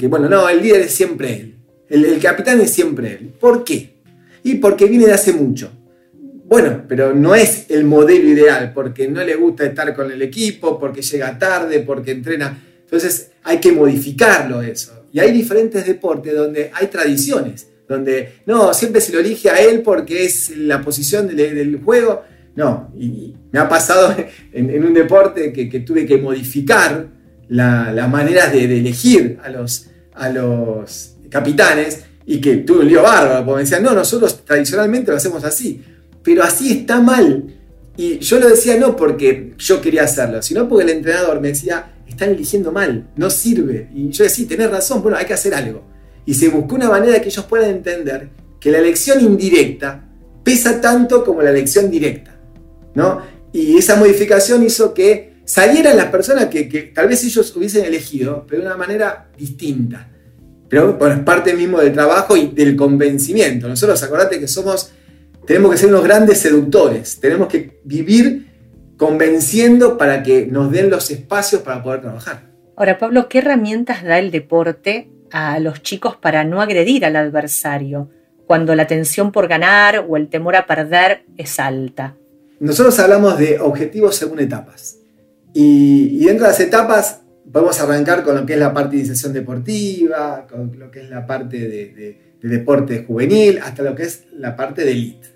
bueno, 0.10 0.28
no, 0.28 0.50
el 0.50 0.64
líder 0.64 0.82
es 0.82 0.96
siempre 0.96 1.32
él. 1.36 1.56
El, 1.90 2.06
el 2.06 2.20
capitán 2.20 2.60
es 2.60 2.72
siempre 2.72 3.20
él. 3.20 3.34
¿Por 3.40 3.64
qué? 3.64 3.98
Y 4.42 4.56
porque 4.56 4.86
viene 4.86 5.06
de 5.06 5.14
hace 5.14 5.34
mucho. 5.34 5.72
Bueno, 6.46 6.86
pero 6.88 7.14
no 7.14 7.36
es 7.36 7.68
el 7.70 7.84
modelo 7.84 8.28
ideal, 8.28 8.72
porque 8.74 9.08
no 9.10 9.24
le 9.24 9.36
gusta 9.36 9.64
estar 9.64 9.96
con 9.96 10.12
el 10.12 10.24
equipo, 10.24 10.80
porque 10.80 11.04
llega 11.04 11.38
tarde, 11.38 11.82
porque 11.82 12.10
entrena. 12.10 12.64
Entonces 12.84 13.30
hay 13.44 13.60
que 13.60 13.72
modificarlo 13.72 14.64
eso. 14.64 15.06
Y 15.14 15.20
hay 15.20 15.32
diferentes 15.32 15.86
deportes 15.86 16.36
donde 16.36 16.72
hay 16.74 16.88
tradiciones 16.88 17.68
donde 17.92 18.36
no, 18.46 18.74
siempre 18.74 19.02
se 19.02 19.12
lo 19.12 19.20
elige 19.20 19.50
a 19.50 19.60
él 19.60 19.82
porque 19.82 20.26
es 20.26 20.56
la 20.56 20.82
posición 20.82 21.28
del, 21.36 21.82
juego. 21.84 22.24
No, 22.56 22.92
y 22.98 23.36
me 23.52 23.60
ha 23.60 23.70
pasado 23.70 24.16
en, 24.54 24.84
un 24.84 24.94
deporte 24.94 25.52
que, 25.52 25.80
tuve 25.82 26.06
que 26.06 26.18
modificar 26.18 27.08
la, 27.50 28.08
manera 28.08 28.48
de, 28.48 28.64
elegir 28.64 29.40
a 29.44 29.50
los, 29.50 29.88
a 30.14 30.30
los 30.30 31.16
capitanes 31.30 32.04
y 32.26 32.40
que 32.40 32.58
tuve 32.58 32.80
un 32.80 32.88
lío 32.88 33.04
bárbaro, 33.04 33.46
porque 33.46 33.58
me 33.58 33.64
decían, 33.64 33.84
no, 33.84 33.94
nosotros 33.94 34.46
tradicionalmente 34.46 35.12
lo 35.12 35.18
hacemos 35.18 35.44
así, 35.44 35.84
pero 36.24 36.44
así 36.44 36.72
está 36.72 37.02
mal. 37.02 37.46
Y 37.98 38.20
yo 38.20 38.40
lo 38.40 38.48
decía 38.48 38.78
no 38.78 38.96
porque 38.96 39.54
yo 39.58 39.82
quería 39.82 40.04
hacerlo, 40.04 40.42
sino 40.42 40.68
porque 40.68 40.86
el 40.86 40.92
entrenador 40.92 41.42
me 41.42 41.50
decía, 41.50 41.94
están 42.08 42.30
eligiendo 42.30 42.72
mal, 42.72 43.10
no 43.18 43.30
sirve. 43.30 43.90
Y 43.94 44.10
yo 44.12 44.24
decía, 44.24 44.48
tenés 44.48 44.72
razón, 44.72 45.02
bueno, 45.02 45.18
hay 45.18 45.26
que 45.26 45.34
hacer 45.34 45.54
algo 45.54 45.91
y 46.26 46.34
se 46.34 46.50
buscó 46.50 46.76
una 46.76 46.90
manera 46.90 47.20
que 47.22 47.30
ellos 47.30 47.46
puedan 47.46 47.70
entender 47.70 48.30
que 48.60 48.72
la 48.72 48.78
elección 48.78 49.22
indirecta 49.22 50.08
pesa 50.44 50.80
tanto 50.80 51.24
como 51.24 51.42
la 51.42 51.50
elección 51.50 51.90
directa. 51.90 52.36
¿no? 52.94 53.22
Y 53.52 53.78
esa 53.78 53.96
modificación 53.96 54.64
hizo 54.64 54.94
que 54.94 55.42
salieran 55.46 55.98
las 55.98 56.08
personas 56.08 56.46
que, 56.46 56.92
tal 56.94 57.08
vez 57.08 57.24
ellos 57.24 57.56
hubiesen 57.56 57.86
elegido, 57.86 58.46
pero 58.48 58.62
de 58.62 58.68
una 58.68 58.78
manera 58.78 59.30
distinta. 59.38 60.08
Pero 60.70 60.94
bueno, 60.94 61.16
es 61.16 61.22
parte 61.22 61.54
mismo 61.54 61.80
del 61.80 61.92
trabajo 61.92 62.38
y 62.38 62.48
del 62.48 62.76
convencimiento. 62.76 63.68
Nosotros, 63.68 64.02
acordate 64.04 64.40
que 64.40 64.48
somos, 64.48 64.94
tenemos 65.46 65.72
que 65.72 65.78
ser 65.78 65.90
unos 65.90 66.04
grandes 66.04 66.38
seductores, 66.40 67.20
tenemos 67.20 67.50
que 67.50 67.82
vivir 67.84 68.48
convenciendo 68.96 69.98
para 69.98 70.24
que 70.24 70.46
nos 70.46 70.72
den 70.72 70.90
los 70.90 71.12
espacios 71.12 71.62
para 71.62 71.84
poder 71.84 72.02
trabajar. 72.02 72.52
Ahora, 72.78 72.98
Pablo, 72.98 73.28
¿qué 73.28 73.40
herramientas 73.40 74.04
da 74.04 74.20
el 74.20 74.32
deporte 74.32 75.10
a 75.32 75.60
los 75.60 75.82
chicos 75.82 76.16
para 76.16 76.44
no 76.44 76.62
agredir 76.62 77.06
al 77.06 77.16
adversario 77.16 78.10
cuando 78.46 78.76
la 78.76 78.86
tensión 78.86 79.32
por 79.32 79.48
ganar 79.48 80.06
o 80.10 80.18
el 80.18 80.28
temor 80.28 80.56
a 80.56 80.66
perder 80.66 81.24
es 81.38 81.60
alta. 81.60 82.16
Nosotros 82.60 83.00
hablamos 83.00 83.38
de 83.40 83.60
objetivos 83.60 84.16
según 84.16 84.40
etapas. 84.40 84.98
Y, 85.54 86.26
dentro 86.26 86.46
de 86.46 86.52
las 86.52 86.60
etapas 86.60 87.22
podemos 87.52 87.80
arrancar 87.80 88.24
con 88.24 88.36
lo 88.36 88.46
que 88.46 88.54
es 88.54 88.60
la 88.60 88.74
parte 88.74 88.92
de 88.92 88.98
iniciación 88.98 89.34
deportiva, 89.34 90.46
con 90.50 90.78
lo 90.78 90.92
que 90.92 91.02
es 91.02 91.10
la 91.10 91.26
parte 91.26 91.58
de, 91.58 92.38
deporte 92.42 93.06
juvenil, 93.06 93.60
hasta 93.64 93.84
lo 93.84 93.96
que 93.96 94.04
es 94.04 94.26
la 94.34 94.56
parte 94.56 94.84
de 94.84 94.92
elite. 94.92 95.28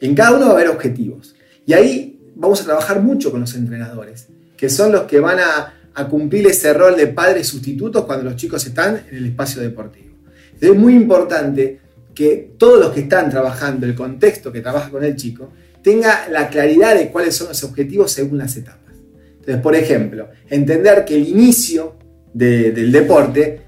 En 0.00 0.14
cada 0.14 0.36
uno 0.36 0.46
va 0.46 0.52
a 0.52 0.54
haber 0.54 0.68
objetivos. 0.68 1.34
Y 1.66 1.74
ahí 1.74 2.32
vamos 2.34 2.62
a 2.62 2.64
trabajar 2.64 3.00
mucho 3.00 3.30
con 3.30 3.40
los 3.40 3.54
entrenadores, 3.54 4.28
que 4.56 4.68
son 4.68 4.92
los 4.92 5.02
que 5.02 5.20
van 5.20 5.38
a 5.40 5.74
a 5.94 6.08
cumplir 6.08 6.46
ese 6.46 6.72
rol 6.72 6.96
de 6.96 7.08
padres 7.08 7.48
sustitutos 7.48 8.04
cuando 8.04 8.24
los 8.24 8.36
chicos 8.36 8.66
están 8.66 9.02
en 9.10 9.16
el 9.16 9.26
espacio 9.26 9.60
deportivo. 9.60 10.14
es 10.60 10.74
muy 10.74 10.94
importante 10.94 11.80
que 12.14 12.52
todos 12.58 12.78
los 12.78 12.92
que 12.92 13.00
están 13.00 13.30
trabajando, 13.30 13.86
el 13.86 13.94
contexto 13.94 14.52
que 14.52 14.60
trabaja 14.60 14.90
con 14.90 15.04
el 15.04 15.16
chico, 15.16 15.50
tenga 15.82 16.28
la 16.28 16.48
claridad 16.48 16.94
de 16.94 17.10
cuáles 17.10 17.34
son 17.34 17.48
los 17.48 17.64
objetivos 17.64 18.12
según 18.12 18.38
las 18.38 18.56
etapas. 18.56 18.94
Entonces, 19.40 19.62
por 19.62 19.74
ejemplo, 19.74 20.28
entender 20.48 21.04
que 21.04 21.16
el 21.16 21.28
inicio 21.28 21.96
del 22.32 22.92
deporte 22.92 23.60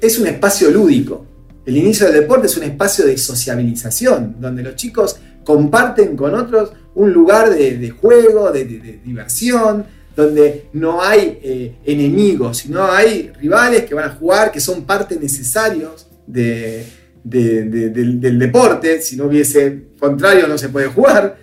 es 0.00 0.18
un 0.18 0.28
espacio 0.28 0.70
lúdico. 0.70 1.26
El 1.64 1.76
inicio 1.76 2.06
del 2.06 2.20
deporte 2.20 2.46
es 2.46 2.56
un 2.56 2.62
espacio 2.62 3.04
de 3.04 3.18
sociabilización, 3.18 4.36
donde 4.38 4.62
los 4.62 4.76
chicos 4.76 5.18
comparten 5.44 6.16
con 6.16 6.34
otros 6.34 6.72
un 6.94 7.12
lugar 7.12 7.50
de, 7.50 7.90
juego, 7.90 8.52
de, 8.52 8.64
de 8.64 9.00
diversión, 9.04 9.84
donde 10.16 10.68
no 10.72 11.02
hay 11.02 11.38
eh, 11.42 11.74
enemigos, 11.84 12.58
sino 12.58 12.90
hay 12.90 13.30
rivales 13.38 13.84
que 13.84 13.94
van 13.94 14.08
a 14.08 14.14
jugar, 14.14 14.50
que 14.50 14.60
son 14.60 14.84
parte 14.84 15.18
necesarios 15.20 16.08
del, 16.26 16.86
deporte, 17.22 19.02
si 19.02 19.16
no 19.16 19.26
hubiese 19.26 19.82
contrario 20.00 20.48
no 20.48 20.56
se 20.56 20.70
puede 20.70 20.86
jugar, 20.86 21.36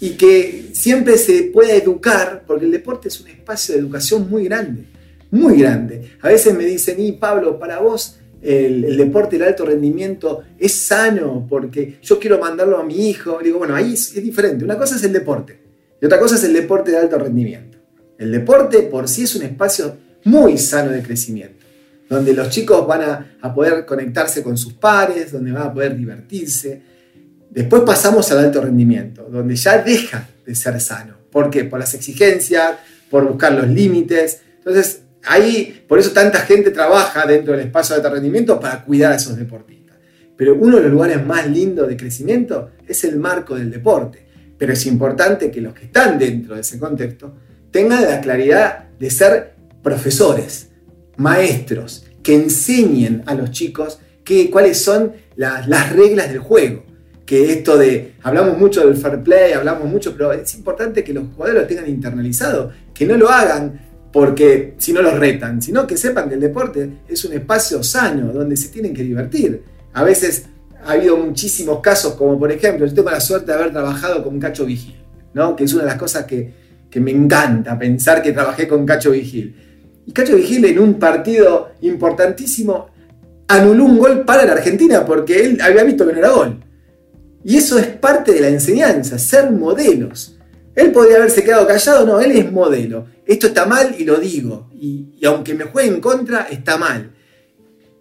y 0.00 0.10
que 0.10 0.70
siempre 0.72 1.18
se 1.18 1.50
puede 1.52 1.82
educar, 1.82 2.44
porque 2.46 2.66
el 2.66 2.70
deporte 2.70 3.08
es 3.08 3.20
un 3.20 3.26
espacio 3.28 3.74
de 3.74 3.80
educación 3.80 4.30
muy 4.30 4.44
grande, 4.44 4.84
muy 5.32 5.58
grande. 5.58 6.12
A 6.22 6.28
veces 6.28 6.54
me 6.56 6.64
dicen, 6.64 7.00
y 7.00 7.12
Pablo, 7.12 7.58
para 7.58 7.80
vos 7.80 8.20
el, 8.40 8.96
deporte 8.96 9.36
el 9.36 9.42
alto 9.42 9.66
rendimiento 9.66 10.44
es 10.56 10.72
sano, 10.72 11.46
porque 11.50 11.98
yo 12.00 12.20
quiero 12.20 12.38
mandarlo 12.38 12.78
a 12.78 12.84
mi 12.84 13.10
hijo. 13.10 13.40
digo, 13.42 13.58
bueno, 13.58 13.74
ahí 13.74 13.94
es 13.94 14.14
diferente. 14.14 14.64
Una 14.64 14.78
cosa 14.78 14.94
es 14.94 15.02
el 15.02 15.12
deporte, 15.12 15.58
y 16.00 16.06
otra 16.06 16.20
cosa 16.20 16.36
es 16.36 16.44
el 16.44 16.52
deporte 16.52 16.92
de 16.92 16.98
alto 16.98 17.18
rendimiento. 17.18 17.79
El 18.20 18.30
deporte 18.32 18.82
por 18.82 19.08
sí 19.08 19.22
es 19.22 19.34
un 19.34 19.44
espacio 19.44 19.96
muy 20.24 20.58
sano 20.58 20.90
de 20.90 21.02
crecimiento, 21.02 21.64
donde 22.06 22.34
los 22.34 22.50
chicos 22.50 22.86
van 22.86 23.00
a, 23.40 23.54
poder 23.54 23.86
conectarse 23.86 24.42
con 24.42 24.58
sus 24.58 24.74
pares, 24.74 25.32
donde 25.32 25.52
van 25.52 25.68
a 25.68 25.72
poder 25.72 25.96
divertirse. 25.96 26.82
Después 27.48 27.80
pasamos 27.80 28.30
al 28.30 28.40
alto 28.40 28.60
rendimiento, 28.60 29.26
donde 29.30 29.56
ya 29.56 29.78
deja 29.78 30.28
de 30.44 30.54
ser 30.54 30.78
sano, 30.82 31.14
¿Por 31.32 31.48
qué? 31.48 31.64
Por 31.64 31.78
las 31.78 31.94
exigencias, 31.94 32.74
por 33.08 33.26
buscar 33.26 33.52
los 33.52 33.68
límites. 33.68 34.42
Entonces, 34.58 35.00
ahí, 35.24 35.82
por 35.88 35.98
eso 35.98 36.10
tanta 36.10 36.40
gente 36.40 36.72
trabaja 36.72 37.24
dentro 37.24 37.54
del 37.54 37.68
espacio 37.68 37.94
de 37.94 38.02
alto 38.02 38.14
rendimiento 38.14 38.60
para 38.60 38.84
cuidar 38.84 39.12
a 39.12 39.16
esos 39.16 39.34
deportistas. 39.34 39.96
Pero 40.36 40.56
uno 40.56 40.76
de 40.76 40.82
los 40.82 40.92
lugares 40.92 41.24
más 41.24 41.48
lindos 41.48 41.88
de 41.88 41.96
crecimiento 41.96 42.72
es 42.86 43.02
el 43.04 43.16
marco 43.16 43.54
del 43.54 43.70
deporte. 43.70 44.26
Pero 44.58 44.74
es 44.74 44.84
importante 44.84 45.50
que 45.50 45.62
los 45.62 45.72
que 45.72 45.86
están 45.86 46.18
dentro 46.18 46.54
de 46.54 46.60
ese 46.60 46.78
contexto 46.78 47.32
tengan 47.70 48.02
la 48.02 48.20
claridad 48.20 48.88
de 48.98 49.10
ser 49.10 49.54
profesores, 49.82 50.68
maestros, 51.16 52.06
que 52.22 52.34
enseñen 52.34 53.22
a 53.26 53.34
los 53.34 53.50
chicos 53.50 53.98
cuáles 54.50 54.82
son 54.82 55.12
las 55.36 55.92
reglas 55.92 56.28
del 56.28 56.38
juego. 56.38 56.84
Que 57.26 57.52
esto 57.52 57.78
de, 57.78 58.14
hablamos 58.22 58.58
mucho 58.58 58.86
del 58.86 58.96
fair 58.96 59.22
play, 59.22 59.52
hablamos 59.52 59.88
mucho, 59.88 60.12
pero 60.12 60.32
es 60.32 60.54
importante 60.54 61.04
que 61.04 61.12
los 61.12 61.24
jugadores 61.34 61.62
lo 61.62 61.68
tengan 61.68 61.88
internalizado, 61.88 62.72
que 62.92 63.06
no 63.06 63.16
lo 63.16 63.28
hagan 63.28 63.88
porque 64.12 64.74
si 64.78 64.92
no 64.92 65.02
los 65.02 65.16
retan, 65.16 65.62
sino 65.62 65.86
que 65.86 65.96
sepan 65.96 66.28
que 66.28 66.34
el 66.34 66.40
deporte 66.40 66.90
es 67.08 67.24
un 67.24 67.32
espacio 67.32 67.82
sano 67.84 68.32
donde 68.32 68.56
se 68.56 68.68
tienen 68.68 68.92
que 68.92 69.04
divertir. 69.04 69.62
A 69.92 70.02
veces 70.02 70.46
ha 70.84 70.92
habido 70.92 71.16
muchísimos 71.16 71.80
casos, 71.80 72.14
como 72.14 72.36
por 72.36 72.50
ejemplo, 72.50 72.86
yo 72.86 72.94
tengo 72.94 73.10
la 73.10 73.20
suerte 73.20 73.52
de 73.52 73.58
haber 73.58 73.70
trabajado 73.70 74.24
con 74.24 74.40
Cacho 74.40 74.64
Vigil, 74.64 74.96
¿no? 75.32 75.54
que 75.54 75.64
es 75.64 75.72
una 75.72 75.82
de 75.82 75.88
las 75.88 75.98
cosas 75.98 76.24
que, 76.24 76.52
que 76.90 77.00
me 77.00 77.10
encanta 77.10 77.78
pensar 77.78 78.22
que 78.22 78.32
trabajé 78.32 78.66
con 78.66 78.84
Cacho 78.84 79.12
Vigil. 79.12 79.54
Y 80.06 80.12
Cacho 80.12 80.36
Vigil 80.36 80.64
en 80.64 80.78
un 80.78 80.94
partido 80.94 81.72
importantísimo 81.82 82.88
anuló 83.48 83.84
un 83.84 83.98
gol 83.98 84.24
para 84.24 84.44
la 84.44 84.52
Argentina 84.52 85.04
porque 85.04 85.44
él 85.44 85.60
había 85.60 85.84
visto 85.84 86.06
que 86.06 86.12
no 86.12 86.18
era 86.18 86.30
gol. 86.30 86.60
Y 87.44 87.56
eso 87.56 87.78
es 87.78 87.86
parte 87.86 88.32
de 88.32 88.40
la 88.40 88.48
enseñanza, 88.48 89.18
ser 89.18 89.50
modelos. 89.50 90.36
Él 90.74 90.92
podría 90.92 91.16
haberse 91.16 91.42
quedado 91.42 91.66
callado, 91.66 92.06
no, 92.06 92.20
él 92.20 92.32
es 92.32 92.50
modelo. 92.50 93.06
Esto 93.26 93.48
está 93.48 93.66
mal 93.66 93.94
y 93.98 94.04
lo 94.04 94.16
digo. 94.16 94.68
Y, 94.72 95.24
aunque 95.26 95.54
me 95.54 95.64
juegue 95.64 95.88
en 95.88 96.00
contra, 96.00 96.48
está 96.50 96.76
mal. 96.76 97.12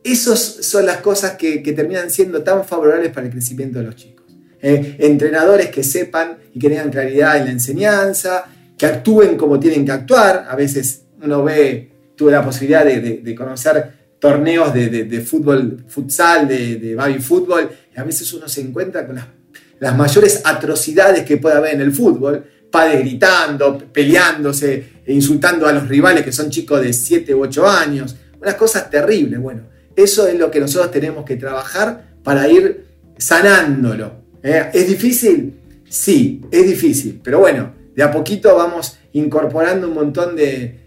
Esas 0.04 0.40
son 0.40 0.86
las 0.86 0.98
cosas 0.98 1.34
que, 1.34 1.60
terminan 1.60 2.10
siendo 2.10 2.44
tan 2.44 2.64
favorables 2.66 3.12
para 3.12 3.28
el 3.28 3.32
crecimiento 3.32 3.80
de 3.80 3.86
los 3.86 3.96
chicos. 3.96 4.26
Eh, 4.62 4.98
entrenadores 5.00 5.70
que 5.70 5.84
sepan 5.84 6.38
y 6.54 6.60
que 6.60 6.70
tengan 6.70 6.90
claridad 6.90 7.38
en 7.38 7.46
la 7.46 7.52
enseñanza, 7.52 8.46
que 8.80 8.88
actúen 8.88 9.38
como 9.38 9.60
tienen 9.60 9.86
que 9.86 9.92
actuar. 9.92 10.48
A 10.50 10.56
veces 10.56 11.04
uno 11.22 11.44
ve, 11.44 11.92
tuve 12.16 12.32
la 12.32 12.44
posibilidad 12.44 12.84
de 12.84 13.36
conocer 13.36 14.00
torneos 14.20 14.74
de, 14.74 15.22
fútbol, 15.26 15.86
futsal, 15.88 16.48
de, 16.48 16.76
de 16.76 16.96
baby 16.96 17.20
fútbol, 17.20 17.70
y 17.96 18.00
a 18.00 18.04
veces 18.04 18.32
uno 18.34 18.48
se 18.48 18.62
encuentra 18.62 19.08
con 19.08 19.16
las, 19.16 19.98
mayores 19.98 20.42
atrocidades 20.44 21.24
que 21.24 21.38
puede 21.38 21.56
haber 21.56 21.76
en 21.76 21.82
el 21.82 21.94
fútbol, 21.94 22.44
padres 22.70 23.00
gritando, 23.00 23.78
peleándose, 23.78 25.00
e 25.06 25.14
insultando 25.14 25.66
a 25.66 25.72
los 25.72 25.88
rivales 25.88 26.24
que 26.24 26.34
son 26.34 26.50
chicos 26.50 26.82
de 26.82 26.92
7 26.92 27.34
u 27.34 27.44
8 27.44 27.68
años, 27.68 28.16
unas 28.40 28.56
cosas 28.56 28.90
terribles. 28.90 29.40
Bueno, 29.40 29.62
eso 29.96 30.28
es 30.28 30.38
lo 30.38 30.52
que 30.52 30.60
nosotros 30.60 30.92
tenemos 30.92 31.24
que 31.24 31.38
trabajar 31.38 32.10
para 32.24 32.48
ir 32.50 32.86
sanándolo. 33.18 34.12
¿eh? 34.44 34.70
¿Es 34.74 34.88
difícil? 34.88 35.56
Sí, 35.88 36.42
es 36.52 36.68
difícil, 36.68 37.22
pero 37.24 37.40
bueno, 37.40 37.74
de 38.00 38.06
a 38.06 38.12
poquito 38.12 38.56
vamos 38.56 38.98
incorporando 39.12 39.90
un 39.90 39.94
montón 39.94 40.34
de 40.34 40.80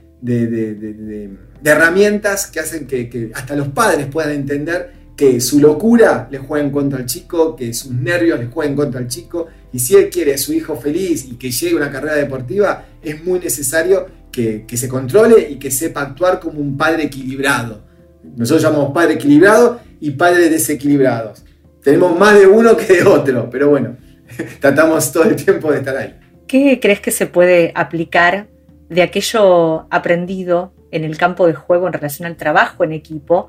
herramientas 1.63 2.47
que 2.47 2.59
hacen 2.59 2.87
que, 2.87 3.31
hasta 3.35 3.55
los 3.55 3.69
padres 3.69 4.07
puedan 4.07 4.31
entender 4.33 4.95
que 5.15 5.39
su 5.43 5.61
locura 5.61 6.27
le 6.31 6.39
juega 6.39 6.65
en 6.65 6.73
contra 6.73 7.01
al 7.01 7.05
chico, 7.05 7.55
que 7.55 7.75
sus 7.75 7.93
nervios 7.93 8.41
le 8.41 8.47
juegan 8.47 8.75
contra 8.75 8.99
al 8.99 9.09
chico, 9.09 9.49
y 9.75 9.79
si 9.79 9.95
él 9.95 10.09
quiere 10.09 10.33
a 10.33 10.39
su 10.39 10.55
hijo 10.55 10.75
feliz 10.75 11.27
y 11.31 11.35
que 11.35 11.51
llegue 11.51 11.75
a 11.75 11.77
una 11.77 11.91
carrera 11.91 12.15
deportiva, 12.15 12.87
es 13.03 13.23
muy 13.23 13.41
necesario 13.41 14.07
que, 14.33 14.65
se 14.73 14.89
controle 14.89 15.51
y 15.51 15.57
que 15.57 15.71
sepa 15.71 16.01
actuar 16.01 16.41
como 16.41 16.61
un 16.61 16.79
padre 16.79 17.05
equilibrado. 17.05 17.83
Nosotros 18.25 18.63
llamamos 18.63 18.95
padre 18.95 19.15
equilibrado 19.17 19.83
y 20.01 20.13
padre 20.13 20.49
desequilibrados. 20.49 21.45
Tenemos 21.83 22.19
más 22.19 22.41
de 22.41 22.47
uno 22.47 22.75
que 22.75 22.91
de 22.91 23.05
otro, 23.05 23.51
pero 23.51 23.69
bueno, 23.69 23.99
tratamos 24.61 25.13
todo 25.13 25.25
el 25.25 25.37
tiempo 25.37 25.71
de 25.71 25.77
estar 25.77 25.95
ahí. 25.95 26.22
¿Qué 26.53 26.81
crees 26.83 27.01
que 27.01 27.13
se 27.13 27.25
puede 27.25 27.73
aplicar 27.75 28.47
de 28.91 29.01
aquello 29.01 29.87
aprendido 29.91 30.75
en 30.91 31.03
el 31.03 31.17
campo 31.17 31.47
de 31.47 31.55
juego 31.55 31.87
en 31.87 31.95
relación 31.95 32.27
al 32.27 32.37
trabajo 32.37 32.85
en 32.85 32.93
equipo 32.93 33.49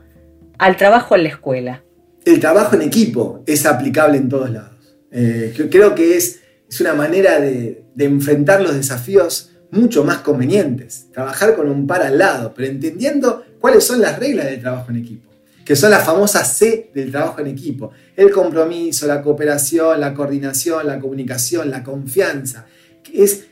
al 0.57 0.77
trabajo 0.77 1.13
en 1.13 1.23
la 1.23 1.29
escuela? 1.29 1.83
El 2.23 2.39
trabajo 2.39 2.77
en 2.77 2.83
equipo 2.83 3.43
es 3.45 3.65
aplicable 3.65 4.17
en 4.17 4.29
todos 4.29 4.49
lados. 4.49 4.95
Eh, 5.11 5.53
creo 5.69 5.93
que 5.93 6.15
es, 6.15 6.43
es 6.69 6.79
una 6.79 6.93
manera 6.93 7.41
de, 7.41 7.83
enfrentar 7.97 8.61
los 8.61 8.73
desafíos 8.73 9.51
mucho 9.69 10.05
más 10.05 10.19
convenientes. 10.19 11.11
Trabajar 11.11 11.57
con 11.57 11.69
un 11.69 11.85
par 11.85 12.03
al 12.03 12.17
lado, 12.17 12.53
pero 12.55 12.69
entendiendo 12.69 13.43
cuáles 13.59 13.83
son 13.83 13.99
las 13.99 14.17
reglas 14.17 14.45
del 14.45 14.61
trabajo 14.61 14.91
en 14.91 14.99
equipo, 14.99 15.29
que 15.65 15.75
son 15.75 15.91
las 15.91 16.05
famosas 16.05 16.57
C 16.57 16.89
del 16.95 17.11
trabajo 17.11 17.41
en 17.41 17.47
equipo. 17.47 17.91
El 18.15 18.31
compromiso, 18.31 19.07
la 19.07 19.21
cooperación, 19.21 19.99
la 19.99 20.13
coordinación, 20.13 20.87
la 20.87 21.01
comunicación, 21.01 21.69
la 21.69 21.83
confianza. 21.83 22.65
Es 23.13 23.45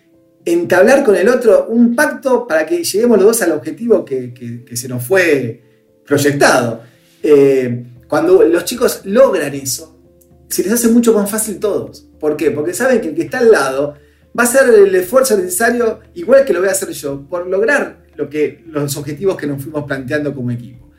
entablar 0.46 1.04
con 1.04 1.16
el 1.16 1.30
otro 1.30 1.68
un 1.70 1.96
pacto 1.96 2.48
para 2.48 2.66
que 2.66 2.84
lleguemos 2.84 3.18
los 3.18 3.28
dos 3.28 3.42
al 3.42 3.52
objetivo 3.52 4.04
que, 4.06 4.66
se 4.74 4.88
nos 4.88 5.04
fue 5.04 5.62
proyectado. 6.06 6.82
Eh, 7.22 7.84
cuando 8.08 8.44
los 8.44 8.66
chicos 8.66 9.02
logran 9.06 9.54
eso, 9.54 10.00
se 10.50 10.64
les 10.64 10.74
hace 10.74 10.90
mucho 10.90 11.14
más 11.14 11.30
fácil 11.30 11.60
todos. 11.60 12.08
¿Por 12.20 12.36
qué? 12.36 12.52
Porque 12.52 12.74
saben 12.74 13.02
que 13.02 13.10
el 13.10 13.16
que 13.16 13.24
está 13.24 13.40
al 13.40 13.52
lado 13.52 13.96
va 14.38 14.44
a 14.44 14.48
hacer 14.48 14.70
el 14.70 14.94
esfuerzo 14.96 15.38
necesario, 15.38 16.00
igual 16.14 16.46
que 16.46 16.54
lo 16.54 16.60
voy 16.60 16.70
a 16.70 16.74
hacer 16.74 16.90
yo, 16.90 17.26
por 17.28 17.48
lograr 17.48 18.06
lo 18.16 18.30
que, 18.30 18.64
los 18.68 18.96
objetivos 18.98 19.38
que 19.38 19.48
nos 19.48 19.62
fuimos 19.62 19.86
planteando 19.86 20.34
como 20.34 20.52
equipo. 20.52 20.90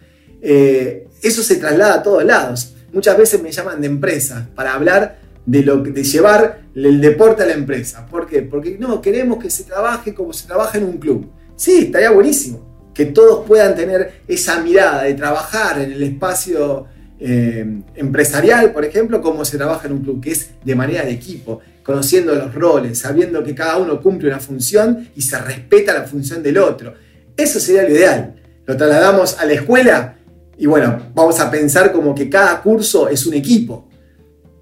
Eh, 0.41 1.07
eso 1.23 1.43
se 1.43 1.57
traslada 1.57 1.95
a 1.95 2.03
todos 2.03 2.25
lados. 2.25 2.75
Muchas 2.93 3.17
veces 3.17 3.43
me 3.43 3.53
llaman 3.53 3.81
de 3.81 3.87
empresas 3.87 4.47
para 4.55 4.75
hablar 4.75 5.19
de, 5.47 5.63
lo, 5.63 5.79
de 5.79 6.03
llevar 6.03 6.63
el 6.75 7.01
deporte 7.01 7.43
a 7.43 7.47
la 7.47 7.55
empresa. 7.55 8.07
¿Por 8.07 8.27
qué? 8.27 8.43
Porque 8.43 8.77
no, 8.79 9.01
queremos 9.01 9.39
que 9.39 9.51
se 9.51 9.65
trabaje 9.65 10.15
como 10.15 10.33
se 10.33 10.47
trabaja 10.47 10.79
en 10.79 10.85
un 10.85 10.99
club. 10.99 11.31
Sí, 11.57 11.85
estaría 11.87 12.11
buenísimo 12.11 12.73
que 12.95 13.07
todos 13.07 13.47
puedan 13.47 13.75
tener 13.75 14.23
esa 14.29 14.61
mirada 14.63 15.05
de 15.05 15.15
trabajar 15.15 15.81
en 15.81 15.93
el 15.93 16.03
espacio 16.03 16.87
eh, 17.19 17.65
empresarial, 17.95 18.73
por 18.73 18.85
ejemplo, 18.85 19.23
como 19.23 19.45
se 19.45 19.57
trabaja 19.57 19.87
en 19.87 19.95
un 19.95 20.03
club, 20.03 20.21
que 20.21 20.33
es 20.33 20.51
de 20.63 20.75
manera 20.75 21.05
de 21.05 21.13
equipo, 21.13 21.61
conociendo 21.83 22.35
los 22.35 22.55
roles, 22.55 22.99
sabiendo 22.99 23.43
que 23.43 23.55
cada 23.55 23.79
uno 23.79 24.01
cumple 24.01 24.29
una 24.29 24.41
función 24.41 25.09
y 25.15 25.23
se 25.23 25.39
respeta 25.39 25.95
la 25.95 26.05
función 26.05 26.43
del 26.43 26.59
otro. 26.59 26.95
Eso 27.37 27.59
sería 27.61 27.83
lo 27.85 27.91
ideal. 27.91 28.35
Lo 28.67 28.77
trasladamos 28.77 29.39
a 29.39 29.45
la 29.45 29.55
escuela 29.55 30.17
y 30.59 30.67
bueno, 30.67 31.11
vamos 31.15 31.41
a 31.41 31.51
pensar 31.51 31.93
como 31.93 32.15
que 32.15 32.29
cada 32.29 32.61
curso 32.61 33.09
es 33.09 33.27
un 33.27 33.35
equipo. 33.35 33.89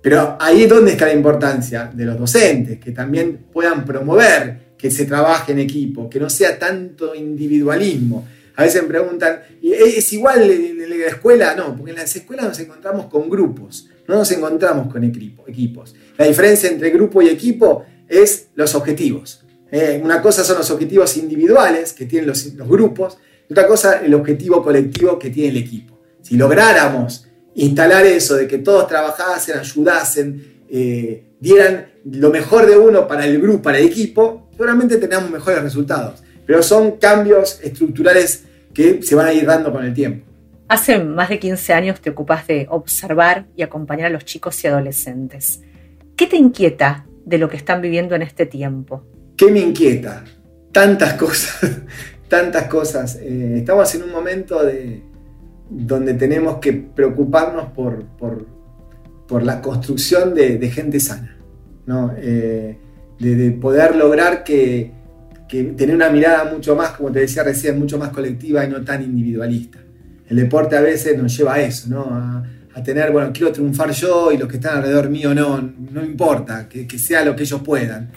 Pero 0.03 0.37
ahí 0.41 0.63
es 0.63 0.69
donde 0.69 0.93
está 0.93 1.07
la 1.07 1.13
importancia 1.13 1.91
de 1.93 2.05
los 2.05 2.19
docentes, 2.19 2.79
que 2.79 2.93
también 2.93 3.47
puedan 3.53 3.85
promover 3.85 4.71
que 4.79 4.91
se 4.91 5.05
trabaje 5.05 5.53
en 5.53 5.59
equipo, 5.59 6.09
que 6.09 6.19
no 6.19 6.31
sea 6.31 6.59
tanto 6.59 7.15
individualismo. 7.15 8.27
A 8.57 8.63
veces 8.63 8.83
me 8.83 8.89
preguntan, 8.89 9.41
¿es 9.63 10.13
igual 10.13 10.51
en 10.51 10.89
la 10.89 11.07
escuela? 11.07 11.55
No, 11.55 11.77
porque 11.77 11.91
en 11.91 11.99
las 11.99 12.15
escuelas 12.17 12.47
nos 12.47 12.59
encontramos 12.59 13.07
con 13.07 13.29
grupos, 13.29 13.89
no 14.09 14.17
nos 14.17 14.31
encontramos 14.33 14.91
con 14.91 15.05
equipos. 15.05 15.95
La 16.17 16.27
diferencia 16.27 16.71
entre 16.71 16.91
grupo 16.91 17.21
y 17.21 17.29
equipo 17.29 17.85
es 18.09 18.49
los 18.55 18.75
objetivos. 18.75 19.45
Eh, 19.71 20.01
una 20.03 20.21
cosa 20.21 20.43
son 20.43 20.59
los 20.59 20.71
objetivos 20.71 21.17
individuales 21.17 21.93
que 21.93 22.07
tienen 22.07 22.29
los, 22.29 22.47
los 22.55 22.67
grupos, 22.67 23.19
y 23.49 23.53
otra 23.53 23.67
cosa 23.67 24.01
el 24.05 24.15
objetivo 24.15 24.63
colectivo 24.63 25.19
que 25.19 25.31
tiene 25.31 25.51
el 25.51 25.57
equipo. 25.59 25.99
Si 26.23 26.37
lográramos 26.37 27.27
instalar 27.65 28.07
eso 28.07 28.37
de 28.37 28.47
que 28.47 28.59
todos 28.59 28.87
trabajasen, 28.87 29.59
ayudasen, 29.59 30.65
eh, 30.69 31.25
dieran 31.39 31.89
lo 32.05 32.31
mejor 32.31 32.67
de 32.67 32.77
uno 32.77 33.07
para 33.07 33.27
el 33.27 33.41
grupo, 33.41 33.63
para 33.63 33.79
el 33.79 33.87
equipo, 33.87 34.49
seguramente 34.53 34.97
tendríamos 34.97 35.31
mejores 35.31 35.63
resultados. 35.63 36.23
Pero 36.47 36.63
son 36.63 36.93
cambios 36.93 37.61
estructurales 37.63 38.45
que 38.73 39.03
se 39.03 39.15
van 39.15 39.27
a 39.27 39.33
ir 39.33 39.47
dando 39.47 39.73
con 39.73 39.85
el 39.85 39.93
tiempo. 39.93 40.27
Hace 40.69 40.99
más 41.03 41.29
de 41.29 41.39
15 41.39 41.73
años 41.73 42.01
te 42.01 42.11
ocupas 42.11 42.47
de 42.47 42.67
observar 42.71 43.47
y 43.57 43.63
acompañar 43.63 44.07
a 44.07 44.11
los 44.11 44.25
chicos 44.25 44.63
y 44.65 44.69
adolescentes. 44.69 45.61
¿Qué 46.17 46.27
te 46.27 46.37
inquieta 46.37 47.07
de 47.25 47.39
lo 47.39 47.49
que 47.49 47.57
están 47.57 47.83
viviendo 47.83 48.15
en 48.15 48.23
este 48.23 48.47
tiempo? 48.47 49.05
¿Qué 49.37 49.51
me 49.51 49.61
inquieta? 49.61 50.25
Tantas 50.73 51.15
cosas, 51.19 51.81
tantas 52.29 52.65
cosas. 52.69 53.17
Eh, 53.17 53.57
estamos 53.59 53.95
en 53.95 54.05
un 54.05 54.13
momento 54.13 54.65
de, 54.65 55.03
donde 55.71 56.15
tenemos 56.15 56.59
que 56.59 56.73
preocuparnos 56.73 57.73
por, 57.73 58.05
por, 58.19 58.47
la 59.45 59.63
construcción 59.63 60.35
de, 60.35 60.71
gente 60.71 60.99
sana, 60.99 61.37
¿no? 61.87 62.13
Eh, 62.17 62.77
de, 63.21 63.51
poder 63.53 63.95
lograr 63.95 64.43
que, 64.43 64.93
tener 65.49 65.95
una 65.95 66.11
mirada 66.11 66.53
mucho 66.53 66.75
más, 66.75 66.91
como 66.91 67.13
te 67.13 67.21
decía 67.21 67.45
recién, 67.45 67.79
mucho 67.79 67.97
más 67.97 68.11
colectiva 68.11 68.65
y 68.65 68.69
no 68.69 68.83
tan 68.83 69.03
individualista. 69.03 69.79
El 70.29 70.37
deporte 70.37 70.77
a 70.77 70.81
veces 70.81 71.17
nos 71.17 71.37
lleva 71.37 71.55
a 71.55 71.61
eso, 71.61 71.89
¿no? 71.89 72.03
a, 72.03 72.83
tener, 72.83 73.13
bueno, 73.13 73.31
quiero 73.33 73.53
triunfar 73.53 73.91
yo 73.91 74.33
y 74.33 74.39
los 74.39 74.49
que 74.49 74.57
están 74.57 74.79
alrededor 74.79 75.11
mío 75.11 75.35
no, 75.35 75.61
no 75.61 76.03
importa, 76.05 76.69
que, 76.69 76.99
sea 76.99 77.25
lo 77.25 77.37
que 77.37 77.43
ellos 77.43 77.61
puedan. 77.63 78.11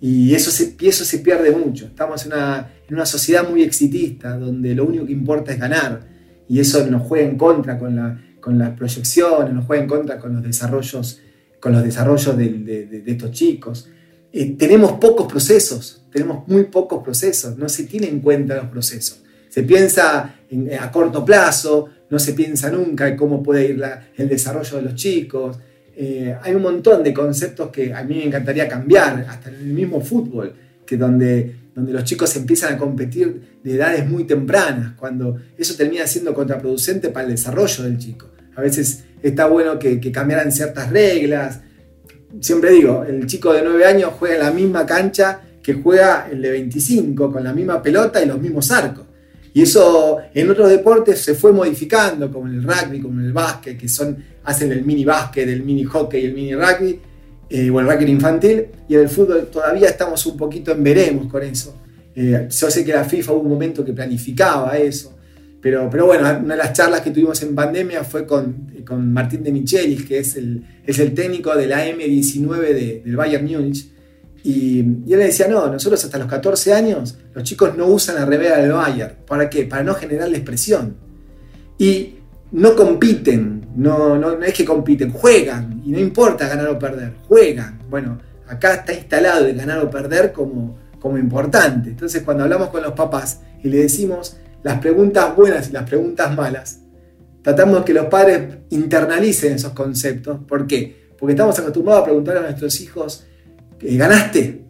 Y 0.00 0.34
eso 0.34 0.50
se, 0.50 0.76
eso 0.80 1.04
se 1.04 1.18
pierde 1.18 1.50
mucho. 1.52 1.86
Estamos 1.86 2.26
en 2.26 2.32
una, 2.32 2.70
en 2.88 2.94
una 2.94 3.06
sociedad 3.06 3.48
muy 3.48 3.62
exitista, 3.62 4.36
donde 4.36 4.74
lo 4.74 4.84
único 4.84 5.06
que 5.06 5.12
importa 5.12 5.52
es 5.52 5.58
ganar. 5.58 6.09
Y 6.50 6.58
eso 6.58 6.84
nos 6.86 7.02
juega 7.02 7.28
en 7.28 7.38
contra 7.38 7.78
con, 7.78 7.94
la, 7.94 8.20
con 8.40 8.58
las 8.58 8.70
proyecciones, 8.70 9.54
nos 9.54 9.66
juega 9.66 9.84
en 9.84 9.88
contra 9.88 10.18
con 10.18 10.34
los 10.34 10.42
desarrollos, 10.42 11.20
con 11.60 11.72
los 11.72 11.84
desarrollos 11.84 12.36
de, 12.36 12.48
de, 12.48 13.02
estos 13.06 13.30
chicos. 13.30 13.88
Eh, 14.32 14.56
tenemos 14.58 14.94
pocos 14.94 15.30
procesos, 15.30 16.02
tenemos 16.10 16.48
muy 16.48 16.64
pocos 16.64 17.04
procesos, 17.04 17.56
no 17.56 17.68
se 17.68 17.84
tienen 17.84 18.10
en 18.10 18.20
cuenta 18.20 18.56
los 18.56 18.66
procesos. 18.66 19.22
Se 19.48 19.62
piensa 19.62 20.40
a 20.80 20.90
corto 20.90 21.24
plazo, 21.24 21.88
no 22.10 22.18
se 22.18 22.32
piensa 22.32 22.68
nunca 22.68 23.06
en 23.06 23.16
cómo 23.16 23.40
puede 23.44 23.66
ir 23.66 23.80
el 24.16 24.28
desarrollo 24.28 24.78
de 24.78 24.82
los 24.82 24.96
chicos. 24.96 25.56
Eh, 25.94 26.36
hay 26.42 26.52
un 26.52 26.62
montón 26.62 27.04
de 27.04 27.14
conceptos 27.14 27.70
que 27.70 27.94
a 27.94 28.02
mí 28.02 28.16
me 28.16 28.24
encantaría 28.24 28.66
cambiar, 28.66 29.24
hasta 29.28 29.50
en 29.50 29.54
el 29.54 29.66
mismo 29.66 30.00
fútbol, 30.00 30.52
que 30.84 30.96
donde, 30.96 31.59
donde 31.74 31.92
los 31.92 32.04
chicos 32.04 32.34
empiezan 32.36 32.74
a 32.74 32.78
competir 32.78 33.58
de 33.62 33.74
edades 33.74 34.08
muy 34.08 34.24
tempranas, 34.24 34.94
cuando 34.96 35.36
eso 35.56 35.74
termina 35.76 36.06
siendo 36.06 36.34
contraproducente 36.34 37.10
para 37.10 37.26
el 37.26 37.32
desarrollo 37.32 37.84
del 37.84 37.98
chico. 37.98 38.30
A 38.56 38.60
veces 38.60 39.04
está 39.22 39.46
bueno 39.46 39.78
que, 39.78 40.00
que 40.00 40.10
cambiaran 40.10 40.52
ciertas 40.52 40.90
reglas. 40.90 41.60
Siempre 42.40 42.72
digo, 42.72 43.04
el 43.04 43.26
chico 43.26 43.52
de 43.52 43.62
9 43.62 43.84
años 43.84 44.12
juega 44.18 44.34
en 44.36 44.40
la 44.42 44.50
misma 44.50 44.86
cancha 44.86 45.40
que 45.62 45.74
juega 45.74 46.28
el 46.30 46.42
de 46.42 46.50
25, 46.50 47.32
con 47.32 47.44
la 47.44 47.52
misma 47.52 47.82
pelota 47.82 48.22
y 48.22 48.26
los 48.26 48.40
mismos 48.40 48.70
arcos. 48.70 49.06
Y 49.52 49.62
eso 49.62 50.18
en 50.32 50.50
otros 50.50 50.70
deportes 50.70 51.20
se 51.20 51.34
fue 51.34 51.52
modificando, 51.52 52.30
como 52.30 52.46
en 52.46 52.54
el 52.54 52.62
rugby, 52.62 53.00
como 53.00 53.20
en 53.20 53.26
el 53.26 53.32
básquet, 53.32 53.76
que 53.76 53.88
son, 53.88 54.16
hacen 54.44 54.70
el 54.72 54.84
mini 54.84 55.04
básquet, 55.04 55.48
el 55.48 55.62
mini 55.64 55.84
hockey 55.84 56.22
y 56.22 56.26
el 56.26 56.34
mini 56.34 56.54
rugby, 56.54 57.00
eh, 57.50 57.68
o 57.68 57.80
el 57.80 57.86
rugby 57.86 58.10
infantil, 58.10 58.66
y 58.88 58.94
en 58.94 59.00
el 59.00 59.08
fútbol 59.08 59.48
todavía 59.52 59.88
estamos 59.88 60.24
un 60.26 60.36
poquito 60.36 60.72
en 60.72 60.82
veremos 60.82 61.26
con 61.26 61.42
eso. 61.42 61.76
Eh, 62.14 62.48
yo 62.48 62.70
sé 62.70 62.84
que 62.84 62.92
la 62.92 63.04
FIFA 63.04 63.32
hubo 63.32 63.40
un 63.40 63.48
momento 63.48 63.84
que 63.84 63.92
planificaba 63.92 64.76
eso, 64.78 65.16
pero, 65.60 65.90
pero 65.90 66.06
bueno, 66.06 66.22
una 66.42 66.54
de 66.54 66.56
las 66.56 66.72
charlas 66.72 67.02
que 67.02 67.10
tuvimos 67.10 67.42
en 67.42 67.54
pandemia 67.54 68.04
fue 68.04 68.24
con, 68.24 68.72
con 68.86 69.12
Martín 69.12 69.42
de 69.42 69.52
Michelis, 69.52 70.06
que 70.06 70.18
es 70.18 70.36
el, 70.36 70.64
es 70.86 70.98
el 70.98 71.12
técnico 71.12 71.54
de 71.54 71.66
la 71.66 71.86
M19 71.86 73.02
del 73.02 73.16
Bayern 73.16 73.44
Múnich, 73.44 73.90
y, 74.42 74.80
él 74.80 75.04
le 75.06 75.26
decía, 75.26 75.48
no, 75.48 75.70
nosotros 75.70 76.02
hasta 76.02 76.18
los 76.18 76.26
14 76.26 76.72
años 76.72 77.18
los 77.34 77.44
chicos 77.44 77.76
no 77.76 77.86
usan 77.86 78.16
la 78.16 78.24
revera 78.24 78.58
del 78.58 78.72
Bayern. 78.72 79.16
¿Para 79.26 79.50
qué? 79.50 79.64
Para 79.64 79.82
no 79.82 79.94
generarles 79.94 80.40
presión. 80.40 80.96
Y 81.78 82.14
no 82.52 82.74
compiten, 82.74 83.59
no, 83.76 84.16
no, 84.18 84.42
es 84.42 84.54
que 84.54 84.64
compiten, 84.64 85.12
juegan. 85.12 85.82
Y 85.84 85.90
no 85.90 85.98
importa 85.98 86.48
ganar 86.48 86.68
o 86.68 86.78
perder, 86.78 87.14
juegan. 87.28 87.80
Bueno, 87.88 88.18
acá 88.48 88.74
está 88.74 88.92
instalado 88.92 89.46
el 89.46 89.56
ganar 89.56 89.78
o 89.80 89.90
perder 89.90 90.32
como, 90.32 90.78
como 90.98 91.18
importante. 91.18 91.90
Entonces 91.90 92.22
cuando 92.22 92.44
hablamos 92.44 92.68
con 92.68 92.82
los 92.82 92.92
papás 92.92 93.40
y 93.62 93.68
le 93.68 93.78
decimos 93.78 94.36
las 94.62 94.80
preguntas 94.80 95.34
buenas 95.36 95.70
y 95.70 95.72
las 95.72 95.88
preguntas 95.88 96.36
malas, 96.36 96.80
tratamos 97.42 97.84
que 97.84 97.94
los 97.94 98.06
padres 98.06 98.58
internalicen 98.70 99.54
esos 99.54 99.72
conceptos. 99.72 100.40
¿Por 100.46 100.66
qué? 100.66 101.10
Porque 101.18 101.32
estamos 101.32 101.58
acostumbrados 101.58 102.02
a 102.02 102.04
preguntar 102.04 102.36
a 102.38 102.42
nuestros 102.42 102.80
hijos 102.80 103.26
¿Ganaste? 103.80 104.62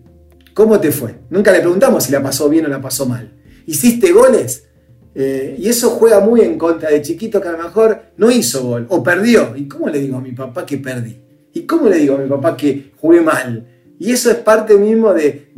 ¿Cómo 0.55 0.79
te 0.79 0.93
fue? 0.93 1.17
Nunca 1.31 1.51
le 1.53 1.61
preguntamos 1.61 2.05
si 2.05 2.13
la 2.13 2.23
pasó 2.23 2.49
bien 2.49 2.67
o 2.67 2.69
la 2.69 2.81
pasó 2.81 3.07
mal. 3.07 3.33
¿Hiciste 3.67 4.13
goles? 4.13 4.69
Eh, 5.15 5.57
y 5.59 5.69
eso 5.69 5.91
juega 5.91 6.21
muy 6.21 6.41
en 6.43 6.57
contra 6.57 6.91
de 6.91 7.03
chiquito 7.03 7.41
que 7.41 7.49
a 7.49 7.53
lo 7.53 7.59
mejor 7.59 8.01
no 8.17 8.31
hizo 8.31 8.63
gol 8.63 8.87
o 8.89 9.03
perdió. 9.03 9.57
¿Y 9.57 9.67
cómo 9.67 9.89
le 9.89 9.99
digo 9.99 10.17
a 10.17 10.21
mi 10.21 10.33
papá 10.33 10.65
que 10.65 10.79
perdí? 10.79 11.21
¿Y 11.53 11.63
cómo 11.63 11.89
le 11.89 11.99
digo 11.99 12.15
a 12.15 12.19
mi 12.19 12.29
papá 12.29 12.57
que 12.57 12.93
jugué 13.01 13.21
mal? 13.21 13.67
Y 13.99 14.13
eso 14.13 14.31
es 14.31 14.39
parte 14.39 14.77
mismo 14.77 15.13
de, 15.13 15.51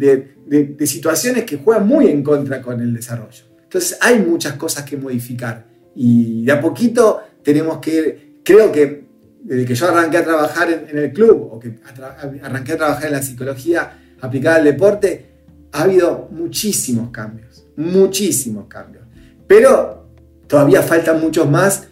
situaciones 0.86 1.44
que 1.44 1.58
juegan 1.58 1.86
muy 1.86 2.08
en 2.08 2.22
contra 2.22 2.60
con 2.60 2.80
el 2.80 2.94
desarrollo. 2.94 3.44
Entonces 3.62 3.98
hay 4.00 4.18
muchas 4.18 4.54
cosas 4.54 4.84
que 4.84 4.96
modificar. 4.96 5.64
Y 5.94 6.44
de 6.44 6.52
a 6.52 6.60
poquito 6.60 7.20
tenemos 7.42 7.78
que, 7.78 8.40
creo 8.42 8.72
que 8.72 9.04
desde 9.42 9.64
que 9.64 9.74
yo 9.74 9.88
arranqué 9.88 10.18
a 10.18 10.24
trabajar 10.24 10.86
en, 10.90 10.98
el 10.98 11.12
club 11.12 11.50
o 11.52 11.58
que 11.58 11.78
arranqué 12.42 12.72
a 12.72 12.76
trabajar 12.76 13.06
en 13.06 13.12
la 13.12 13.22
psicología 13.22 13.98
aplicada 14.20 14.56
al 14.56 14.64
deporte, 14.64 15.26
ha 15.72 15.82
habido 15.82 16.28
muchísimos 16.30 17.10
cambios, 17.10 17.66
muchísimos 17.76 18.66
cambios. 18.66 19.01
Pero 19.52 20.08
todavía 20.46 20.80
faltan 20.80 21.20
muchos 21.20 21.46
más 21.46 21.88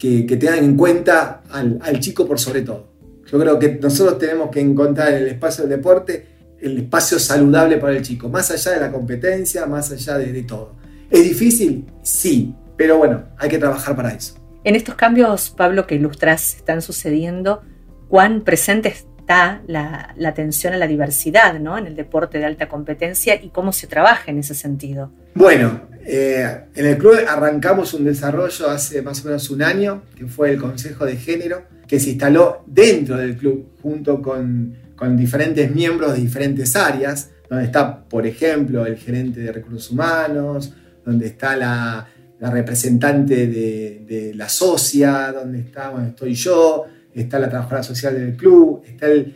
que, 0.00 0.24
tengan 0.24 0.64
en 0.64 0.76
cuenta 0.76 1.44
al, 1.48 2.00
chico 2.00 2.26
por 2.26 2.40
sobre 2.40 2.62
todo. 2.62 2.88
Yo 3.30 3.38
creo 3.38 3.56
que 3.56 3.78
nosotros 3.80 4.18
tenemos 4.18 4.50
que 4.50 4.58
encontrar 4.58 5.12
en 5.12 5.18
el 5.18 5.28
espacio 5.28 5.62
del 5.62 5.76
deporte 5.76 6.26
el 6.60 6.76
espacio 6.78 7.20
saludable 7.20 7.76
para 7.76 7.96
el 7.96 8.02
chico, 8.02 8.28
más 8.28 8.50
allá 8.50 8.72
de 8.72 8.80
la 8.80 8.90
competencia, 8.90 9.64
más 9.66 9.92
allá 9.92 10.18
de 10.18 10.42
todo. 10.42 10.74
¿Es 11.08 11.22
difícil? 11.22 11.86
Sí, 12.02 12.52
pero 12.76 12.98
bueno, 12.98 13.26
hay 13.38 13.48
que 13.48 13.58
trabajar 13.58 13.94
para 13.94 14.08
eso. 14.08 14.34
En 14.64 14.74
estos 14.74 14.96
cambios, 14.96 15.50
Pablo, 15.50 15.86
que 15.86 15.94
ilustras 15.94 16.56
están 16.56 16.82
sucediendo, 16.82 17.62
cuán 18.08 18.40
presente 18.40 18.92
está 19.24 19.62
la, 19.66 20.14
atención 20.26 20.74
a 20.74 20.76
la 20.76 20.86
diversidad 20.86 21.58
¿no? 21.58 21.78
en 21.78 21.86
el 21.86 21.96
deporte 21.96 22.38
de 22.38 22.44
alta 22.44 22.68
competencia 22.68 23.34
y 23.42 23.48
cómo 23.48 23.72
se 23.72 23.86
trabaja 23.86 24.30
en 24.30 24.38
ese 24.38 24.54
sentido. 24.54 25.10
Bueno, 25.34 25.80
eh, 26.04 26.64
en 26.74 26.86
el 26.86 26.98
club 26.98 27.16
arrancamos 27.26 27.94
un 27.94 28.04
desarrollo 28.04 28.68
hace 28.68 29.00
más 29.00 29.24
o 29.24 29.28
menos 29.28 29.48
un 29.48 29.62
año, 29.62 30.02
que 30.14 30.26
fue 30.26 30.50
el 30.50 30.60
Consejo 30.60 31.06
de 31.06 31.16
Género, 31.16 31.62
que 31.88 31.98
se 31.98 32.10
instaló 32.10 32.64
dentro 32.66 33.16
del 33.16 33.36
club 33.38 33.70
junto 33.80 34.20
con, 34.20 34.76
con 34.94 35.16
diferentes 35.16 35.74
miembros 35.74 36.12
de 36.12 36.20
diferentes 36.20 36.76
áreas, 36.76 37.30
donde 37.48 37.64
está, 37.64 38.04
por 38.04 38.26
ejemplo, 38.26 38.84
el 38.84 38.96
gerente 38.98 39.40
de 39.40 39.52
recursos 39.52 39.90
humanos, 39.90 40.74
donde 41.04 41.28
está 41.28 41.56
la, 41.56 42.08
representante 42.40 43.46
de, 43.46 44.32
la 44.34 44.50
socia, 44.50 45.32
donde 45.32 45.60
está, 45.60 45.88
bueno, 45.88 46.08
estoy 46.08 46.34
yo, 46.34 46.84
está 47.14 47.38
la 47.38 47.48
trabajadora 47.48 47.82
social 47.82 48.14
del 48.14 48.36
club, 48.36 48.82
está 48.86 49.06
el, 49.06 49.34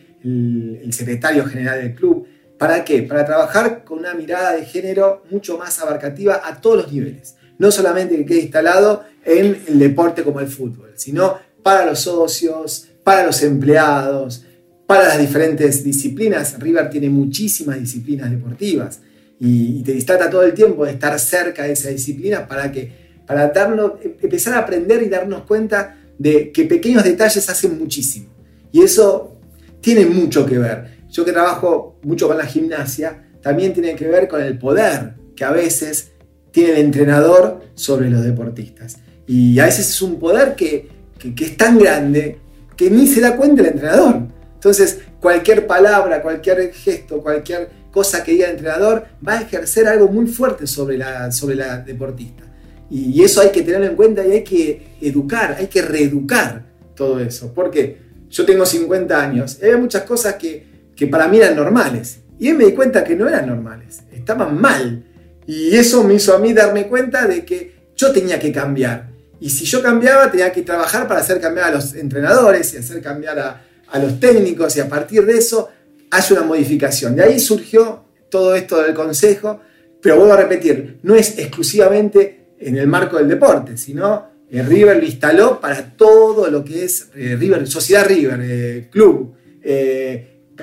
secretario 0.90 1.44
general 1.44 1.80
del 1.80 1.94
club. 1.94 2.26
¿Para 2.58 2.84
qué? 2.84 3.02
Para 3.02 3.24
trabajar 3.24 3.84
con 3.84 4.00
una 4.00 4.14
mirada 4.14 4.52
de 4.52 4.64
género 4.64 5.22
mucho 5.30 5.56
más 5.56 5.80
abarcativa 5.80 6.42
a 6.44 6.60
todos 6.60 6.78
los 6.78 6.92
niveles. 6.92 7.36
No 7.58 7.70
solamente 7.70 8.16
que 8.16 8.26
quede 8.26 8.40
instalado 8.40 9.04
en 9.24 9.62
el 9.68 9.78
deporte 9.78 10.24
como 10.24 10.40
el 10.40 10.48
fútbol, 10.48 10.92
sino 10.96 11.38
para 11.62 11.86
los 11.86 12.00
socios, 12.00 12.88
para 13.04 13.24
los 13.24 13.42
empleados, 13.42 14.44
para 14.86 15.08
las 15.08 15.18
diferentes 15.18 15.84
disciplinas. 15.84 16.58
River 16.58 16.90
tiene 16.90 17.10
muchísimas 17.10 17.78
disciplinas 17.78 18.30
deportivas 18.30 19.00
y, 19.38 19.82
te 19.82 20.02
trata 20.02 20.28
todo 20.28 20.42
el 20.42 20.54
tiempo 20.54 20.84
de 20.84 20.92
estar 20.92 21.18
cerca 21.20 21.64
de 21.64 21.72
esa 21.72 21.90
disciplina 21.90 22.46
para 22.48 22.72
que 22.72 23.08
para 23.26 23.48
darnos, 23.48 23.92
empezar 24.02 24.54
a 24.54 24.60
aprender 24.60 25.02
y 25.02 25.10
darnos 25.10 25.42
cuenta 25.42 25.97
de 26.18 26.52
que 26.52 26.64
pequeños 26.64 27.04
detalles 27.04 27.48
hacen 27.48 27.78
muchísimo. 27.78 28.28
Y 28.72 28.82
eso 28.82 29.38
tiene 29.80 30.06
mucho 30.06 30.44
que 30.44 30.58
ver. 30.58 30.98
Yo 31.10 31.24
que 31.24 31.32
trabajo 31.32 31.98
mucho 32.02 32.28
con 32.28 32.36
la 32.36 32.46
gimnasia, 32.46 33.24
también 33.40 33.72
tiene 33.72 33.94
que 33.94 34.06
ver 34.06 34.28
con 34.28 34.42
el 34.42 34.58
poder 34.58 35.14
que 35.34 35.44
a 35.44 35.52
veces 35.52 36.10
tiene 36.50 36.72
el 36.72 36.78
entrenador 36.78 37.60
sobre 37.74 38.10
los 38.10 38.22
deportistas. 38.24 38.98
Y 39.26 39.58
a 39.58 39.66
veces 39.66 39.88
es 39.88 40.02
un 40.02 40.18
poder 40.18 40.54
que, 40.54 40.88
que 41.18 41.44
es 41.44 41.56
tan 41.56 41.78
grande 41.78 42.38
que 42.76 42.90
ni 42.90 43.06
se 43.06 43.20
da 43.20 43.36
cuenta 43.36 43.62
el 43.62 43.68
entrenador. 43.68 44.22
Entonces, 44.54 45.00
cualquier 45.20 45.66
palabra, 45.66 46.20
cualquier 46.20 46.72
gesto, 46.72 47.20
cualquier 47.22 47.70
cosa 47.90 48.24
que 48.24 48.32
diga 48.32 48.46
el 48.46 48.52
entrenador, 48.52 49.06
va 49.26 49.38
a 49.38 49.42
ejercer 49.42 49.86
algo 49.86 50.08
muy 50.08 50.26
fuerte 50.26 50.66
sobre 50.66 50.98
la, 50.98 51.30
sobre 51.30 51.54
la 51.54 51.78
deportista. 51.78 52.44
Y 52.90 53.22
eso 53.22 53.40
hay 53.40 53.50
que 53.50 53.62
tenerlo 53.62 53.86
en 53.86 53.96
cuenta 53.96 54.26
y 54.26 54.32
hay 54.32 54.44
que 54.44 54.96
educar, 55.00 55.56
hay 55.58 55.66
que 55.66 55.82
reeducar 55.82 56.64
todo 56.94 57.20
eso. 57.20 57.52
Porque 57.54 57.98
yo 58.30 58.44
tengo 58.44 58.64
50 58.64 59.20
años, 59.20 59.58
y 59.60 59.64
había 59.64 59.78
muchas 59.78 60.02
cosas 60.02 60.34
que, 60.34 60.90
que 60.94 61.06
para 61.06 61.28
mí 61.28 61.38
eran 61.38 61.56
normales. 61.56 62.18
Y 62.38 62.52
me 62.52 62.66
di 62.66 62.72
cuenta 62.72 63.04
que 63.04 63.16
no 63.16 63.28
eran 63.28 63.46
normales, 63.46 64.00
estaban 64.12 64.60
mal. 64.60 65.04
Y 65.46 65.74
eso 65.76 66.04
me 66.04 66.14
hizo 66.14 66.34
a 66.34 66.38
mí 66.38 66.52
darme 66.52 66.86
cuenta 66.86 67.26
de 67.26 67.44
que 67.44 67.74
yo 67.96 68.12
tenía 68.12 68.38
que 68.38 68.52
cambiar. 68.52 69.08
Y 69.40 69.50
si 69.50 69.64
yo 69.64 69.82
cambiaba, 69.82 70.30
tenía 70.30 70.52
que 70.52 70.62
trabajar 70.62 71.06
para 71.08 71.20
hacer 71.20 71.40
cambiar 71.40 71.68
a 71.68 71.74
los 71.74 71.94
entrenadores 71.94 72.74
y 72.74 72.78
hacer 72.78 73.00
cambiar 73.00 73.38
a, 73.38 73.64
a 73.90 73.98
los 73.98 74.20
técnicos. 74.20 74.76
Y 74.76 74.80
a 74.80 74.88
partir 74.88 75.24
de 75.24 75.38
eso 75.38 75.68
hace 76.10 76.34
una 76.34 76.42
modificación. 76.42 77.16
De 77.16 77.22
ahí 77.22 77.38
surgió 77.38 78.04
todo 78.30 78.54
esto 78.54 78.82
del 78.82 78.94
consejo, 78.94 79.60
pero 80.00 80.16
vuelvo 80.16 80.34
a 80.34 80.36
repetir, 80.36 80.98
no 81.02 81.14
es 81.14 81.38
exclusivamente 81.38 82.47
en 82.60 82.76
el 82.76 82.86
marco 82.86 83.16
del 83.16 83.28
deporte, 83.28 83.76
sino 83.76 84.28
eh, 84.50 84.62
River 84.62 84.96
lo 84.96 85.04
instaló 85.04 85.60
para 85.60 85.90
todo 85.96 86.50
lo 86.50 86.64
que 86.64 86.84
es 86.84 87.08
eh, 87.14 87.36
River, 87.38 87.66
Sociedad 87.66 88.06
River, 88.06 88.40
eh, 88.42 88.88
club, 88.90 89.34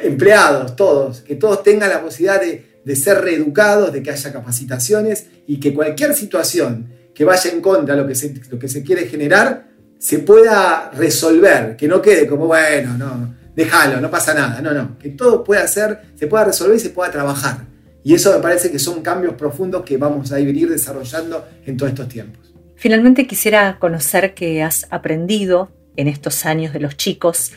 empleados, 0.02 0.76
todos, 0.76 1.22
que 1.22 1.36
todos 1.36 1.62
tengan 1.62 1.90
la 1.90 2.02
posibilidad 2.02 2.42
de, 2.42 2.96
ser 2.96 3.22
reeducados, 3.22 3.94
de 3.94 4.02
que 4.02 4.12
haya 4.12 4.34
capacitaciones 4.34 5.28
y 5.46 5.60
que 5.60 5.74
cualquier 5.74 6.16
situación 6.16 6.88
que 7.14 7.24
vaya 7.24 7.52
en 7.52 7.62
contra 7.62 7.96
de 7.96 8.02
lo 8.02 8.08
que 8.08 8.16
se, 8.16 8.34
lo 8.50 8.58
que 8.58 8.68
se 8.68 8.84
quiere 8.84 9.06
generar 9.08 9.68
se 10.00 10.20
pueda 10.20 10.92
resolver, 10.92 11.76
que 11.76 11.88
no 11.88 12.02
quede 12.02 12.28
como, 12.28 12.48
bueno, 12.48 12.98
no, 12.98 13.36
déjalo, 13.56 14.02
no 14.02 14.10
pasa 14.10 14.34
nada. 14.34 14.62
No, 14.62 14.74
no, 14.74 14.98
que 14.98 15.10
todo 15.10 15.44
pueda 15.44 15.68
ser, 15.68 16.02
se 16.16 16.28
pueda 16.28 16.46
resolver 16.46 16.76
y 16.76 16.80
se 16.80 16.90
pueda 16.90 17.12
trabajar. 17.12 17.66
Y 18.06 18.14
eso 18.14 18.32
me 18.32 18.40
parece 18.40 18.70
que 18.70 18.78
son 18.78 19.02
cambios 19.02 19.34
profundos 19.34 19.84
que 19.84 19.98
vamos 19.98 20.32
a 20.32 20.40
ir 20.40 20.70
desarrollando 20.70 21.44
en 21.66 21.76
todos 21.76 21.92
estos 21.92 22.08
tiempos. 22.08 22.54
Finalmente 22.76 23.26
quisiera 23.26 23.80
conocer 23.80 24.36
qué 24.36 24.62
has 24.62 24.86
aprendido 24.92 25.72
en 25.96 26.08
estos 26.08 26.46
años 26.46 26.72
de 26.72 26.82
los 26.82 26.98
chicos 26.98 27.52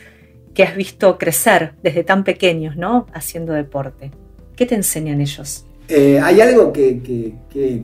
que 0.55 0.63
has 0.63 0.75
visto 0.75 1.19
crecer 1.19 1.73
desde 1.83 2.03
tan 2.03 2.23
pequeños, 2.23 2.77
¿no? 2.77 3.05
Haciendo 3.13 3.53
deporte. 3.53 4.09
¿Qué 4.55 4.65
te 4.65 4.73
enseñan 4.73 5.21
ellos? 5.21 5.67
Eh, 5.87 6.19
hay 6.19 6.41
algo 6.41 6.73
que, 6.73 6.99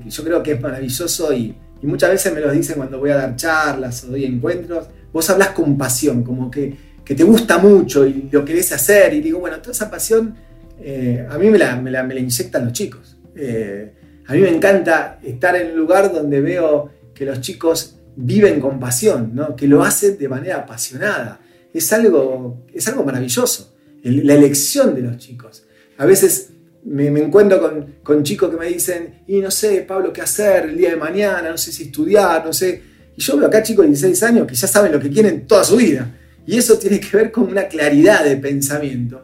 yo 0.03 0.23
creo 0.23 0.41
que 0.41 0.53
es 0.53 0.59
maravilloso 0.59 1.31
y, 1.33 1.55
muchas 1.83 2.09
veces 2.09 2.33
me 2.33 2.41
lo 2.41 2.51
dicen 2.51 2.77
cuando 2.77 2.97
voy 2.97 3.11
a 3.11 3.17
dar 3.17 3.35
charlas 3.35 4.05
o 4.05 4.07
doy 4.07 4.25
encuentros. 4.25 4.87
Vos 5.13 5.29
hablas 5.29 5.49
con 5.49 5.77
pasión, 5.77 6.23
como 6.23 6.49
que, 6.49 6.75
te 7.05 7.23
gusta 7.23 7.59
mucho 7.59 8.07
y 8.07 8.27
lo 8.31 8.43
querés 8.43 8.71
hacer. 8.71 9.13
Y 9.13 9.21
digo, 9.21 9.37
bueno, 9.37 9.59
toda 9.59 9.73
esa 9.73 9.91
pasión 9.91 10.35
eh, 10.79 11.25
a 11.29 11.37
mí 11.37 11.49
me 11.49 11.57
la, 11.57 11.75
me, 11.77 12.19
inyectan 12.19 12.65
los 12.65 12.73
chicos. 12.73 13.17
Eh, 13.35 13.93
a 14.27 14.33
mí 14.33 14.39
me 14.39 14.49
encanta 14.49 15.19
estar 15.23 15.55
en 15.55 15.71
un 15.71 15.77
lugar 15.77 16.11
donde 16.11 16.41
veo 16.41 16.91
que 17.13 17.25
los 17.25 17.41
chicos 17.41 17.97
viven 18.15 18.59
con 18.59 18.79
pasión, 18.79 19.31
¿no? 19.33 19.55
que 19.55 19.67
lo 19.67 19.83
hacen 19.83 20.17
de 20.17 20.27
manera 20.27 20.57
apasionada. 20.57 21.39
Es 21.73 21.91
algo, 21.91 22.65
es 22.73 22.87
algo 22.87 23.03
maravilloso, 23.03 23.75
la 24.03 24.33
elección 24.33 24.95
de 24.95 25.01
los 25.01 25.17
chicos. 25.17 25.65
A 25.97 26.05
veces 26.05 26.49
me, 26.85 27.07
encuentro 27.07 27.59
con, 27.59 27.95
con, 28.03 28.23
chicos 28.23 28.49
que 28.49 28.57
me 28.57 28.67
dicen, 28.67 29.23
y 29.27 29.39
no 29.39 29.51
sé, 29.51 29.81
Pablo, 29.81 30.13
qué 30.13 30.21
hacer 30.21 30.65
el 30.65 30.77
día 30.77 30.91
de 30.91 30.95
mañana, 30.95 31.49
no 31.49 31.57
sé 31.57 31.71
si 31.71 31.83
estudiar, 31.83 32.45
no 32.45 32.53
sé. 32.53 32.81
Y 33.17 33.21
yo 33.21 33.37
veo 33.37 33.47
acá 33.47 33.63
chicos 33.63 33.83
de 33.83 33.89
16 33.89 34.23
años 34.23 34.47
que 34.47 34.55
ya 34.55 34.67
saben 34.67 34.91
lo 34.91 34.99
que 34.99 35.09
quieren 35.09 35.45
toda 35.45 35.63
su 35.63 35.77
vida. 35.77 36.15
Y 36.47 36.57
eso 36.57 36.77
tiene 36.77 36.99
que 36.99 37.17
ver 37.17 37.31
con 37.31 37.45
una 37.45 37.67
claridad 37.67 38.23
de 38.23 38.37
pensamiento. 38.37 39.23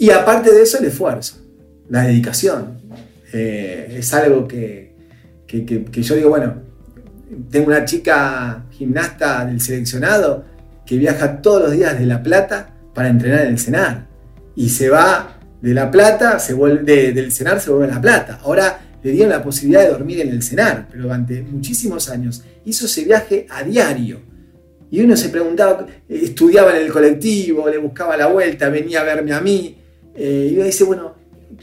Y 0.00 0.10
aparte 0.10 0.50
de 0.50 0.62
eso, 0.62 0.78
el 0.78 0.86
esfuerzo, 0.86 1.36
la 1.90 2.04
dedicación. 2.04 2.80
Eh, 3.34 3.96
es 3.98 4.14
algo 4.14 4.48
que, 4.48 4.94
que, 5.46 5.64
que 5.64 6.02
yo 6.02 6.14
digo, 6.14 6.30
bueno, 6.30 6.54
tengo 7.50 7.66
una 7.66 7.84
chica 7.84 8.64
gimnasta 8.70 9.44
del 9.44 9.60
seleccionado 9.60 10.46
que 10.86 10.96
viaja 10.96 11.42
todos 11.42 11.64
los 11.64 11.72
días 11.72 11.98
de 11.98 12.06
La 12.06 12.22
Plata 12.22 12.74
para 12.94 13.10
entrenar 13.10 13.42
en 13.42 13.48
el 13.48 13.58
Senar. 13.58 14.06
Y 14.56 14.70
se 14.70 14.88
va 14.88 15.38
de 15.60 15.74
La 15.74 15.90
Plata, 15.90 16.38
se 16.38 16.54
vuelve, 16.54 17.12
del 17.12 17.30
Senar 17.30 17.60
se 17.60 17.70
vuelve 17.70 17.92
a 17.92 17.96
La 17.96 18.00
Plata. 18.00 18.40
Ahora 18.42 18.80
le 19.02 19.10
dieron 19.10 19.28
la 19.28 19.42
posibilidad 19.42 19.82
de 19.82 19.90
dormir 19.90 20.22
en 20.22 20.30
el 20.30 20.42
Senar, 20.42 20.86
pero 20.90 21.02
durante 21.02 21.42
muchísimos 21.42 22.08
años 22.08 22.42
hizo 22.64 22.86
ese 22.86 23.04
viaje 23.04 23.46
a 23.50 23.62
diario. 23.64 24.22
Y 24.90 25.02
uno 25.02 25.14
se 25.14 25.28
preguntaba, 25.28 25.86
estudiaba 26.08 26.74
en 26.74 26.86
el 26.86 26.90
colectivo, 26.90 27.68
le 27.68 27.76
buscaba 27.76 28.16
la 28.16 28.28
vuelta, 28.28 28.70
venía 28.70 29.02
a 29.02 29.04
verme 29.04 29.34
a 29.34 29.42
mí. 29.42 29.76
Eh, 30.14 30.50
y 30.52 30.56
uno 30.56 30.64
dice, 30.64 30.84
bueno, 30.84 31.14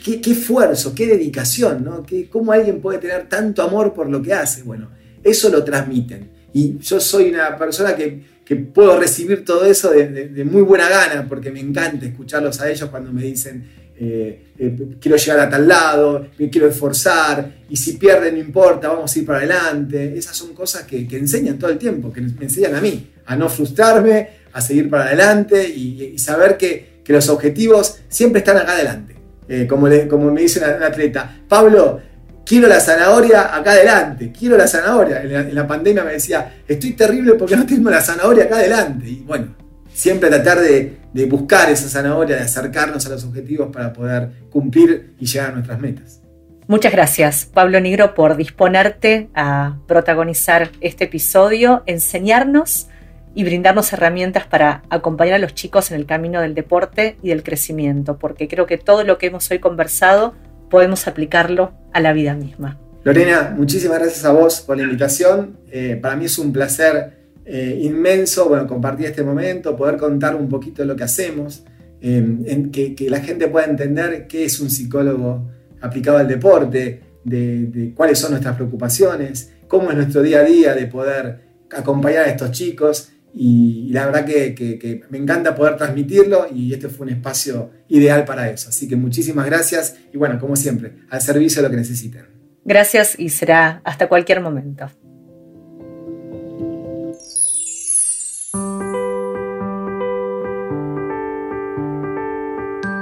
qué, 0.03 0.19
esfuerzo, 0.31 0.93
qué 0.93 1.07
dedicación, 1.07 1.83
¿no? 1.83 2.05
¿Cómo 2.29 2.51
alguien 2.51 2.81
puede 2.81 2.99
tener 2.99 3.27
tanto 3.27 3.61
amor 3.61 3.93
por 3.93 4.09
lo 4.09 4.21
que 4.21 4.33
hace? 4.33 4.63
Bueno, 4.63 4.89
eso 5.23 5.49
lo 5.49 5.63
transmiten. 5.63 6.29
Y 6.53 6.77
yo 6.79 6.99
soy 6.99 7.29
una 7.29 7.57
persona 7.57 7.95
que, 7.95 8.37
puedo 8.73 8.97
recibir 8.97 9.43
todo 9.43 9.65
eso 9.65 9.91
de, 9.91 10.45
muy 10.45 10.61
buena 10.61 10.87
gana, 10.87 11.27
porque 11.27 11.51
me 11.51 11.59
encanta 11.59 12.05
escucharlos 12.05 12.61
a 12.61 12.69
ellos 12.69 12.89
cuando 12.89 13.11
me 13.11 13.21
dicen, 13.21 13.67
eh, 13.99 14.53
eh, 14.57 14.77
quiero 15.01 15.17
llegar 15.17 15.39
a 15.39 15.49
tal 15.49 15.67
lado, 15.67 16.27
me 16.37 16.49
quiero 16.49 16.67
esforzar, 16.69 17.57
y 17.69 17.75
si 17.75 17.93
pierden 17.93 18.35
no 18.35 18.39
importa, 18.39 18.87
vamos 18.87 19.13
a 19.13 19.19
ir 19.19 19.25
para 19.25 19.39
adelante. 19.39 20.17
Esas 20.17 20.37
son 20.37 20.53
cosas 20.53 20.83
que, 20.83 21.05
enseñan 21.11 21.59
todo 21.59 21.71
el 21.71 21.77
tiempo, 21.77 22.13
que 22.13 22.21
me 22.21 22.45
enseñan 22.45 22.75
a 22.75 22.81
mí, 22.81 23.11
a 23.25 23.35
no 23.35 23.49
frustrarme, 23.49 24.29
a 24.53 24.61
seguir 24.61 24.89
para 24.89 25.05
adelante 25.05 25.67
y, 25.67 26.17
saber 26.17 26.57
que, 26.57 26.96
los 27.13 27.29
objetivos 27.29 27.99
siempre 28.07 28.39
están 28.39 28.57
acá 28.57 28.73
adelante. 28.73 29.15
Eh, 29.49 29.65
como, 29.67 29.87
como 30.09 30.31
me 30.31 30.41
dice 30.41 30.59
un 30.59 30.83
atleta, 30.83 31.37
Pablo, 31.47 32.01
quiero 32.45 32.67
la 32.67 32.79
zanahoria 32.79 33.55
acá 33.55 33.71
adelante, 33.71 34.31
quiero 34.37 34.57
la 34.57 34.67
zanahoria. 34.67 35.21
En 35.21 35.53
la, 35.53 35.67
pandemia 35.67 36.03
me 36.03 36.13
decía, 36.13 36.61
estoy 36.67 36.93
terrible 36.93 37.33
porque 37.35 37.55
no 37.55 37.65
tengo 37.65 37.89
la 37.89 38.01
zanahoria 38.01 38.45
acá 38.45 38.57
adelante. 38.57 39.07
Y 39.07 39.23
bueno, 39.25 39.55
siempre 39.93 40.29
tratar 40.29 40.59
de, 40.59 40.97
buscar 41.27 41.69
esa 41.69 41.89
zanahoria, 41.89 42.35
de 42.35 42.43
acercarnos 42.43 43.05
a 43.05 43.09
los 43.09 43.23
objetivos 43.23 43.69
para 43.71 43.91
poder 43.91 44.29
cumplir 44.49 45.15
y 45.19 45.25
llegar 45.25 45.49
a 45.49 45.53
nuestras 45.53 45.79
metas. 45.79 46.21
Muchas 46.67 46.91
gracias, 46.91 47.45
Pablo 47.45 47.79
Negro, 47.79 48.13
por 48.13 48.35
disponerte 48.35 49.29
a 49.33 49.77
protagonizar 49.87 50.69
este 50.81 51.05
episodio, 51.05 51.81
enseñarnos 51.85 52.89
y 53.35 53.43
brindarnos 53.43 53.93
herramientas 53.93 54.45
para 54.47 54.83
acompañar 54.89 55.35
a 55.35 55.39
los 55.39 55.53
chicos 55.53 55.91
en 55.91 55.97
el 55.97 56.05
camino 56.05 56.41
del 56.41 56.55
deporte 56.55 57.17
y 57.21 57.29
del 57.29 57.43
crecimiento, 57.43 58.17
porque 58.17 58.47
creo 58.47 58.65
que 58.65 58.77
todo 58.77 59.03
lo 59.03 59.17
que 59.17 59.27
hemos 59.27 59.49
hoy 59.51 59.59
conversado 59.59 60.33
podemos 60.69 61.07
aplicarlo 61.07 61.71
a 61.93 61.99
la 61.99 62.13
vida 62.13 62.33
misma. 62.33 62.79
Lorena, 63.03 63.53
muchísimas 63.55 63.99
gracias 63.99 64.25
a 64.25 64.31
vos 64.31 64.61
por 64.61 64.75
la 64.77 64.83
invitación. 64.83 65.57
Eh, 65.71 65.97
para 66.01 66.15
mí 66.15 66.25
es 66.25 66.37
un 66.37 66.51
placer 66.51 67.17
eh, 67.45 67.79
inmenso 67.81 68.49
bueno, 68.49 68.67
compartir 68.67 69.05
este 69.05 69.23
momento, 69.23 69.75
poder 69.77 69.95
contar 69.95 70.35
un 70.35 70.49
poquito 70.49 70.81
de 70.81 70.87
lo 70.87 70.95
que 70.95 71.05
hacemos, 71.05 71.63
eh, 72.01 72.69
que, 72.71 73.09
la 73.09 73.21
gente 73.21 73.47
pueda 73.47 73.65
entender 73.65 74.27
qué 74.27 74.43
es 74.43 74.59
un 74.59 74.69
psicólogo 74.69 75.47
aplicado 75.79 76.17
al 76.17 76.27
deporte, 76.27 77.01
de, 77.23 77.93
cuáles 77.95 78.19
son 78.19 78.31
nuestras 78.31 78.55
preocupaciones, 78.55 79.53
cómo 79.67 79.89
es 79.91 79.95
nuestro 79.95 80.21
día 80.21 80.39
a 80.39 80.43
día 80.43 80.73
de 80.73 80.87
poder 80.87 81.39
acompañar 81.71 82.25
a 82.25 82.29
estos 82.29 82.51
chicos 82.51 83.11
y, 83.39 83.89
la 83.91 84.05
verdad 84.07 84.25
que, 84.25 85.01
me 85.09 85.17
encanta 85.17 85.55
poder 85.55 85.77
transmitirlo 85.77 86.47
y 86.53 86.73
este 86.73 86.89
fue 86.89 87.05
un 87.05 87.13
espacio 87.13 87.69
ideal 87.87 88.25
para 88.25 88.49
eso. 88.49 88.69
Así 88.69 88.87
que 88.87 88.95
muchísimas 88.95 89.45
gracias 89.45 89.95
y 90.11 90.17
bueno, 90.17 90.39
como 90.39 90.55
siempre, 90.55 90.93
al 91.09 91.21
servicio 91.21 91.61
de 91.61 91.67
lo 91.67 91.71
que 91.71 91.77
necesiten. 91.77 92.25
Gracias 92.65 93.17
y 93.17 93.29
será 93.29 93.81
hasta 93.85 94.09
cualquier 94.09 94.41
momento. 94.41 94.89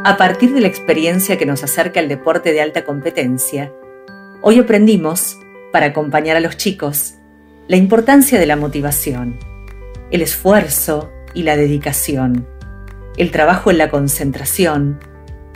A 0.07 0.17
partir 0.17 0.53
de 0.53 0.61
la 0.61 0.67
experiencia 0.67 1.37
que 1.37 1.47
nos 1.47 1.63
acerca 1.63 1.99
el 1.99 2.09
deporte 2.09 2.51
de 2.51 2.61
alta 2.61 2.85
competencia, 2.85 3.73
hoy 4.41 4.59
aprendimos, 4.59 5.39
para 5.71 5.87
acompañar 5.87 6.37
a 6.37 6.41
los 6.41 6.57
chicos, 6.57 7.15
la 7.67 7.77
importancia 7.77 8.39
de 8.39 8.45
la 8.45 8.55
motivación 8.55 9.39
el 10.15 10.21
esfuerzo 10.21 11.11
y 11.33 11.43
la 11.43 11.57
dedicación, 11.57 12.47
el 13.17 13.31
trabajo 13.31 13.69
en 13.69 13.77
la 13.77 13.89
concentración, 13.89 14.97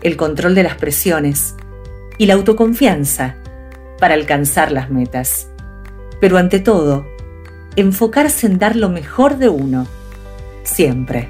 el 0.01 0.17
control 0.17 0.53
de 0.53 0.63
las 0.63 0.75
presiones 0.75 1.55
y 2.17 2.25
la 2.25 2.33
autoconfianza 2.33 3.37
para 3.99 4.15
alcanzar 4.15 4.73
las 4.73 4.89
metas. 4.89 5.47
Pero 6.19 6.37
ante 6.37 6.59
todo, 6.59 7.07
enfocarse 7.77 8.47
en 8.47 8.59
dar 8.59 8.75
lo 8.75 8.89
mejor 8.89 9.37
de 9.37 9.47
uno, 9.47 9.87
siempre. 10.63 11.29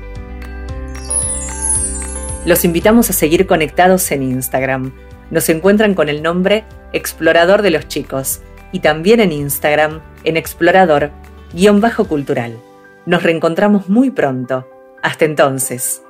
Los 2.48 2.66
invitamos 2.66 3.12
a 3.12 3.14
seguir 3.14 3.46
conectados 3.46 4.12
en 4.12 4.24
Instagram. 4.24 4.92
Nos 5.30 5.50
encuentran 5.50 5.94
con 5.94 6.10
el 6.10 6.24
nombre 6.24 6.66
Explorador 6.94 7.62
de 7.62 7.70
los 7.70 7.88
Chicos 7.88 8.42
y 8.72 8.80
también 8.80 9.20
en 9.20 9.32
Instagram 9.32 10.02
en 10.24 10.36
explorador-cultural. 10.36 12.69
Nos 13.06 13.24
reencontramos 13.24 13.90
muy 13.90 14.12
pronto. 14.12 14.68
Hasta 15.02 15.26
entonces. 15.26 16.04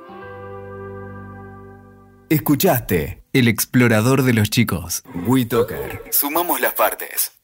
Escuchaste 2.28 3.22
El 3.32 3.48
explorador 3.48 4.22
de 4.22 4.34
los 4.34 4.50
chicos. 4.50 5.02
WeToker. 5.26 6.02
Sumamos 6.10 6.60
las 6.60 6.74
partes. 6.74 7.39